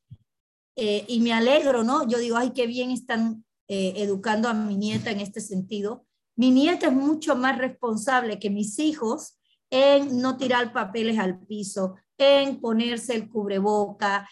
[0.76, 2.08] eh, y me alegro, ¿no?
[2.08, 6.06] Yo digo, ay, qué bien están eh, educando a mi nieta en este sentido.
[6.36, 9.38] Mi nieta es mucho más responsable que mis hijos
[9.70, 14.30] en no tirar papeles al piso, en ponerse el cubreboca.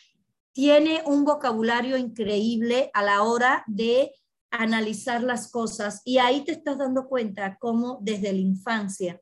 [0.53, 4.14] Tiene un vocabulario increíble a la hora de
[4.52, 9.20] analizar las cosas y ahí te estás dando cuenta cómo desde la infancia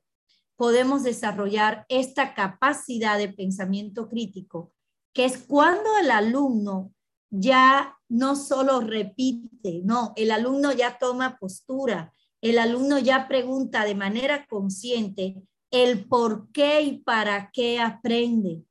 [0.56, 4.72] podemos desarrollar esta capacidad de pensamiento crítico,
[5.14, 6.94] que es cuando el alumno
[7.30, 13.95] ya no solo repite, no, el alumno ya toma postura, el alumno ya pregunta de
[13.95, 15.41] manera consciente
[15.72, 18.61] el por qué y para qué aprende,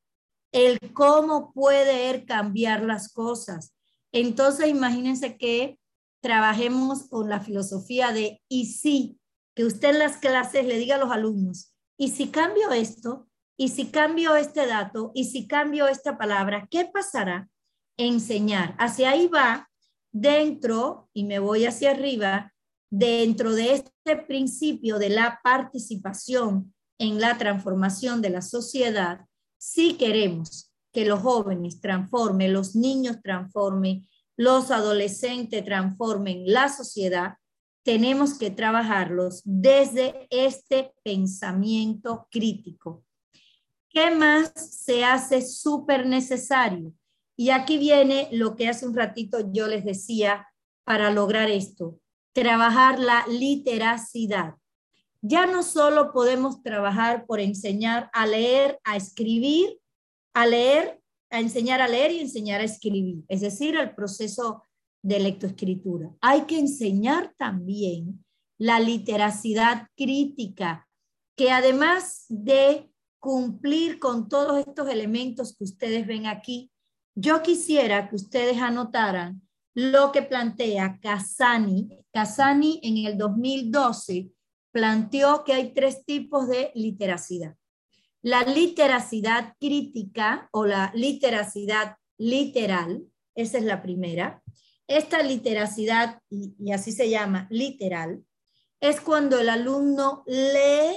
[0.52, 3.74] el cómo puede cambiar las cosas.
[4.12, 5.76] Entonces, imagínense que
[6.22, 9.18] trabajemos con la filosofía de y sí,
[9.56, 13.70] que usted en las clases le diga a los alumnos, y si cambio esto, y
[13.70, 17.48] si cambio este dato, y si cambio esta palabra, ¿qué pasará?
[17.96, 18.74] Enseñar.
[18.78, 19.68] Hacia ahí va
[20.12, 22.52] dentro, y me voy hacia arriba,
[22.90, 29.26] dentro de este principio de la participación en la transformación de la sociedad,
[29.58, 34.06] si queremos que los jóvenes transformen, los niños transformen,
[34.36, 37.36] los adolescentes transformen la sociedad,
[37.82, 43.04] tenemos que trabajarlos desde este pensamiento crítico.
[43.88, 46.92] ¿Qué más se hace súper necesario?
[47.42, 50.46] Y aquí viene lo que hace un ratito yo les decía
[50.84, 51.98] para lograr esto,
[52.32, 54.54] trabajar la literacidad.
[55.22, 59.80] Ya no solo podemos trabajar por enseñar a leer, a escribir,
[60.32, 61.00] a leer,
[61.30, 64.62] a enseñar a leer y enseñar a escribir, es decir, el proceso
[65.02, 66.14] de lectoescritura.
[66.20, 68.24] Hay que enseñar también
[68.56, 70.86] la literacidad crítica,
[71.36, 72.88] que además de
[73.18, 76.71] cumplir con todos estos elementos que ustedes ven aquí,
[77.14, 79.42] yo quisiera que ustedes anotaran
[79.74, 81.88] lo que plantea Casani.
[82.12, 84.30] Casani en el 2012
[84.70, 87.56] planteó que hay tres tipos de literacidad.
[88.22, 94.42] La literacidad crítica o la literacidad literal, esa es la primera.
[94.86, 98.24] Esta literacidad, y, y así se llama, literal,
[98.80, 100.96] es cuando el alumno lee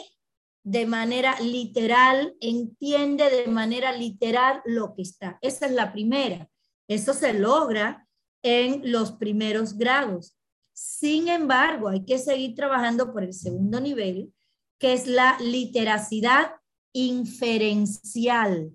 [0.66, 5.38] de manera literal, entiende de manera literal lo que está.
[5.42, 6.50] Esa es la primera.
[6.88, 8.08] Eso se logra
[8.42, 10.36] en los primeros grados.
[10.74, 14.34] Sin embargo, hay que seguir trabajando por el segundo nivel,
[14.80, 16.52] que es la literacidad
[16.94, 18.72] inferencial,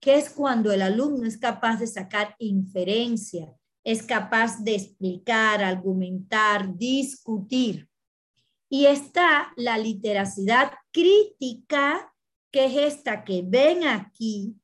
[0.00, 3.50] que es cuando el alumno es capaz de sacar inferencia,
[3.84, 7.88] es capaz de explicar, argumentar, discutir.
[8.72, 12.10] Y está la literacidad crítica,
[12.50, 14.56] que es esta que ven aquí,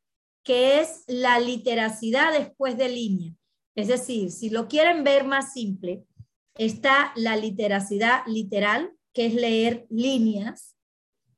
[0.42, 3.34] que es la literacidad después de línea.
[3.74, 6.06] Es decir, si lo quieren ver más simple,
[6.54, 10.74] está la literacidad literal, que es leer líneas,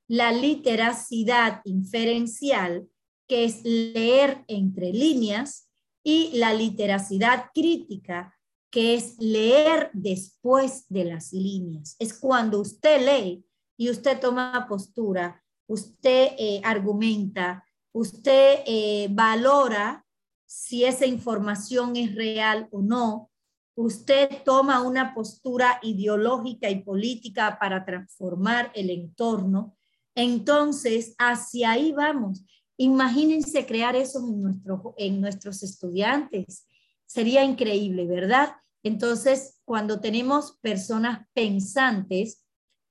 [0.06, 2.86] la literacidad inferencial,
[3.26, 5.68] que es leer entre líneas,
[6.04, 8.38] y la literacidad crítica,
[8.70, 11.96] que es leer después de las líneas.
[11.98, 13.44] Es cuando usted lee
[13.76, 20.04] y usted toma postura, usted eh, argumenta, usted eh, valora
[20.46, 23.30] si esa información es real o no,
[23.76, 29.76] usted toma una postura ideológica y política para transformar el entorno,
[30.14, 32.44] entonces hacia ahí vamos.
[32.76, 34.62] Imagínense crear eso en,
[34.96, 36.66] en nuestros estudiantes.
[37.10, 38.54] Sería increíble, ¿verdad?
[38.84, 42.46] Entonces, cuando tenemos personas pensantes,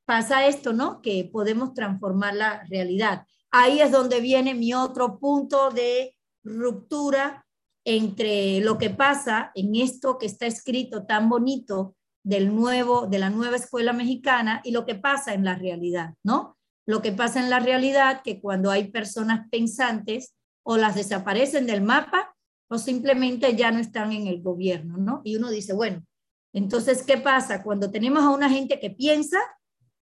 [0.05, 1.01] pasa esto, ¿no?
[1.01, 3.25] Que podemos transformar la realidad.
[3.49, 7.45] Ahí es donde viene mi otro punto de ruptura
[7.85, 13.29] entre lo que pasa en esto que está escrito tan bonito del nuevo, de la
[13.29, 16.57] nueva escuela mexicana y lo que pasa en la realidad, ¿no?
[16.85, 21.81] Lo que pasa en la realidad que cuando hay personas pensantes o las desaparecen del
[21.81, 22.35] mapa
[22.69, 25.21] o simplemente ya no están en el gobierno, ¿no?
[25.23, 26.05] Y uno dice, bueno,
[26.53, 27.63] entonces, ¿qué pasa?
[27.63, 29.39] Cuando tenemos a una gente que piensa,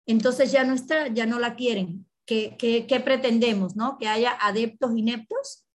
[0.06, 2.06] entonces ya no está, ya no la quieren.
[2.26, 3.98] ¿Qué, qué, pretendemos, no?
[3.98, 5.66] Que haya adeptos ineptos.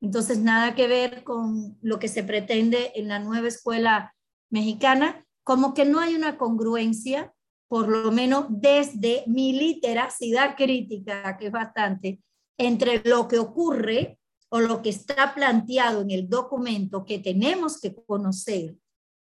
[0.00, 4.14] Entonces, nada que ver con lo que se pretende en la nueva escuela
[4.50, 7.32] mexicana, como que no hay una congruencia,
[7.68, 12.20] por lo menos desde mi literacidad crítica, que es bastante,
[12.58, 14.19] entre lo que ocurre
[14.50, 18.76] o lo que está planteado en el documento que tenemos que conocer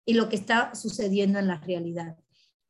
[0.07, 2.17] y lo que está sucediendo en la realidad.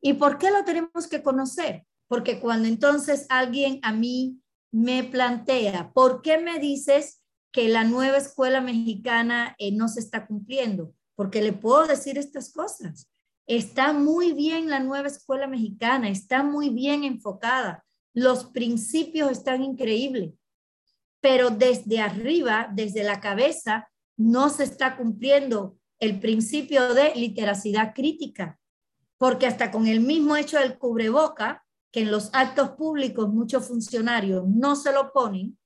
[0.01, 1.85] ¿Y por qué lo tenemos que conocer?
[2.07, 4.39] Porque cuando entonces alguien a mí
[4.71, 7.21] me plantea, ¿por qué me dices
[7.51, 10.93] que la nueva escuela mexicana eh, no se está cumpliendo?
[11.15, 13.09] Porque le puedo decir estas cosas.
[13.47, 17.83] Está muy bien la nueva escuela mexicana, está muy bien enfocada.
[18.13, 20.31] Los principios están increíbles
[21.25, 28.59] pero desde arriba, desde la cabeza, no se está cumpliendo el principio de literacidad crítica,
[29.17, 34.47] porque hasta con el mismo hecho del cubreboca, que en los actos públicos muchos funcionarios
[34.47, 35.57] no se lo ponen,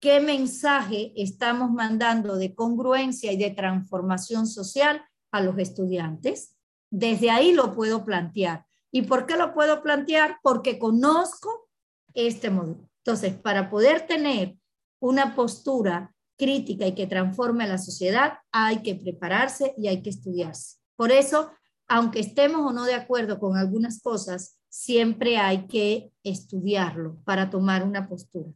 [0.00, 5.00] ¿qué mensaje estamos mandando de congruencia y de transformación social
[5.30, 6.56] a los estudiantes?
[6.90, 8.66] Desde ahí lo puedo plantear.
[8.90, 10.40] ¿Y por qué lo puedo plantear?
[10.42, 11.68] Porque conozco
[12.14, 12.90] este modelo.
[13.04, 14.56] Entonces, para poder tener
[15.02, 20.10] una postura crítica y que transforme a la sociedad, hay que prepararse y hay que
[20.10, 20.78] estudiarse.
[20.96, 21.50] Por eso,
[21.88, 27.82] aunque estemos o no de acuerdo con algunas cosas, siempre hay que estudiarlo para tomar
[27.82, 28.52] una postura.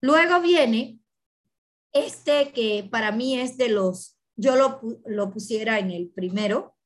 [0.00, 1.00] Luego viene
[1.92, 6.76] este que para mí es de los, yo lo, pusiera en el primero,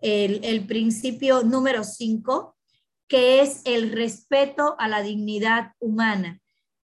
[0.00, 2.56] el principio número cinco,
[3.08, 6.40] que es el respeto a la dignidad humana.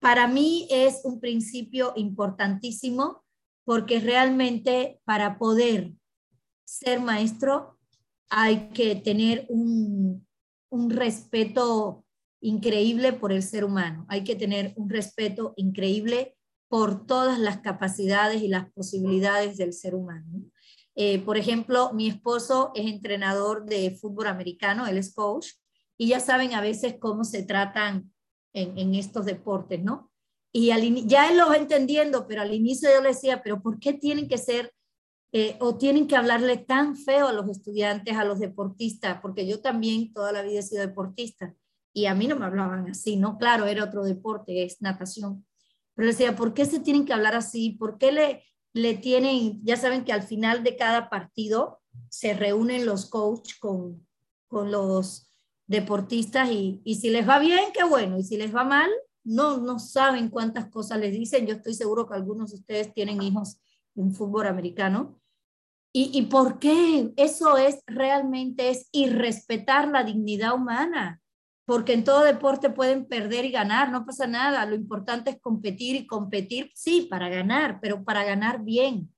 [0.04, 3.24] Para mí es un principio importantísimo
[3.64, 5.94] porque realmente para poder
[6.66, 7.80] ser maestro
[8.30, 10.28] hay que tener un,
[10.90, 12.04] respeto
[12.42, 14.06] increíble por el ser humano.
[14.10, 16.36] Hay que tener un respeto increíble
[16.68, 20.28] por todas las capacidades y las posibilidades del ser humano.
[20.96, 25.52] Eh, por ejemplo, mi esposo es entrenador de fútbol americano, él es coach,
[25.98, 28.13] y ya saben a veces cómo se tratan
[28.54, 30.12] en, estos deportes, ¿no?
[30.52, 30.68] Y
[31.08, 34.28] ya él lo va entendiendo, pero al inicio yo le decía, pero ¿por qué tienen
[34.28, 34.72] que ser
[35.32, 39.20] eh, o tienen que hablarle tan feo a los estudiantes, a los deportistas?
[39.20, 41.56] Porque yo también toda la vida he sido deportista
[41.94, 43.38] y a mí no me hablaban así, ¿no?
[43.38, 45.46] Claro, era otro deporte, es natación.
[45.96, 47.72] Pero decía, ¿por qué se tienen que hablar así?
[47.72, 48.44] ¿Por qué le,
[48.74, 54.06] le tienen, ya saben que al final de cada partido se reúnen los coaches con,
[54.48, 55.32] con los
[55.68, 58.90] deportistas y, y, si les va bien, qué bueno, y si les va mal,
[59.24, 61.48] no, no saben cuántas cosas les dicen.
[61.48, 63.60] Yo estoy seguro que algunos de ustedes tienen hijos
[63.96, 65.20] en fútbol americano.
[65.94, 67.14] ¿Y, ¿Y por qué?
[67.16, 71.22] Eso es realmente es irrespetar la dignidad humana,
[71.66, 74.66] porque en todo deporte pueden perder y ganar, no pasa nada.
[74.66, 79.14] Lo importante es competir y competir, sí, para ganar, pero para ganar bien,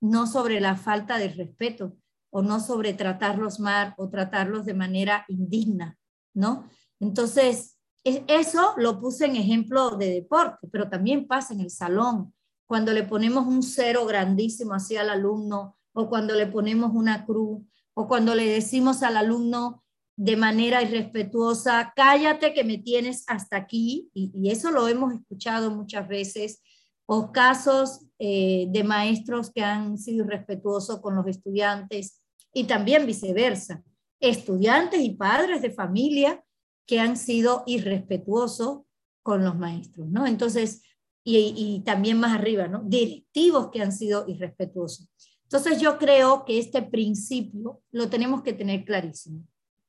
[0.00, 1.96] no sobre la falta de respeto
[2.34, 5.98] o no sobre tratarlos mal o tratarlos de manera indigna,
[6.34, 6.66] ¿no?
[6.98, 12.32] Entonces, eso lo puse en ejemplo de deporte, pero también pasa en el salón,
[12.66, 17.62] cuando le ponemos un cero grandísimo hacia el alumno, o cuando le ponemos una cruz,
[17.94, 19.84] o cuando le decimos al alumno
[20.16, 26.08] de manera irrespetuosa, cállate que me tienes hasta aquí, y, eso lo hemos escuchado muchas
[26.08, 26.62] veces,
[27.04, 32.21] o casos eh, de maestros que han sido irrespetuosos con los estudiantes,
[32.52, 33.82] y también viceversa,
[34.20, 36.44] estudiantes y padres de familia
[36.86, 38.82] que han sido irrespetuosos
[39.22, 40.26] con los maestros, ¿no?
[40.26, 40.82] Entonces,
[41.24, 42.82] y, también más arriba, ¿no?
[42.84, 45.08] Directivos que han sido irrespetuosos.
[45.44, 49.46] Entonces yo creo que este principio lo tenemos que tener clarísimo.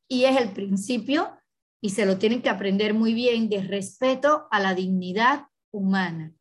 [0.08, 1.32] Y es el principio,
[1.82, 6.34] y se lo tienen que aprender muy bien, de respeto a la dignidad humana.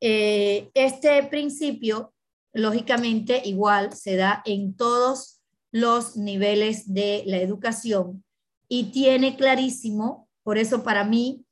[0.00, 2.11] Eh, este principio
[2.52, 8.24] lógicamente igual se da en todos los niveles de la educación
[8.68, 11.44] y tiene clarísimo, por eso para mí,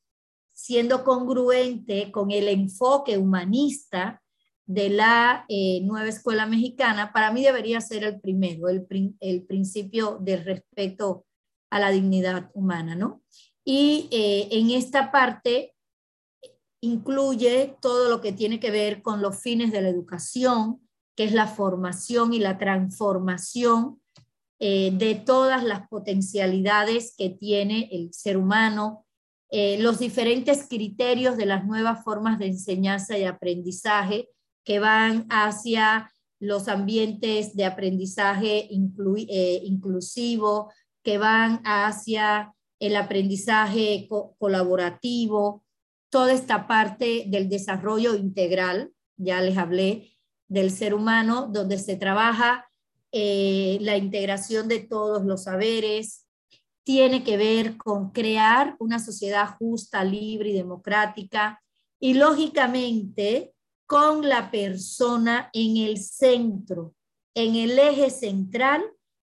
[0.52, 4.22] siendo congruente con el enfoque humanista
[4.66, 8.86] de la eh, nueva escuela mexicana, para mí debería ser el primero, el,
[9.20, 11.26] el principio de respeto
[11.70, 13.22] a la dignidad humana, ¿no?
[13.64, 15.74] Y eh, en esta parte
[16.80, 20.80] incluye todo lo que tiene que ver con los fines de la educación,
[21.20, 24.00] que es la formación y la transformación
[24.58, 29.04] eh, de todas las potencialidades que tiene el ser humano,
[29.50, 34.30] eh, los diferentes criterios de las nuevas formas de enseñanza y aprendizaje
[34.64, 40.72] que van hacia los ambientes de aprendizaje eh, inclusivo,
[41.04, 45.66] que van hacia el aprendizaje colaborativo,
[46.08, 50.16] toda esta parte del desarrollo integral, ya les hablé,
[50.50, 52.68] del ser humano, donde se trabaja
[53.12, 56.26] eh, la integración de todos los saberes,
[56.82, 61.62] tiene que ver con crear una sociedad justa, libre y democrática,
[62.00, 63.54] y lógicamente
[63.86, 66.94] con la persona en el centro,
[67.34, 68.82] en el eje central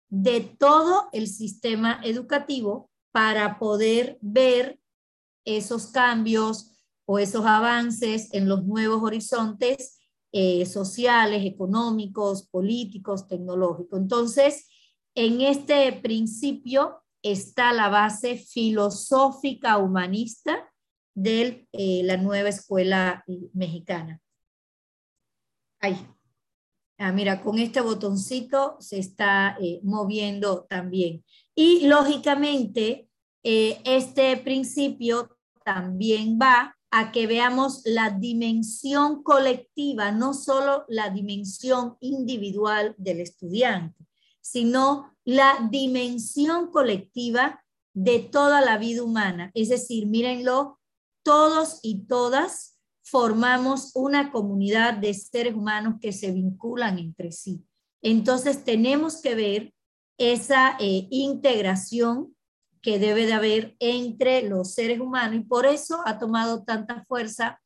[0.09, 4.79] de todo el sistema educativo para poder ver
[5.43, 6.71] esos cambios
[7.05, 9.96] o esos avances en los nuevos horizontes
[10.31, 13.99] eh, sociales, económicos, políticos, tecnológicos.
[13.99, 14.67] Entonces,
[15.15, 20.71] en este principio está la base filosófica humanista
[21.15, 24.19] de eh, la nueva escuela eh, mexicana.
[25.79, 25.97] Ahí.
[26.99, 31.23] Ah, mira, con este botoncito se está moviendo también.
[31.53, 33.07] Y lógicamente,
[33.43, 42.95] este principio también va a que veamos la dimensión colectiva, no solo la dimensión individual
[42.97, 44.07] del estudiante,
[44.41, 49.51] sino la dimensión colectiva de toda la vida humana.
[49.53, 50.79] Es decir, mírenlo,
[51.23, 57.65] todos y todas formamos una comunidad de seres humanos que se vinculan entre sí.
[58.01, 59.73] Entonces tenemos que ver
[60.17, 62.36] esa eh, integración
[62.87, 67.61] que debe de haber entre los seres humanos y por eso ha tomado tanta fuerza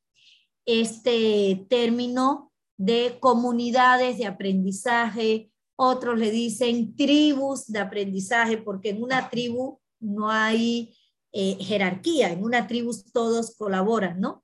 [0.65, 9.29] este término de comunidades de aprendizaje, otros le dicen tribus de aprendizaje, porque en una
[9.29, 10.97] tribu no hay
[11.33, 14.43] eh, jerarquía, en una tribu todos colaboran, ¿no?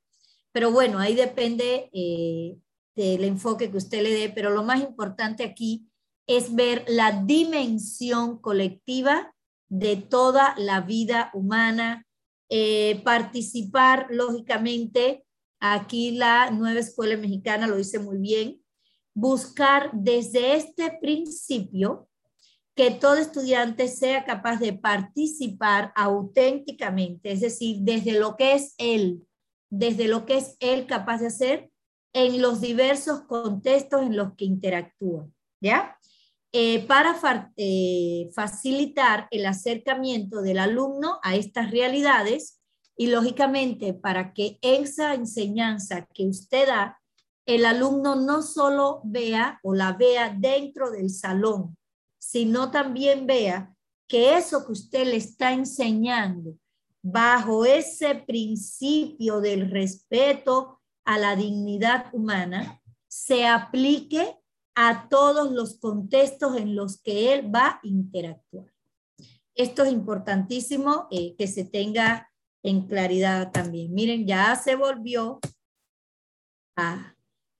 [0.51, 2.55] Pero bueno, ahí depende eh,
[2.95, 5.87] del enfoque que usted le dé, pero lo más importante aquí
[6.27, 9.33] es ver la dimensión colectiva
[9.69, 12.05] de toda la vida humana
[12.49, 15.25] eh, participar, lógicamente,
[15.59, 18.61] aquí la nueva escuela mexicana lo dice muy bien,
[19.13, 22.07] buscar desde este principio
[22.75, 29.27] que todo estudiante sea capaz de participar auténticamente, es decir, desde lo que es él,
[29.71, 31.71] desde lo que es él capaz de hacer
[32.13, 35.27] en los diversos contextos en los que interactúa,
[35.59, 35.96] ¿ya?
[36.53, 42.61] Eh, para eh, facilitar el acercamiento del alumno a estas realidades
[42.95, 47.01] y lógicamente para que esa enseñanza que usted da,
[47.45, 51.77] el alumno no solo vea o la vea dentro del salón,
[52.17, 53.75] sino también vea
[54.07, 56.55] que eso que usted le está enseñando
[57.01, 64.37] bajo ese principio del respeto a la dignidad humana se aplique
[64.79, 68.71] a todos los contextos en los que él va a interactuar.
[69.55, 72.29] Esto es importantísimo eh, que se tenga
[72.61, 73.91] en claridad también.
[73.91, 75.39] Miren, ya se volvió
[76.75, 77.15] a,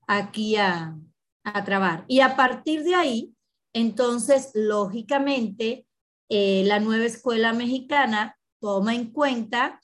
[0.06, 0.96] aquí a,
[1.44, 2.06] a trabar.
[2.08, 3.34] Y a partir de ahí,
[3.74, 5.88] entonces, lógicamente,
[6.30, 9.82] eh, la nueva escuela mexicana toma en cuenta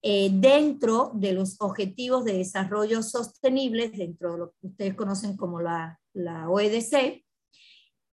[0.00, 5.60] eh, dentro de los objetivos de desarrollo sostenible, dentro de lo que ustedes conocen como
[5.60, 7.24] la, la OEDC,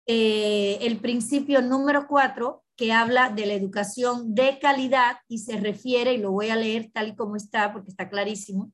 [0.07, 6.13] eh, el principio número cuatro que habla de la educación de calidad y se refiere,
[6.13, 8.72] y lo voy a leer tal y como está porque está clarísimo,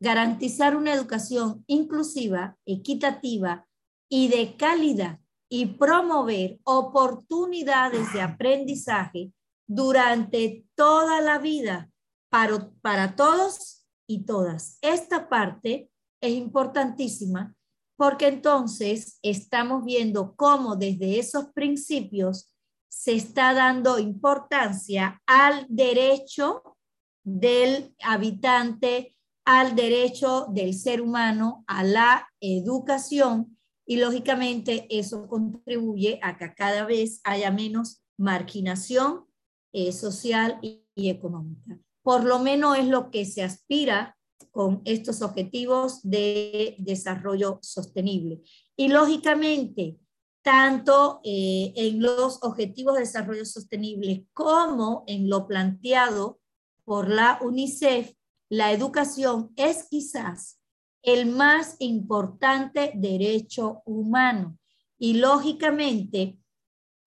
[0.00, 3.66] garantizar una educación inclusiva, equitativa
[4.08, 5.18] y de calidad
[5.48, 9.32] y promover oportunidades de aprendizaje
[9.66, 11.90] durante toda la vida
[12.30, 14.78] para, para todos y todas.
[14.80, 15.90] Esta parte
[16.20, 17.54] es importantísima
[18.00, 22.50] porque entonces estamos viendo cómo desde esos principios
[22.88, 26.78] se está dando importancia al derecho
[27.22, 36.38] del habitante, al derecho del ser humano, a la educación y lógicamente eso contribuye a
[36.38, 39.26] que cada vez haya menos marginación
[39.74, 41.78] eh, social y económica.
[42.02, 44.16] Por lo menos es lo que se aspira
[44.50, 48.40] con estos objetivos de desarrollo sostenible.
[48.76, 49.98] Y lógicamente,
[50.42, 56.40] tanto eh, en los objetivos de desarrollo sostenible como en lo planteado
[56.84, 58.12] por la UNICEF,
[58.48, 60.60] la educación es quizás
[61.02, 64.58] el más importante derecho humano.
[64.98, 66.38] Y lógicamente,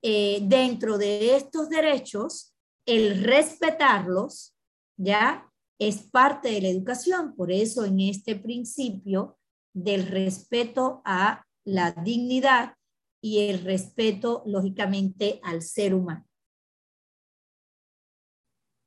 [0.01, 2.53] eh, dentro de estos derechos,
[2.85, 4.53] el respetarlos
[4.97, 5.49] ¿ya?
[5.85, 9.37] Es parte de la educación, por eso en este principio
[9.73, 12.75] del respeto a la dignidad
[13.21, 16.25] y el respeto, lógicamente, al ser humano.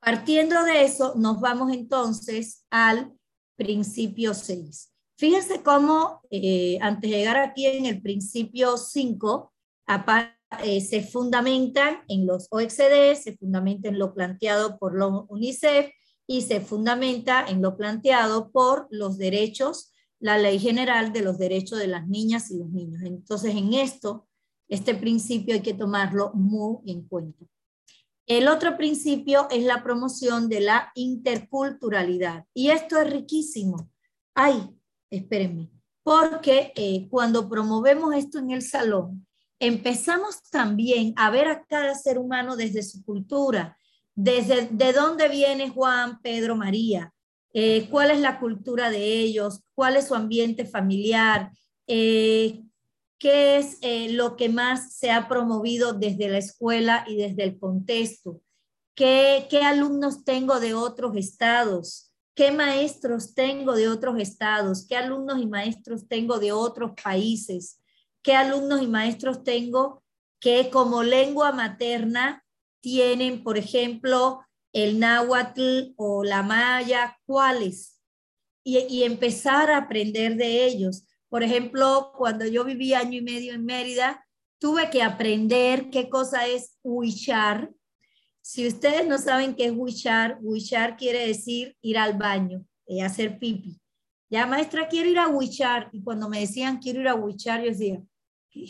[0.01, 3.13] Partiendo de eso, nos vamos entonces al
[3.57, 4.91] principio 6.
[5.19, 9.53] Fíjense cómo, eh, antes de llegar aquí en el principio 5,
[10.65, 15.91] eh, se fundamentan en los OECD, se fundamenta en lo planteado por la UNICEF
[16.27, 21.79] y se fundamenta en lo planteado por los derechos, la ley general de los derechos
[21.79, 23.03] de las niñas y los niños.
[23.03, 24.27] Entonces, en esto,
[24.69, 27.45] este principio hay que tomarlo muy en cuenta.
[28.27, 32.45] El otro principio es la promoción de la interculturalidad.
[32.53, 33.89] Y esto es riquísimo.
[34.35, 34.69] Ay,
[35.11, 35.71] espérenme,
[36.03, 39.27] porque eh, cuando promovemos esto en el salón,
[39.61, 43.79] empezamos también a ver a cada ser humano desde su cultura,
[44.17, 47.13] desde de dónde viene Juan, Pedro, María,
[47.53, 51.53] eh, cuál es la cultura de ellos, cuál es su ambiente familiar,
[51.87, 52.65] eh,
[53.19, 57.59] qué es eh, lo que más se ha promovido desde la escuela y desde el
[57.59, 58.41] contexto,
[58.97, 65.41] qué, qué alumnos tengo de otros estados, qué maestros tengo de otros estados, qué alumnos
[65.41, 67.79] y maestros tengo de otros países
[68.27, 70.03] qué alumnos y maestros tengo
[70.41, 72.45] que como lengua materna
[72.87, 78.01] tienen, por ejemplo, el náhuatl o la maya, cuáles,
[78.63, 81.05] y, y, empezar a aprender de ellos.
[81.29, 84.25] Por ejemplo, cuando yo viví año y medio en Mérida,
[84.61, 87.73] tuve que aprender qué cosa es huichar.
[88.41, 93.41] Si ustedes no saben qué es huichar, huichar quiere decir ir al baño, y hacer
[93.41, 93.81] pipi.
[94.31, 95.91] Ya, maestra, quiero ir a huichar.
[95.93, 98.01] Y cuando me decían quiero ir a huichar, yo decía,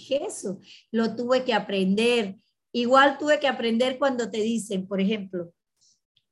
[0.08, 0.58] eso?
[0.90, 2.38] Lo tuve que aprender.
[2.76, 5.50] Igual tuve que aprender cuando te dicen, por ejemplo,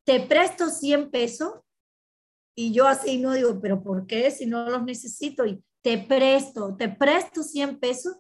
[0.05, 1.55] te presto 100 pesos
[2.55, 4.31] y yo así no digo, pero ¿por qué?
[4.31, 8.17] Si no los necesito y te presto, te presto 100 pesos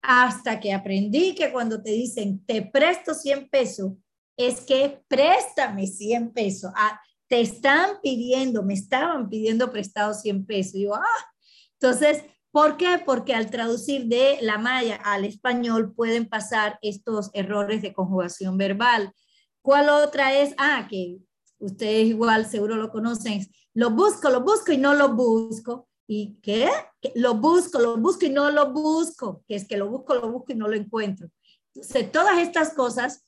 [0.00, 3.94] hasta que aprendí que cuando te dicen te presto 100 pesos
[4.36, 6.70] es que préstame 100 pesos.
[6.76, 10.76] Ah, te están pidiendo, me estaban pidiendo prestado 100 pesos.
[10.76, 11.32] Y yo, ah,
[11.80, 12.22] entonces,
[12.54, 13.02] ¿por qué?
[13.04, 19.12] Porque al traducir de la maya al español pueden pasar estos errores de conjugación verbal.
[19.60, 20.54] ¿Cuál otra es?
[20.56, 21.18] Ah, que
[21.58, 23.44] ustedes igual seguro lo conocen.
[23.74, 25.88] Lo busco, lo busco y no lo busco.
[26.06, 26.70] ¿Y qué?
[27.16, 29.42] Lo busco, lo busco y no lo busco.
[29.48, 31.28] Que es que lo busco, lo busco y no lo encuentro.
[31.74, 33.26] Entonces, todas estas cosas,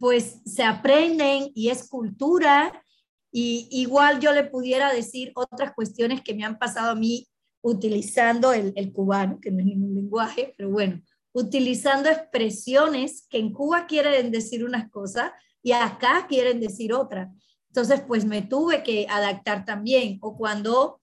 [0.00, 2.82] pues se aprenden y es cultura.
[3.30, 7.28] Y igual yo le pudiera decir otras cuestiones que me han pasado a mí
[7.68, 13.52] utilizando el, el cubano, que no es ningún lenguaje, pero bueno, utilizando expresiones que en
[13.52, 15.32] Cuba quieren decir unas cosas
[15.62, 17.32] y acá quieren decir otra.
[17.68, 20.18] Entonces, pues me tuve que adaptar también.
[20.20, 21.00] O cuando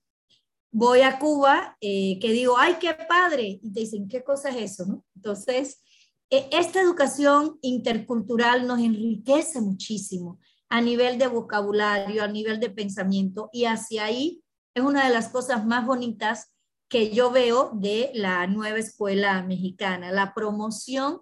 [0.71, 4.71] voy a Cuba, eh, que digo, ay, qué padre, y te dicen, ¿qué cosa es
[4.73, 4.85] eso?
[4.85, 5.05] ¿no?
[5.15, 5.81] Entonces,
[6.29, 13.49] e, esta educación intercultural nos enriquece muchísimo a nivel de vocabulario, a nivel de pensamiento,
[13.53, 14.43] y hacia ahí
[14.73, 16.54] es una de las cosas más bonitas
[16.89, 21.21] que yo veo de la nueva escuela mexicana, la promoción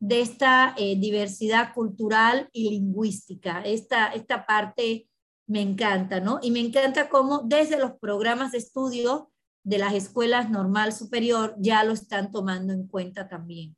[0.00, 3.60] de esta eh, diversidad cultural y lingüística.
[3.62, 5.08] Esta, esta parte
[5.46, 6.38] me encanta, ¿no?
[6.42, 9.30] Y me encanta cómo desde los programas de estudio
[9.62, 13.76] de las escuelas normal superior ya lo están tomando en cuenta también.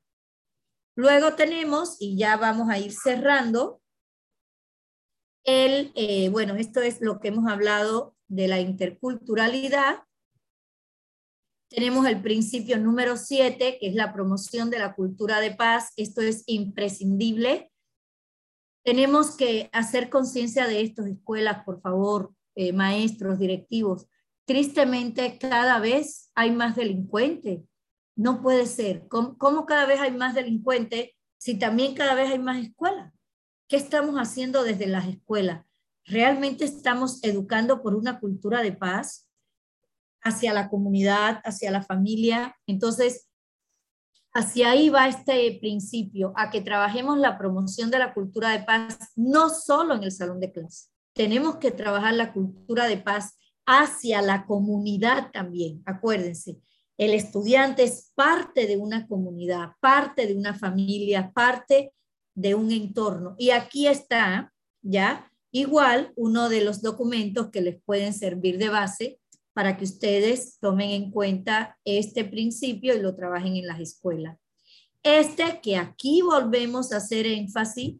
[0.94, 3.80] Luego tenemos, y ya vamos a ir cerrando,
[5.44, 10.04] el, eh, bueno, esto es lo que hemos hablado de la interculturalidad,
[11.74, 15.92] tenemos el principio número 7, que es la promoción de la cultura de paz.
[15.96, 17.72] Esto es imprescindible.
[18.84, 24.06] Tenemos que hacer conciencia de esto, escuelas, por favor, eh, maestros, directivos.
[24.44, 27.60] Tristemente, cada vez hay más delincuentes.
[28.16, 29.08] No puede ser.
[29.08, 33.14] ¿Cómo, ¿Cómo, cada vez hay más delincuentes si también cada vez hay más escuelas?
[33.66, 35.64] ¿Qué estamos haciendo desde las escuelas?
[36.04, 39.31] ¿Realmente estamos educando por una cultura de paz?
[40.22, 42.56] Hacia la comunidad, hacia la familia.
[42.66, 43.28] Entonces,
[44.32, 48.98] hacia ahí va este principio, a que trabajemos la promoción de la cultura de paz,
[49.16, 50.88] no solo en el salón de clase.
[51.14, 53.36] Tenemos que trabajar la cultura de paz
[53.66, 55.82] hacia la comunidad también.
[55.84, 56.58] Acuérdense,
[56.96, 61.92] el estudiante es parte de una comunidad, parte de una familia, parte
[62.34, 63.34] de un entorno.
[63.38, 69.20] Y aquí está, ya, igual uno de los documentos que les pueden servir de base
[69.52, 74.38] para que ustedes tomen en cuenta este principio y lo trabajen en las escuelas.
[75.02, 77.96] Este que aquí volvemos a hacer énfasis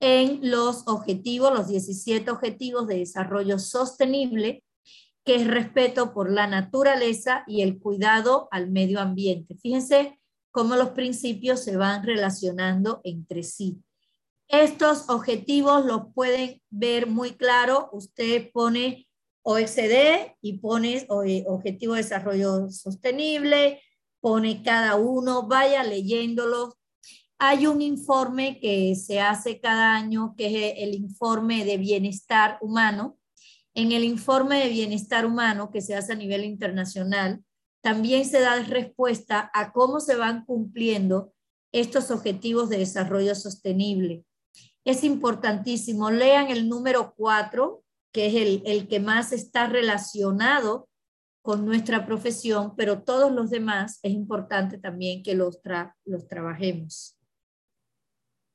[0.00, 4.62] en los objetivos, los 17 objetivos de desarrollo sostenible,
[5.24, 9.56] que es respeto por la naturaleza y el cuidado al medio ambiente.
[9.56, 10.20] Fíjense
[10.50, 13.82] cómo los principios se van relacionando entre sí.
[14.48, 17.90] Estos objetivos los pueden ver muy claro.
[17.92, 19.05] Usted pone
[19.48, 23.80] OECD y pones Objetivo de Desarrollo Sostenible,
[24.20, 26.76] pone cada uno, vaya leyéndolo.
[27.38, 33.18] Hay un informe que se hace cada año, que es el informe de bienestar humano.
[33.72, 37.44] En el informe de bienestar humano que se hace a nivel internacional,
[37.82, 41.32] también se da respuesta a cómo se van cumpliendo
[41.70, 44.24] estos objetivos de desarrollo sostenible.
[44.84, 46.10] Es importantísimo.
[46.10, 47.84] Lean el número 4
[48.16, 50.88] que es el, el que más está relacionado
[51.42, 55.60] con nuestra profesión, pero todos los demás es importante también que los,
[56.06, 57.18] los trabajemos.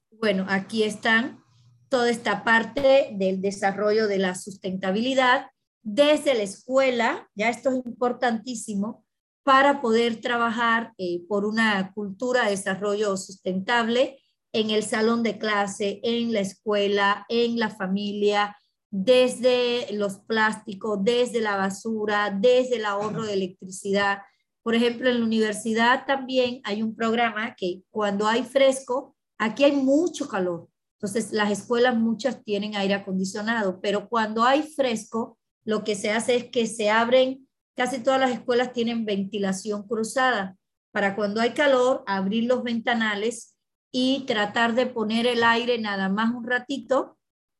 [0.10, 1.44] Bueno, aquí están
[1.90, 5.52] toda esta parte del desarrollo de la sustentabilidad
[5.84, 9.06] desde la escuela, ya esto es importantísimo,
[9.44, 14.20] para poder trabajar eh, por una cultura de desarrollo sustentable
[14.54, 18.58] en el salón de clase, en la escuela, en la familia,
[18.92, 24.20] desde los plásticos, desde la basura, desde el ahorro de electricidad.
[24.62, 29.72] Por ejemplo, en la universidad también hay un programa que cuando hay fresco, aquí hay
[29.72, 30.68] mucho calor.
[31.00, 36.36] Entonces, las escuelas muchas tienen aire acondicionado, pero cuando hay fresco, lo que se hace
[36.36, 40.58] es que se abren, casi todas las escuelas tienen ventilación cruzada,
[40.92, 43.56] para cuando hay calor, abrir los ventanales
[43.92, 47.18] y tratar de poner el aire nada más un ratito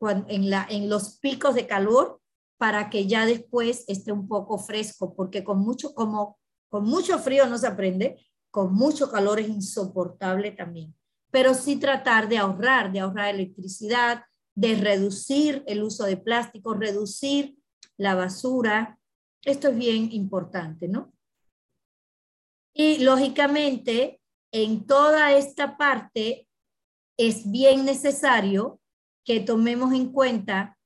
[0.10, 2.20] en, los picos de calor
[2.58, 7.48] para que ya después esté un poco fresco, porque con mucho, como, con mucho frío
[7.48, 10.96] no se aprende, con mucho calor es insoportable también.
[11.32, 14.24] Pero sí tratar de ahorrar, de ahorrar electricidad,
[14.56, 17.58] de reducir el uso de plástico, reducir
[17.98, 19.00] la basura.
[19.44, 21.14] Esto es bien importante, ¿no?
[22.74, 24.22] Y lógicamente,
[24.52, 26.48] en toda esta parte
[27.18, 28.80] es bien necesario
[29.24, 30.78] que tomemos en cuenta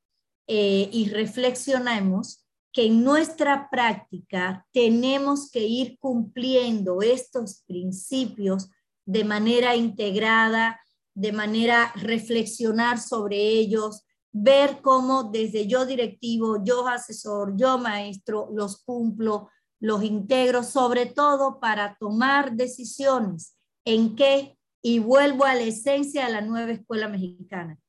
[0.48, 8.70] eh, y reflexionemos que en nuestra práctica tenemos que ir cumpliendo estos principios
[9.06, 10.82] de manera integrada,
[11.14, 14.03] de manera reflexionar sobre ellos,
[14.34, 19.49] ver cómo desde yo directivo, yo asesor, yo maestro, los cumplo,
[19.80, 23.56] los integro, sobre todo para tomar decisiones
[23.86, 27.80] en qué, y vuelvo a la esencia de la nueva escuela mexicana,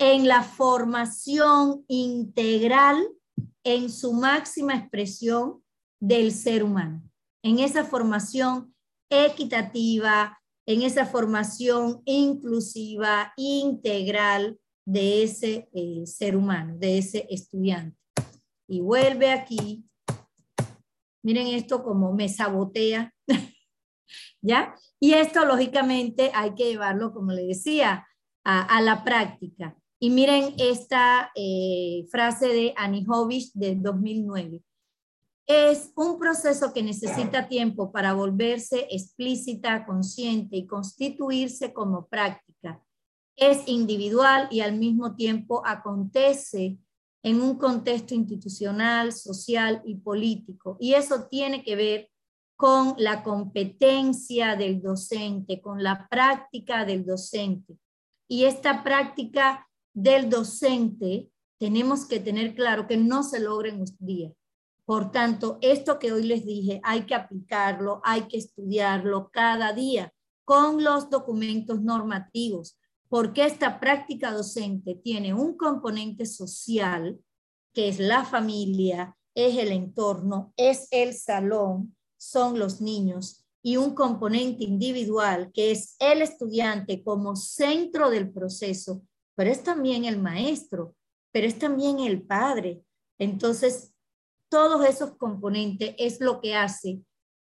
[0.00, 3.06] en la formación integral
[3.62, 5.62] en su máxima expresión
[6.00, 7.02] del ser humano,
[7.42, 8.74] en esa formación
[9.10, 17.98] equitativa, en esa formación inclusiva, integral de ese eh, ser humano, de ese estudiante.
[18.66, 19.84] Y vuelve aquí.
[21.22, 23.12] Miren esto como me sabotea,
[24.40, 24.74] ¿ya?
[24.98, 28.06] Y esto, lógicamente, hay que llevarlo, como le decía,
[28.44, 29.76] a, la práctica.
[30.02, 34.62] Y miren esta eh, frase de Annie Hovich de 2009.
[35.46, 42.82] Es un proceso que necesita tiempo para volverse explícita, consciente y constituirse como práctica.
[43.36, 46.78] Es individual y al mismo tiempo acontece
[47.22, 50.78] en un contexto institucional, social y político.
[50.80, 52.10] Y eso tiene que ver
[52.56, 57.76] con la competencia del docente, con la práctica del docente.
[58.28, 63.96] Y esta práctica del docente tenemos que tener claro que no se logra en un
[63.98, 64.32] día.
[64.84, 70.12] Por tanto, esto que hoy les dije, hay que aplicarlo, hay que estudiarlo cada día
[70.44, 77.20] con los documentos normativos, porque esta práctica docente tiene un componente social,
[77.72, 83.94] que es la familia, es el entorno, es el salón, son los niños y un
[83.94, 89.02] componente individual que es el estudiante como centro del proceso,
[89.40, 90.94] pero es también el maestro,
[91.32, 92.84] pero es también el padre.
[93.18, 93.94] Entonces,
[94.50, 97.00] todos esos componentes es lo que hace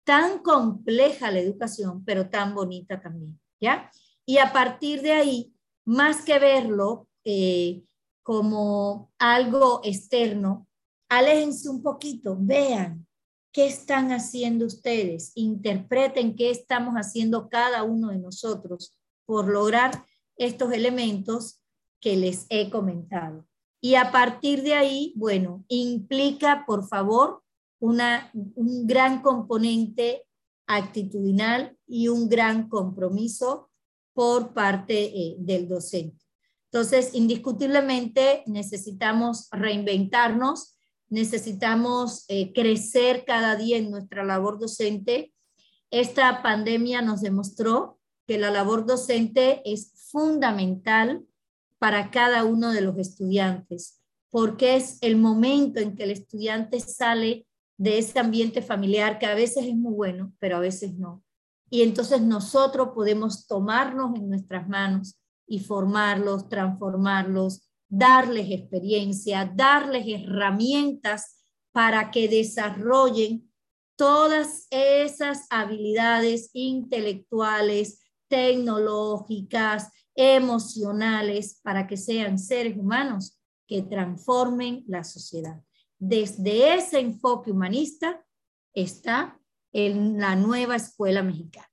[0.04, 3.92] tan compleja la educación, pero tan bonita también, ¿ya?
[4.26, 5.54] Y a partir de ahí,
[5.86, 7.84] más que verlo eh,
[8.24, 10.68] como algo externo,
[11.10, 13.06] aléjense un poquito, vean
[13.52, 15.32] ¿Qué están haciendo ustedes?
[15.36, 18.98] Interpreten qué estamos haciendo cada uno de nosotros
[19.28, 20.08] por lograr
[20.38, 21.60] estos elementos
[22.04, 23.48] que les he comentado.
[23.80, 27.42] Y a partir de ahí, bueno, implica, por favor,
[27.80, 30.26] una, un gran componente
[30.68, 33.70] actitudinal y un gran compromiso
[34.14, 36.26] por parte eh, del docente.
[36.72, 40.76] Entonces, indiscutiblemente necesitamos reinventarnos,
[41.10, 45.34] necesitamos eh, crecer cada día en nuestra labor docente.
[45.90, 51.26] Esta pandemia nos demostró que la labor docente es fundamental
[51.84, 57.46] para cada uno de los estudiantes, porque es el momento en que el estudiante sale
[57.78, 61.26] de ese ambiente familiar que a veces es muy bueno, pero a veces no.
[61.70, 71.44] Y entonces nosotros podemos tomarnos en nuestras manos y formarlos, transformarlos, darles experiencia, darles herramientas
[71.74, 73.52] para que desarrollen
[73.98, 78.00] todas esas habilidades intelectuales,
[78.30, 85.62] tecnológicas, emocionales, para que sean seres humanos que transformen la sociedad.
[86.00, 88.24] Desde ese enfoque humanista
[88.74, 89.40] está
[89.72, 91.70] en la nueva escuela mexicana.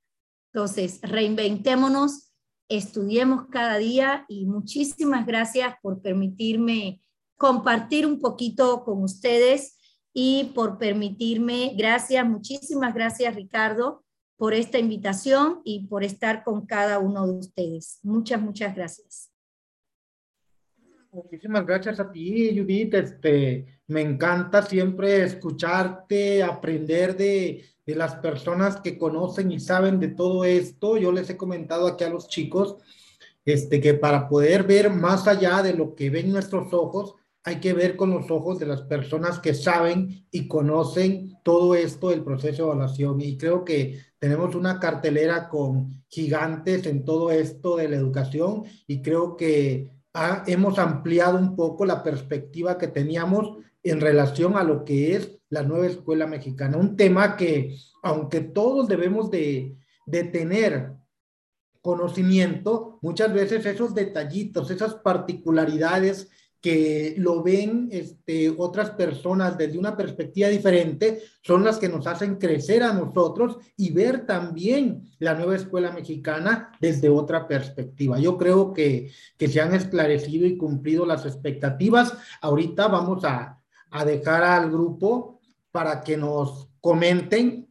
[0.52, 2.30] Entonces, reinventémonos
[2.70, 7.02] estudiemos cada día y muchísimas gracias por permitirme
[7.36, 9.76] compartir un poquito con ustedes
[10.14, 14.04] y por permitirme, gracias, muchísimas gracias Ricardo
[14.40, 17.98] por esta invitación y por estar con cada uno de ustedes.
[18.02, 19.30] Muchas, muchas gracias.
[21.12, 22.94] Muchísimas gracias a ti, Judith.
[22.94, 30.08] Este, me encanta siempre escucharte, aprender de, de las personas que conocen y saben de
[30.08, 30.96] todo esto.
[30.96, 32.78] Yo les he comentado aquí a los chicos
[33.44, 37.14] este, que para poder ver más allá de lo que ven nuestros ojos,
[37.44, 42.10] hay que ver con los ojos de las personas que saben y conocen todo esto
[42.10, 43.20] del proceso de evaluación.
[43.20, 49.00] Y creo que tenemos una cartelera con gigantes en todo esto de la educación y
[49.00, 49.88] creo que
[50.46, 55.62] hemos ampliado un poco la perspectiva que teníamos en relación a lo que es la
[55.62, 56.76] nueva escuela mexicana.
[56.76, 60.92] Un tema que, aunque todos debemos de, de tener
[61.80, 66.28] conocimiento, muchas veces esos detallitos, esas particularidades
[66.60, 72.36] que lo ven este, otras personas desde una perspectiva diferente, son las que nos hacen
[72.36, 78.18] crecer a nosotros y ver también la nueva escuela mexicana desde otra perspectiva.
[78.18, 82.14] Yo creo que, que se han esclarecido y cumplido las expectativas.
[82.42, 83.58] Ahorita vamos a,
[83.90, 87.68] a dejar al grupo para que nos comenten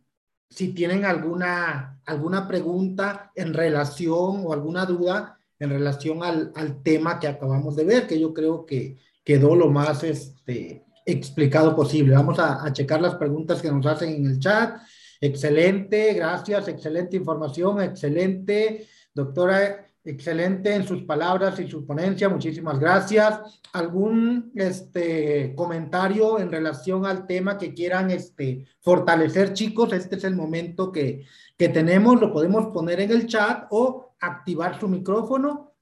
[0.49, 7.19] si tienen alguna, alguna pregunta en relación o alguna duda en relación al, al, tema
[7.19, 12.15] que acabamos de ver, que yo creo que quedó lo más este, explicado posible.
[12.15, 14.81] Vamos a, checar las preguntas que nos hacen en el chat.
[15.21, 18.87] Excelente, gracias, excelente información, excelente.
[19.13, 23.61] Doctora, excelente en sus palabras y su ponencia, muchísimas gracias.
[23.73, 29.93] ¿Algún este, comentario en relación al tema que quieran este, fortalecer, chicos?
[29.93, 31.25] Este es el momento que,
[31.57, 35.73] que tenemos, lo podemos poner en el chat o activar su micrófono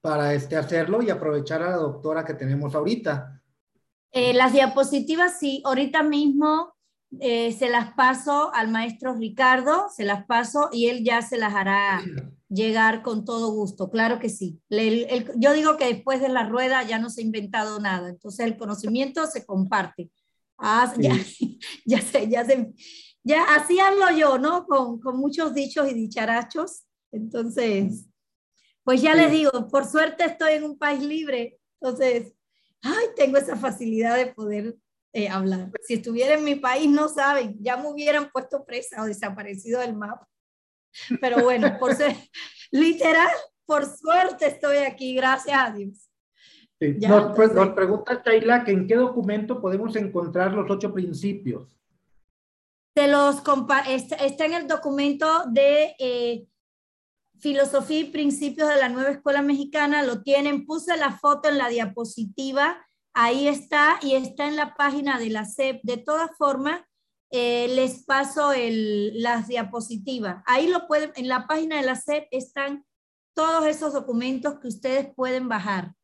[0.00, 3.40] para este, hacerlo y aprovechar a la doctora que tenemos ahorita.
[4.12, 6.74] Eh, las diapositivas, sí, ahorita mismo
[7.18, 11.54] eh, se las paso al maestro Ricardo, se las paso y él ya se las
[11.54, 12.02] hará
[12.48, 14.60] llegar con todo gusto, claro que sí.
[15.36, 18.56] yo digo que después de la rueda ya no se ha inventado nada, entonces el
[18.56, 20.10] conocimiento se comparte.
[20.58, 21.14] Ah, ya,
[21.86, 22.72] ya sé, ya sé.
[23.22, 24.66] Ya así hablo yo, ¿no?
[24.66, 26.84] Con, con muchos dichos y dicharachos.
[27.12, 28.06] Entonces,
[28.84, 32.34] pues ya les digo, por suerte estoy en un país libre, entonces,
[32.82, 34.76] ay, tengo esa facilidad de poder
[35.12, 35.70] eh, hablar.
[35.82, 39.96] Si estuviera en mi país, no saben, ya me hubieran puesto presa o desaparecido del
[39.96, 40.28] mapa.
[41.20, 42.14] Pero bueno, por ser
[42.70, 43.30] literal,
[43.66, 46.10] por suerte estoy aquí, gracias a Dios.
[46.80, 51.79] nos, nos, pregunta Taylor que en qué documento podemos encontrar los ocho principios
[52.94, 53.42] los
[53.86, 56.46] está, en el documento de eh,
[57.38, 61.68] Filosofía y Principios de la Nueva Escuela Mexicana, lo tienen, puse la foto en la
[61.68, 62.84] diapositiva,
[63.14, 65.80] ahí está y está en la página de la SEP.
[65.82, 66.82] De todas formas,
[67.30, 70.42] eh, les paso el, las diapositivas.
[70.46, 72.84] Ahí lo pueden, en la página de la SEP están
[73.34, 75.94] todos esos documentos que ustedes pueden bajar.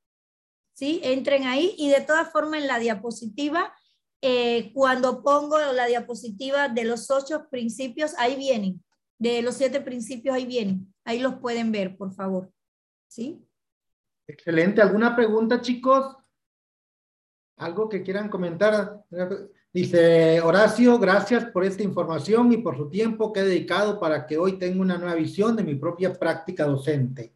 [0.72, 1.00] ¿Sí?
[1.02, 3.74] Entren ahí y de todas formas en la diapositiva
[4.22, 8.82] eh, cuando pongo la diapositiva de los ocho principios, ahí vienen,
[9.18, 12.50] de los siete principios, ahí vienen, ahí los pueden ver, por favor.
[13.08, 13.46] ¿Sí?
[14.26, 14.82] Excelente.
[14.82, 16.16] ¿Alguna pregunta, chicos?
[17.58, 19.04] ¿Algo que quieran comentar?
[19.72, 24.38] Dice Horacio, gracias por esta información y por su tiempo que he dedicado para que
[24.38, 27.35] hoy tenga una nueva visión de mi propia práctica docente.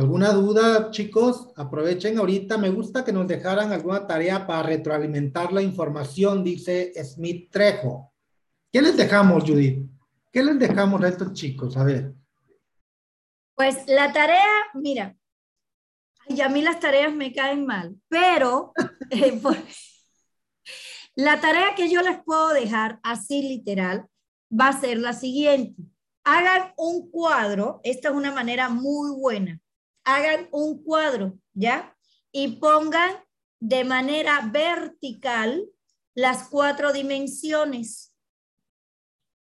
[0.00, 1.52] ¿Alguna duda, chicos?
[1.56, 2.56] Aprovechen ahorita.
[2.56, 8.10] Me gusta que nos dejaran alguna tarea para retroalimentar la información, dice Smith Trejo.
[8.72, 9.86] ¿Qué les dejamos, Judith?
[10.32, 11.76] ¿Qué les dejamos a estos chicos?
[11.76, 12.14] A ver.
[13.54, 15.18] Pues la tarea, mira,
[16.28, 18.72] y a mí las tareas me caen mal, pero
[19.10, 19.38] eh,
[21.14, 24.06] la tarea que yo les puedo dejar así literal
[24.50, 25.82] va a ser la siguiente.
[26.24, 29.60] Hagan un cuadro, esta es una manera muy buena
[30.04, 31.96] hagan un cuadro, ¿ya?
[32.32, 33.16] Y pongan
[33.60, 35.68] de manera vertical
[36.14, 38.14] las cuatro dimensiones,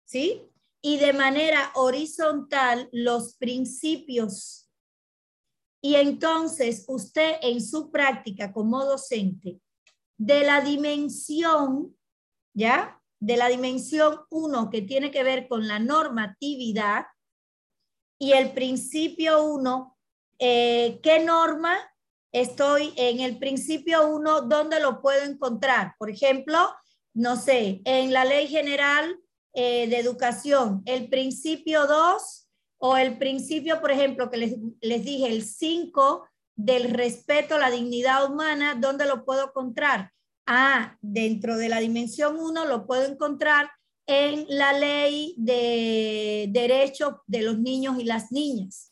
[0.05, 0.51] ¿sí?
[0.81, 4.71] Y de manera horizontal los principios.
[5.81, 9.61] Y entonces usted en su práctica como docente,
[10.17, 11.97] de la dimensión,
[12.55, 13.01] ¿ya?
[13.21, 17.07] De la dimensión 1 que tiene que ver con la normatividad
[18.19, 19.98] y el principio 1
[20.39, 21.77] eh, ¿qué norma
[22.33, 24.43] estoy en el principio 1?
[24.43, 25.95] ¿Dónde lo puedo encontrar?
[25.99, 26.75] Por ejemplo,
[27.15, 29.19] no sé, en la ley general
[29.55, 32.49] eh, de educación, el principio 2
[32.79, 34.37] o el principio, por ejemplo, que
[34.81, 40.13] les, dije, el 5 del respeto a la dignidad humana, ¿dónde lo puedo encontrar?
[40.47, 43.71] Ah, dentro de la dimensión 1 lo puedo encontrar
[44.07, 48.88] en la ley de derechos de los niños y las niñas.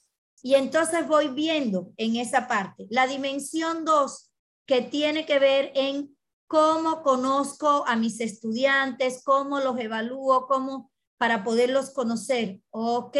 [0.46, 4.30] Y entonces voy viendo en esa parte la dimensión 2
[4.64, 6.16] que tiene que ver en
[6.46, 12.60] cómo conozco a mis estudiantes, cómo los evalúo, cómo para poderlos conocer.
[12.70, 13.16] Ok,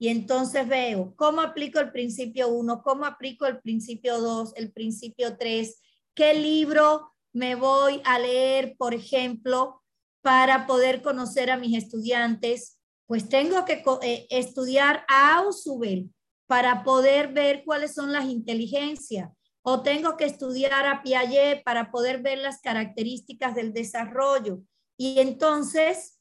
[0.00, 5.36] y entonces veo cómo aplico el principio 1, cómo aplico el principio 2, el principio
[5.38, 5.80] 3,
[6.12, 9.80] qué libro me voy a leer, por ejemplo,
[10.22, 12.80] para poder conocer a mis estudiantes.
[13.06, 16.10] Pues tengo que eh, estudiar a Ausubel,
[16.48, 19.30] para poder ver cuáles son las inteligencias
[19.62, 24.62] o tengo que estudiar a Piaget para poder ver las características del desarrollo.
[24.96, 26.18] Y entonces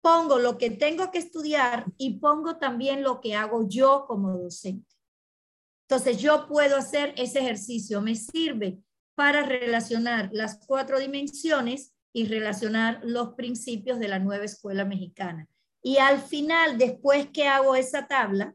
[0.00, 4.94] pongo lo que tengo que estudiar y pongo también lo que hago yo como docente.
[5.88, 8.78] Entonces yo puedo hacer ese ejercicio, me sirve
[9.16, 15.48] para relacionar las cuatro dimensiones y relacionar los principios de la nueva escuela mexicana.
[15.82, 18.54] Y al final, después que hago esa tabla,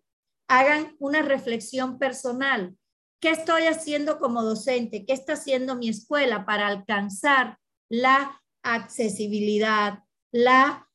[0.49, 2.76] hagan una reflexión personal.
[3.21, 5.05] ¿Qué estoy haciendo como docente?
[5.05, 7.57] ¿Qué está haciendo mi escuela para alcanzar
[7.88, 9.99] la accesibilidad,
[10.31, 10.89] la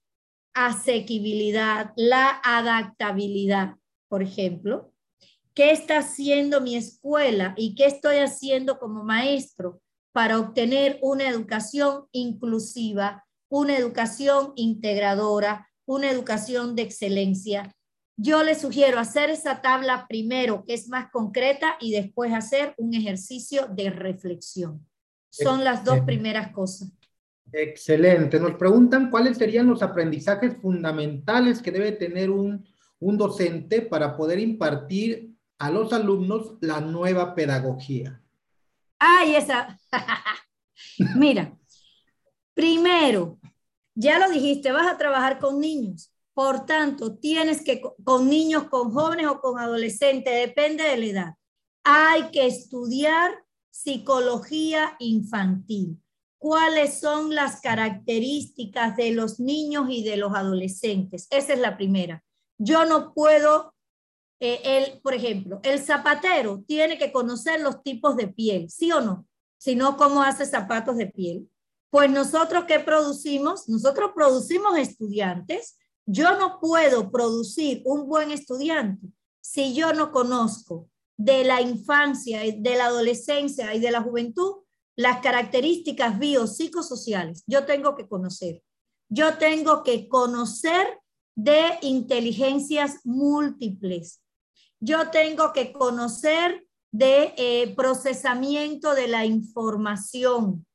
[0.54, 3.76] asequibilidad, la adaptabilidad,
[4.08, 4.92] por ejemplo?
[5.54, 9.80] ¿Qué está haciendo mi escuela y qué estoy haciendo como maestro
[10.12, 17.72] para obtener una educación inclusiva, una educación integradora, una educación de excelencia?
[18.16, 22.94] Yo les sugiero hacer esa tabla primero, que es más concreta, y después hacer un
[22.94, 24.86] ejercicio de reflexión.
[25.30, 26.90] Son las dos primeras cosas.
[27.52, 28.38] Excelente.
[28.38, 32.64] Nos preguntan cuáles serían los aprendizajes fundamentales que debe tener un,
[33.00, 38.20] un docente para poder impartir a los alumnos la nueva pedagogía?
[38.98, 39.78] Ay, esa.
[41.16, 41.56] Mira,
[42.54, 43.38] primero,
[43.94, 46.13] ya lo dijiste, vas a trabajar con niños.
[46.34, 51.34] Por tanto, tienes que, con niños, con jóvenes o con adolescentes, depende de la edad.
[51.84, 53.32] Hay que estudiar
[53.70, 56.00] psicología infantil.
[56.38, 61.26] ¿Cuáles son las características de los niños y de los adolescentes?
[61.30, 62.22] Esa es la primera.
[62.58, 63.74] Yo no puedo
[64.40, 69.00] eh, el, por ejemplo, el zapatero tiene que conocer los tipos de piel, ¿sí o
[69.00, 69.26] no?
[69.56, 71.48] Si no, ¿cómo hace zapatos de piel?
[71.88, 73.68] Pues nosotros, ¿qué producimos?
[73.68, 75.78] Nosotros producimos estudiantes.
[76.06, 79.08] Yo no puedo producir un buen estudiante
[79.40, 84.56] si yo no conozco de la infancia, de la adolescencia y de la juventud
[84.96, 87.42] las características biopsicosociales.
[87.46, 88.62] Yo tengo que conocer.
[89.08, 91.00] Yo tengo que conocer
[91.36, 94.20] de inteligencias múltiples
[94.84, 100.66] yo tengo que conocer de eh, procesamiento de la información,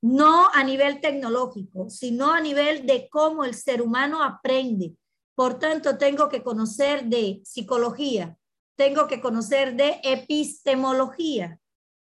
[0.00, 4.94] no a nivel tecnológico, sino a nivel de cómo el ser humano aprende.
[5.34, 8.36] Por tanto, tengo que conocer de psicología,
[8.76, 11.58] tengo que conocer de epistemología,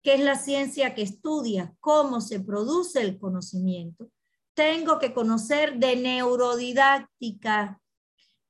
[0.03, 4.11] que es la ciencia que estudia cómo se produce el conocimiento.
[4.55, 7.81] Tengo que conocer de neurodidáctica,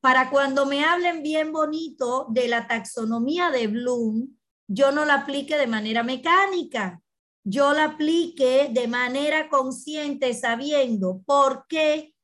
[0.00, 4.34] para cuando me hablen bien bonito de la taxonomía de Bloom,
[4.66, 7.02] yo no la aplique de manera mecánica,
[7.44, 12.14] yo la aplique de manera consciente, sabiendo por qué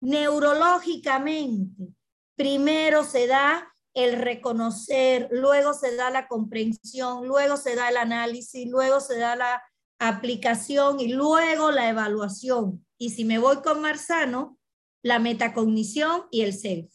[0.00, 1.94] neurológicamente
[2.36, 8.68] primero se da el reconocer, luego se da la comprensión, luego se da el análisis,
[8.68, 9.62] luego se da la
[9.98, 12.86] aplicación y luego la evaluación.
[12.96, 14.56] Y si me voy con Marzano,
[15.02, 16.92] la metacognición y el self.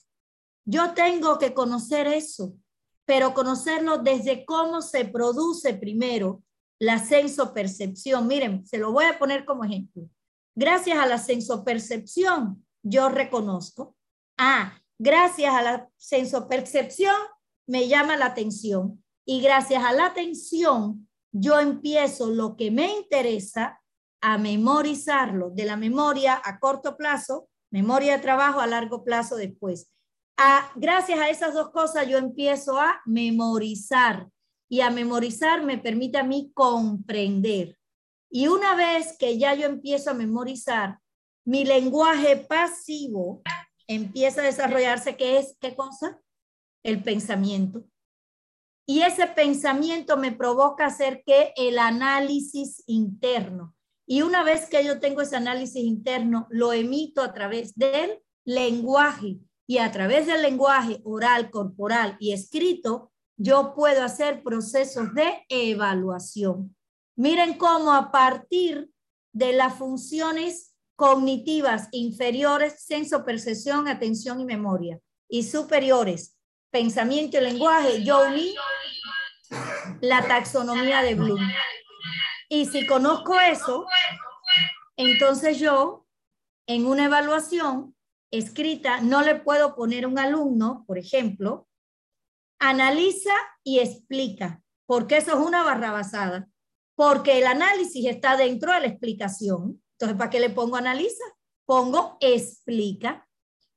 [0.66, 2.56] Yo tengo que conocer eso,
[3.06, 6.42] pero conocerlo desde cómo se produce primero
[6.84, 8.28] la sensopercepción.
[8.28, 10.10] Miren, se lo voy a poner como ejemplo.
[10.56, 13.96] Gracias a la sensopercepción, yo reconozco.
[14.38, 17.16] Ah, gracias a la sensopercepción,
[17.68, 19.04] me llama la atención.
[19.26, 23.80] Y gracias a la atención, yo empiezo lo que me interesa
[24.22, 29.94] a memorizarlo de la memoria a corto plazo, memoria de trabajo a largo plazo después
[30.76, 34.28] gracias a esas dos cosas yo empiezo a memorizar
[34.70, 37.78] y a memorizar me permite a mí comprender.
[38.30, 41.00] Y una vez que ya yo empiezo a memorizar,
[41.46, 43.42] mi lenguaje pasivo
[43.88, 46.20] empieza a desarrollarse, que es, ¿qué cosa?
[46.84, 47.86] El pensamiento.
[48.86, 53.76] Y ese pensamiento me provoca hacer que el análisis interno.
[54.06, 59.40] Y una vez que yo tengo ese análisis interno, lo emito a través del lenguaje
[59.66, 66.76] y a través del lenguaje oral, corporal y escrito, yo puedo hacer procesos de evaluación.
[67.16, 68.90] Miren cómo a partir
[69.34, 76.38] de las funciones cognitivas inferiores, senso, percepción, atención y memoria, y superiores,
[76.72, 78.56] pensamiento y lenguaje, yo uní
[80.02, 81.42] la taxonomía de Bloom.
[82.50, 83.86] Y si conozco eso,
[84.96, 86.06] entonces yo
[86.68, 87.96] en una evaluación
[88.32, 91.68] escrita, no le puedo poner un alumno, por ejemplo,
[92.70, 93.34] analiza
[93.64, 96.48] y explica, porque eso es una barrabasada,
[96.96, 99.82] porque el análisis está dentro de la explicación.
[99.94, 101.24] Entonces, ¿para qué le pongo analiza?
[101.66, 103.28] Pongo explica.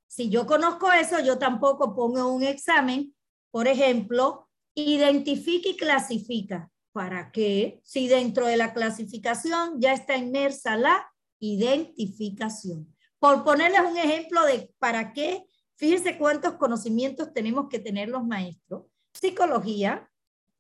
[0.07, 3.15] Si yo conozco eso, yo tampoco pongo un examen,
[3.51, 6.71] por ejemplo, identifica y clasifica.
[6.93, 7.81] ¿Para qué?
[7.83, 12.95] Si dentro de la clasificación ya está inmersa la identificación.
[13.19, 15.45] Por ponerles un ejemplo de para qué,
[15.77, 18.85] fíjense cuántos conocimientos tenemos que tener los maestros.
[19.13, 20.11] Psicología,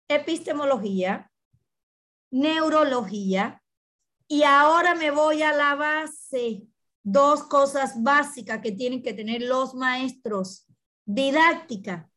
[0.08, 1.30] epistemología,
[2.30, 3.62] neurología,
[4.28, 6.66] y ahora me voy a la base,
[7.02, 10.66] dos cosas básicas que tienen que tener los maestros.
[11.04, 12.10] Didáctica.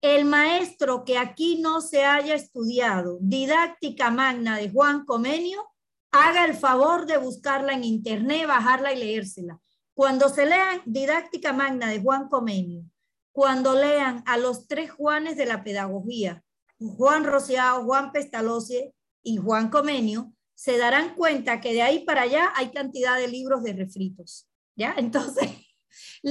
[0.00, 5.66] El maestro que aquí no se haya estudiado didáctica magna de Juan Comenio,
[6.12, 9.60] haga el favor de buscarla en internet, bajarla y leérsela.
[9.94, 12.84] Cuando se lean didáctica magna de Juan Comenio,
[13.32, 16.44] cuando lean a los tres Juanes de la pedagogía,
[16.78, 18.92] Juan Rociado, Juan Pestalozzi
[19.22, 23.62] y Juan Comenio, se darán cuenta que de ahí para allá hay cantidad de libros
[23.62, 24.48] de refritos.
[24.76, 24.94] ¿Ya?
[24.98, 25.48] Entonces,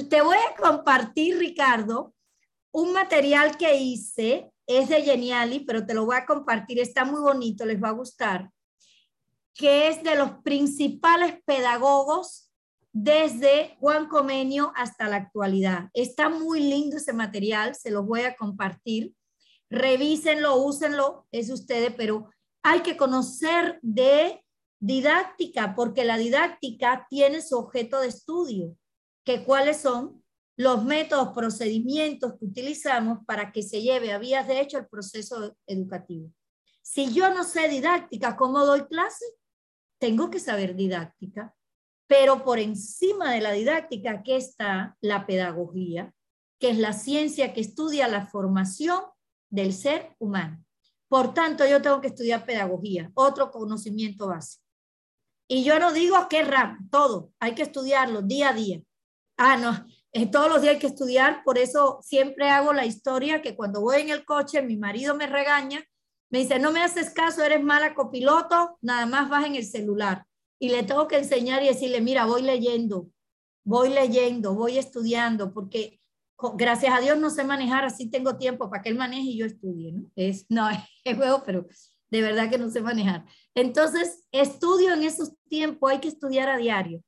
[0.09, 2.13] te voy a compartir, Ricardo,
[2.71, 7.21] un material que hice, es de Geniali, pero te lo voy a compartir, está muy
[7.21, 8.49] bonito, les va a gustar,
[9.53, 12.49] que es de los principales pedagogos
[12.93, 15.89] desde Juan Comenio hasta la actualidad.
[15.93, 19.13] Está muy lindo ese material, se los voy a compartir.
[19.69, 22.29] Revísenlo, úsenlo, es ustedes, pero
[22.61, 24.45] hay que conocer de
[24.79, 28.77] didáctica, porque la didáctica tiene su objeto de estudio,
[29.25, 30.23] que cuáles son
[30.55, 35.55] los métodos, procedimientos que utilizamos para que se lleve a vías de hecho el proceso
[35.65, 36.29] educativo.
[36.83, 39.25] Si yo no sé didáctica, ¿cómo doy clase?
[39.99, 41.55] Tengo que saber didáctica,
[42.13, 46.13] pero por encima de la didáctica, ¿qué está la pedagogía,
[46.59, 49.01] que es la ciencia que estudia la formación
[49.49, 50.63] del ser humano.
[51.07, 54.63] Por tanto, yo tengo que estudiar pedagogía, otro conocimiento básico.
[55.47, 58.79] Y yo no digo qué rama, todo, hay que estudiarlo día a día.
[59.35, 63.41] Ah, no, eh, todos los días hay que estudiar, por eso siempre hago la historia
[63.41, 65.83] que cuando voy en el coche, mi marido me regaña,
[66.29, 70.27] me dice, no me haces caso, eres mala copiloto, nada más vas en el celular.
[70.63, 73.11] Y le tengo que enseñar y decirle, mira, voy leyendo,
[73.65, 75.99] voy leyendo, voy estudiando, porque
[76.53, 79.45] gracias a Dios no sé manejar, así tengo tiempo para que él maneje y yo
[79.45, 80.09] estudie, ¿no?
[80.15, 80.69] Es, no,
[81.03, 81.67] es juego, pero
[82.09, 83.25] de verdad que no sé manejar.
[83.53, 87.03] Entonces, estudio en esos tiempos, hay que estudiar a diario.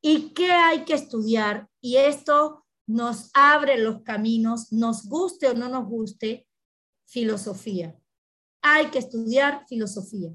[0.00, 1.68] ¿Y qué hay que estudiar?
[1.80, 6.46] Y esto nos abre los caminos, nos guste o no nos guste,
[7.08, 7.98] filosofía.
[8.62, 10.30] Hay que estudiar filosofía,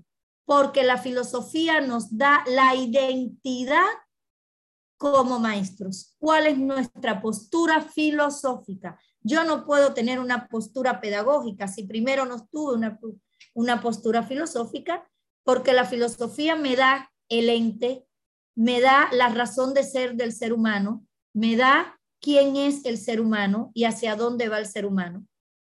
[0.48, 3.84] porque la filosofía nos da la identidad
[4.98, 6.15] como maestros?
[6.19, 8.98] ¿Cuál es nuestra postura filosófica?
[9.19, 12.97] Yo no puedo tener una postura pedagógica si primero no tuve una,
[13.54, 15.05] una postura filosófica,
[15.44, 18.07] porque la filosofía me da el ente,
[18.55, 23.20] me da la razón de ser del ser humano, me da quién es el ser
[23.20, 25.28] humano y hacia dónde va el ser humano.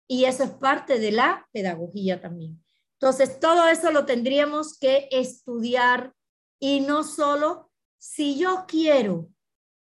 [0.06, 2.62] Y eso es parte de la pedagogía también.
[3.00, 6.14] Entonces, todo eso lo tendríamos que estudiar
[6.58, 9.28] y no solo si yo quiero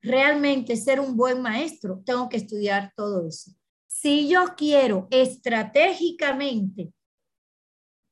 [0.02, 3.52] realmente ser un buen maestro, tengo que estudiar todo eso.
[3.86, 6.92] Si yo quiero estratégicamente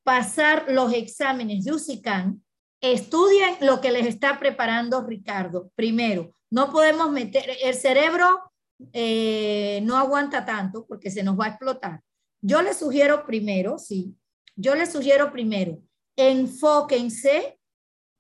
[0.05, 2.44] pasar los exámenes de USICAN,
[2.81, 5.70] estudien lo que les está preparando Ricardo.
[5.74, 8.52] Primero, no podemos meter, el cerebro
[8.92, 12.00] eh, no aguanta tanto porque se nos va a explotar.
[12.42, 14.14] Yo les sugiero primero, sí,
[14.57, 15.81] yo les sugiero primero,
[16.16, 17.58] enfóquense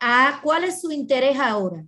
[0.00, 1.86] a cuál es su interés ahora.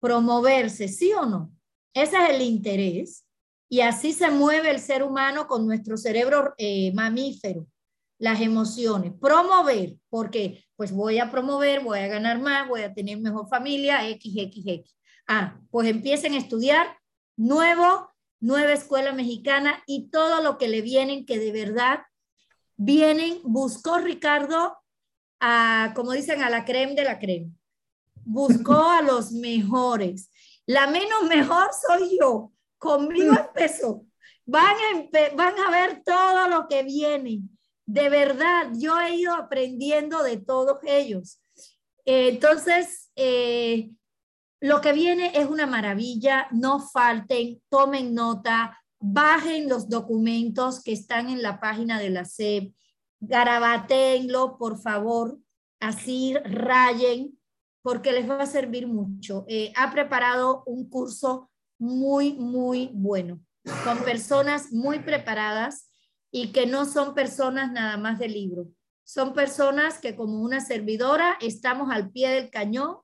[0.00, 1.52] Promoverse, ¿sí o no?
[1.94, 3.24] Ese es el interés.
[3.68, 7.66] Y así se mueve el ser humano con nuestro cerebro eh, mamífero,
[8.18, 9.12] las emociones.
[9.20, 14.08] Promover, porque pues voy a promover, voy a ganar más, voy a tener mejor familia,
[14.10, 14.96] X, X, X.
[15.26, 16.98] Ah, pues empiecen a estudiar
[17.36, 22.00] nuevo, nueva escuela mexicana y todo lo que le vienen que de verdad
[22.76, 24.76] vienen, buscó Ricardo
[25.40, 27.52] a, como dicen, a la creme de la creme.
[28.24, 30.30] Buscó a los mejores.
[30.66, 32.52] La menos mejor soy yo.
[32.78, 33.36] Conmigo mm.
[33.36, 34.04] empezó.
[34.44, 37.40] Van a, van a ver todo lo que viene.
[37.84, 41.40] De verdad, yo he ido aprendiendo de todos ellos.
[42.04, 43.90] entonces, eh,
[44.60, 46.48] lo que viene es una maravilla.
[46.50, 52.72] No falten, tomen nota, bajen los documentos que están en la página de la SEP
[53.20, 55.38] garabatenlo, por favor,
[55.80, 57.38] así rayen,
[57.82, 59.44] porque les va a servir mucho.
[59.48, 63.40] Eh, ha preparado un curso muy, muy bueno,
[63.84, 65.90] con personas muy preparadas
[66.30, 68.68] y que no son personas nada más de libro.
[69.04, 72.96] Son personas que como una servidora estamos al pie del cañón.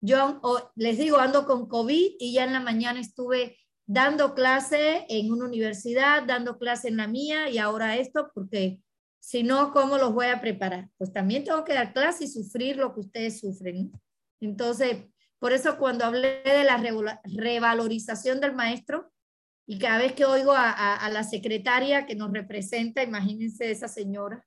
[0.00, 0.40] Yo
[0.74, 3.56] les digo, ando con COVID y ya en la mañana estuve
[3.86, 8.80] dando clase en una universidad, dando clase en la mía y ahora esto porque
[9.20, 10.90] si no, ¿cómo los voy a preparar?
[10.98, 13.90] Pues también tengo que dar clase y sufrir lo que ustedes sufren.
[14.40, 15.06] Entonces,
[15.38, 16.82] por eso cuando hablé de la
[17.24, 19.10] revalorización del maestro,
[19.66, 24.44] y cada vez que oigo a, la secretaria que nos representa, imagínense esa señora,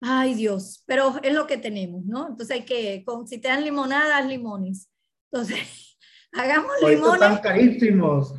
[0.00, 2.28] Ay Dios, pero es lo que tenemos, ¿no?
[2.28, 4.90] Entonces hay que, si te dan limonadas, limones.
[5.32, 5.95] Entonces,
[6.36, 7.14] hagamos limones.
[7.14, 8.34] Están carísimos.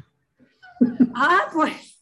[1.16, 1.98] Ah, pues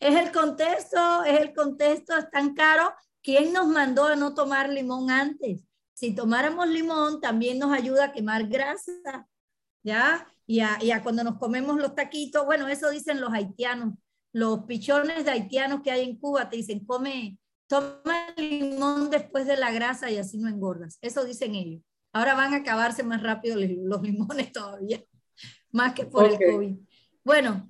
[0.00, 2.92] es el contexto, es el contexto, es tan caro.
[3.22, 5.62] ¿Quién nos mandó a no tomar limón antes?
[5.94, 9.28] Si tomáramos limón, también nos ayuda a quemar grasa,
[9.82, 10.26] ¿ya?
[10.46, 13.94] Y a, y a cuando nos comemos los taquitos, bueno, eso dicen los haitianos,
[14.32, 19.56] los pichones de haitianos que hay en Cuba, te dicen, come, toma limón después de
[19.56, 20.98] la grasa y así no engordas.
[21.02, 21.82] Eso dicen ellos.
[22.12, 25.02] Ahora van a acabarse más rápido los limones todavía,
[25.70, 26.76] más que por el COVID.
[27.24, 27.68] Bueno,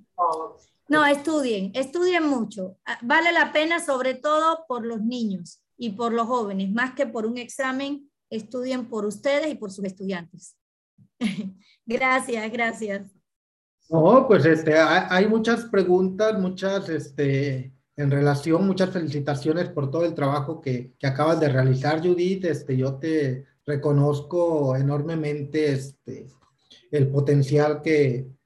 [0.89, 2.79] no, estudien, estudien mucho.
[2.87, 7.07] Ah, vale la pena sobre todo por los niños y por los jóvenes, más que
[7.07, 10.57] por un examen, estudien por ustedes y por sus estudiantes.
[11.87, 13.11] gracias, gracias.
[13.91, 20.15] No, pues este, hay muchas preguntas, muchas, este, en relación, muchas felicitaciones por todo el
[20.15, 22.45] trabajo que, que acabas de realizar, Judith.
[22.45, 26.27] Este, yo te reconozco enormemente este,
[26.91, 28.37] el potencial que,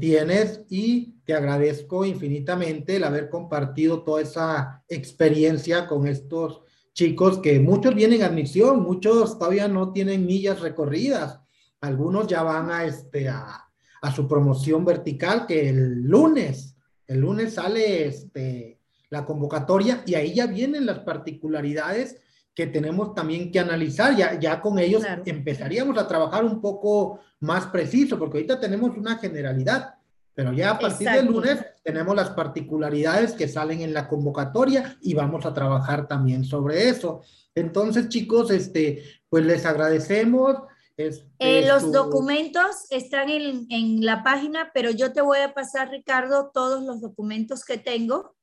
[0.00, 6.62] tienes y te agradezco infinitamente el haber compartido toda esa experiencia con estos
[6.94, 11.40] chicos que muchos vienen a admisión, muchos todavía no tienen millas recorridas,
[11.82, 13.68] algunos ya van a, este, a
[14.14, 16.74] su promoción vertical que el lunes,
[17.06, 22.16] el lunes sale este, la convocatoria y ahí ya vienen las particularidades
[22.56, 24.16] que tenemos también que analizar.
[24.16, 29.18] Ya, ya con ellos empezaríamos a trabajar un poco más preciso, porque ahorita tenemos una
[29.18, 29.94] generalidad,
[30.34, 35.12] pero ya a partir del lunes tenemos las particularidades que salen en la convocatoria y
[35.12, 37.20] vamos a trabajar también sobre eso.
[37.54, 40.56] Entonces, chicos, este, pues les agradecemos.
[40.96, 46.50] Eh, los documentos están en, en, la página, pero yo te voy a pasar, Ricardo,
[46.54, 48.35] todos los documentos que tengo,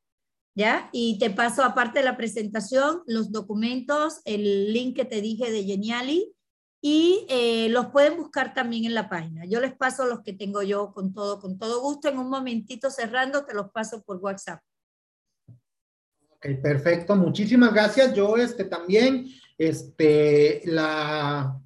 [0.56, 0.90] ¿ya?
[0.92, 5.64] Y te paso, aparte de la presentación, los documentos, el link que te dije de
[5.64, 6.34] Geniali,
[6.86, 9.46] y eh, los pueden buscar también en la página.
[9.46, 12.10] Yo les paso los que tengo yo con todo, con todo gusto.
[12.10, 14.60] En un momentito cerrando, te los paso por WhatsApp.
[16.30, 17.16] Ok, perfecto.
[17.16, 18.14] Muchísimas gracias.
[18.14, 21.58] Yo este, también, este, la,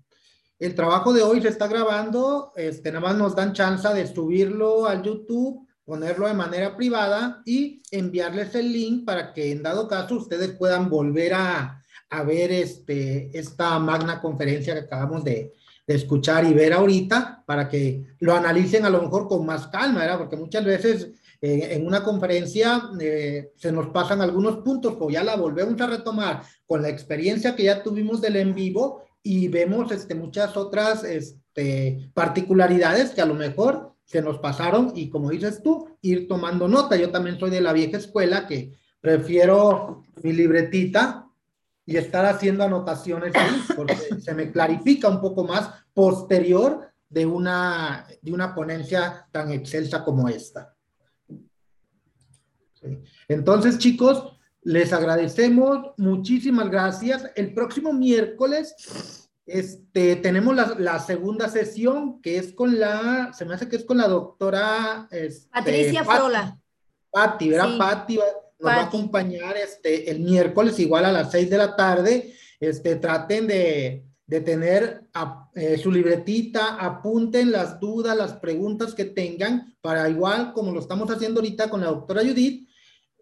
[0.60, 4.86] el trabajo de hoy se está grabando, este, nada más nos dan chance de subirlo
[4.86, 10.16] al YouTube, ponerlo de manera privada y enviarles el link para que en dado caso
[10.16, 15.54] ustedes puedan volver a, a ver este, esta magna conferencia que acabamos de,
[15.88, 20.02] de, escuchar y ver ahorita para que lo analicen a lo mejor con más calma,
[20.02, 20.18] ¿verdad?
[20.18, 21.08] Porque muchas veces
[21.40, 25.88] eh, en una conferencia eh, se nos pasan algunos puntos, pues ya la volvemos a
[25.88, 31.06] retomar con la experiencia que ya tuvimos del en vivo y vemos este, muchas otras
[31.06, 36.68] este, particularidades que a lo mejor se nos pasaron y como dices tú, ir tomando
[36.68, 36.96] nota.
[36.96, 38.72] Yo también soy de la vieja escuela que
[39.02, 41.28] prefiero mi libretita
[41.86, 48.08] y estar haciendo anotaciones ahí porque se me clarifica un poco más posterior de una,
[48.22, 50.74] de una ponencia tan excelsa como esta.
[53.28, 57.30] Entonces, chicos, les agradecemos, muchísimas gracias.
[57.36, 63.70] El próximo miércoles este, tenemos la, segunda sesión que es con la, se me hace
[63.70, 66.60] que es con la doctora este, Patricia Frola.
[67.10, 67.78] Patti, ¿verdad?
[67.78, 68.20] Patti
[68.60, 72.34] nos va a acompañar este, el miércoles igual a las seis de la tarde.
[72.60, 75.04] Este, traten de, de tener
[75.56, 81.10] eh, su libretita, apunten las dudas, las preguntas que tengan para igual como lo estamos
[81.10, 82.68] haciendo ahorita con la doctora Judith,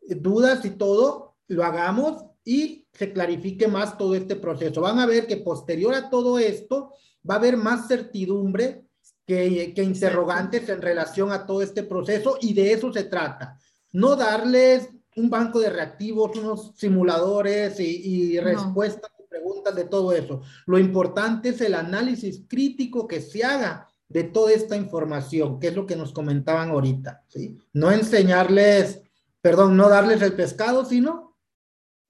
[0.02, 4.80] dudas y todo, lo hagamos y se clarifique más todo este proceso.
[4.80, 6.94] Van a ver que posterior a todo esto
[7.28, 8.86] va a haber más certidumbre
[9.26, 13.60] que, que interrogantes en relación a todo este proceso y de eso se trata.
[13.92, 20.42] No darles un banco de reactivos, unos simuladores y, respuestas y preguntas de todo eso.
[20.66, 25.76] Lo importante es el análisis crítico que se haga de toda esta información, que es
[25.76, 27.58] lo que nos comentaban ahorita, ¿sí?
[27.74, 29.02] No enseñarles,
[29.42, 31.25] perdón, no darles el pescado, sino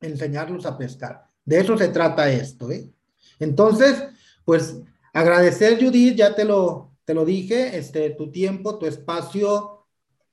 [0.02, 1.28] enseñarlos a pescar.
[1.44, 2.92] De eso se trata esto, ¿eh?
[3.40, 4.04] Entonces,
[4.44, 4.78] pues
[5.14, 9.86] agradecer, Judith, ya te lo, te lo dije, este, tu tiempo, tu espacio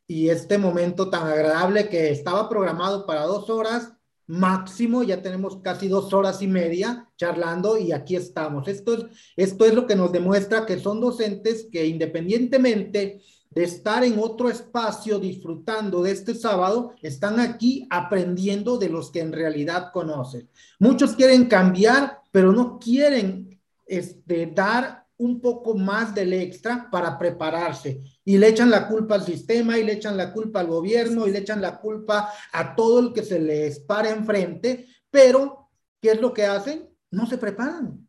[0.07, 3.93] y este momento tan agradable que estaba programado para dos horas
[4.27, 8.67] máximo, ya tenemos casi dos horas y media charlando y aquí estamos.
[8.69, 9.05] Esto es,
[9.37, 13.21] esto es lo que nos demuestra que son docentes que independientemente
[13.55, 19.21] de estar en otro espacio disfrutando de este sábado, están aquí aprendiendo de los que
[19.21, 20.49] en realidad conocen.
[20.79, 28.03] Muchos quieren cambiar, pero no quieren este, dar un poco más del extra para prepararse.
[28.25, 31.31] Y le echan la culpa al sistema, y le echan la culpa al gobierno, y
[31.31, 35.69] le echan la culpa a todo el que se les para enfrente, pero
[36.01, 36.89] ¿qué es lo que hacen?
[37.11, 38.09] No se preparan.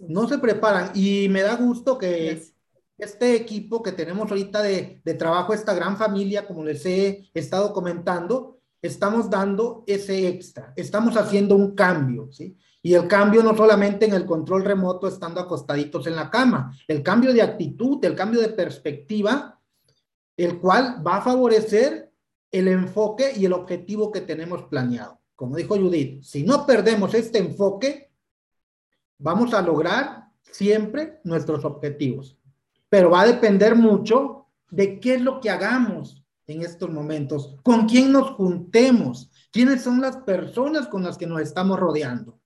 [0.00, 0.90] No se preparan.
[0.94, 2.42] Y me da gusto que
[2.98, 7.72] este equipo que tenemos ahorita de, de trabajo, esta gran familia, como les he estado
[7.72, 12.56] comentando, estamos dando ese extra, estamos haciendo un cambio, ¿sí?
[12.82, 17.02] Y el cambio no solamente en el control remoto estando acostaditos en la cama, el
[17.02, 19.60] cambio de actitud, el cambio de perspectiva,
[20.36, 22.12] el cual va a favorecer
[22.52, 25.20] el enfoque y el objetivo que tenemos planeado.
[25.34, 28.12] Como dijo Judith, si no perdemos este enfoque,
[29.18, 32.38] vamos a lograr siempre nuestros objetivos.
[32.88, 37.86] Pero va a depender mucho de qué es lo que hagamos en estos momentos, con
[37.86, 42.40] quién nos juntemos, quiénes son las personas con las que nos estamos rodeando.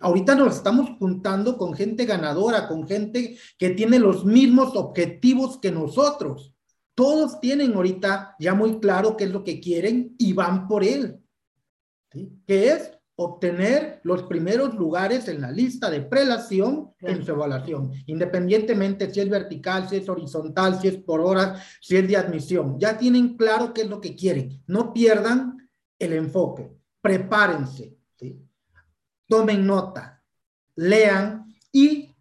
[0.00, 5.70] Ahorita nos estamos juntando con gente ganadora, con gente que tiene los mismos objetivos que
[5.70, 6.54] nosotros.
[6.94, 11.22] Todos tienen ahorita ya muy claro qué es lo que quieren y van por él.
[12.10, 12.30] ¿sí?
[12.46, 19.20] Es obtener los primeros lugares en la lista de prelación en su evaluación, independientemente si
[19.20, 22.78] es vertical, si es horizontal, si es por horas, si es de admisión.
[22.78, 24.62] Ya tienen claro qué es lo que quieren.
[24.66, 25.68] No pierdan
[25.98, 26.72] el enfoque.
[27.00, 27.96] Prepárense.
[29.28, 30.22] Tomen nota.
[30.76, 31.54] Lean.
[31.70, 32.14] Y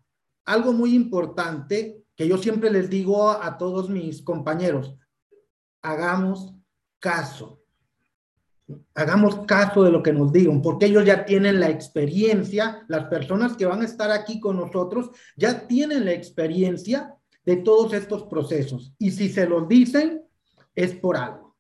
[0.45, 4.95] algo muy importante que yo siempre les digo a todos mis compañeros,
[5.81, 6.53] hagamos
[6.99, 7.60] caso
[8.93, 13.55] hagamos caso de lo que nos digan, porque ellos ya tienen la experiencia, las personas
[13.55, 18.93] que van a estar aquí con nosotros ya tienen la experiencia de todos estos procesos.
[18.97, 20.23] Y si se los dicen,
[20.75, 21.50] es por algo,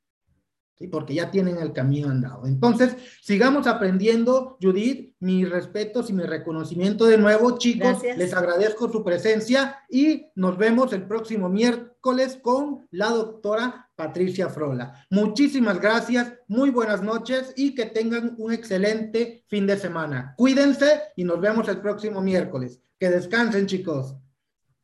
[0.81, 0.87] ¿sí?
[0.87, 2.47] porque ya tienen el camino andado.
[2.47, 9.03] Entonces, sigamos aprendiendo, Judith, mis respetos y mi reconocimiento de nuevo, chicos, les agradezco su
[9.03, 15.05] presencia y nos vemos el próximo miércoles con la doctora Patricia Frola.
[15.11, 20.33] Muchísimas gracias, muy buenas noches y que tengan un excelente fin de semana.
[20.37, 22.81] Cuídense y nos vemos el próximo miércoles.
[22.97, 24.15] Que descansen, chicos.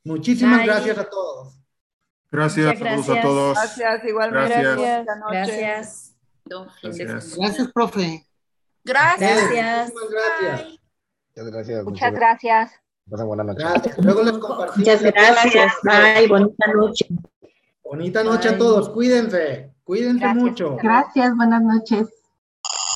[0.04, 1.57] Muchísimas gracias a todos.
[2.32, 3.18] Gracias, gracias.
[3.18, 3.54] a todos.
[3.56, 4.62] Gracias, igualmente.
[4.62, 5.06] Gracias.
[5.30, 6.16] Gracias.
[6.82, 7.38] Gracias.
[7.38, 8.26] gracias, profe.
[8.84, 9.50] Gracias.
[9.52, 9.94] gracias.
[9.94, 11.86] Muchas gracias.
[11.86, 12.72] Muchas gracias.
[13.06, 13.64] Buenas noches.
[13.64, 13.98] Gracias.
[14.00, 14.78] Luego les compartimos.
[14.78, 15.74] Muchas gracias.
[15.84, 16.28] Bye.
[16.28, 17.08] Bonita noche.
[17.90, 20.76] Bonita noche a todos, cuídense, cuídense mucho.
[20.76, 22.10] Gracias, buenas noches.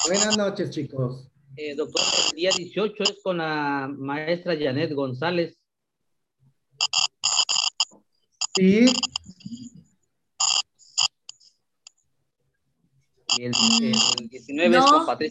[0.06, 1.32] Buenas noches, chicos.
[1.56, 5.58] Eh, doctor, el día 18 es con la maestra Janet González.
[8.54, 8.88] Sí.
[13.38, 13.54] Y el,
[14.20, 15.18] el 19 es con Patricia.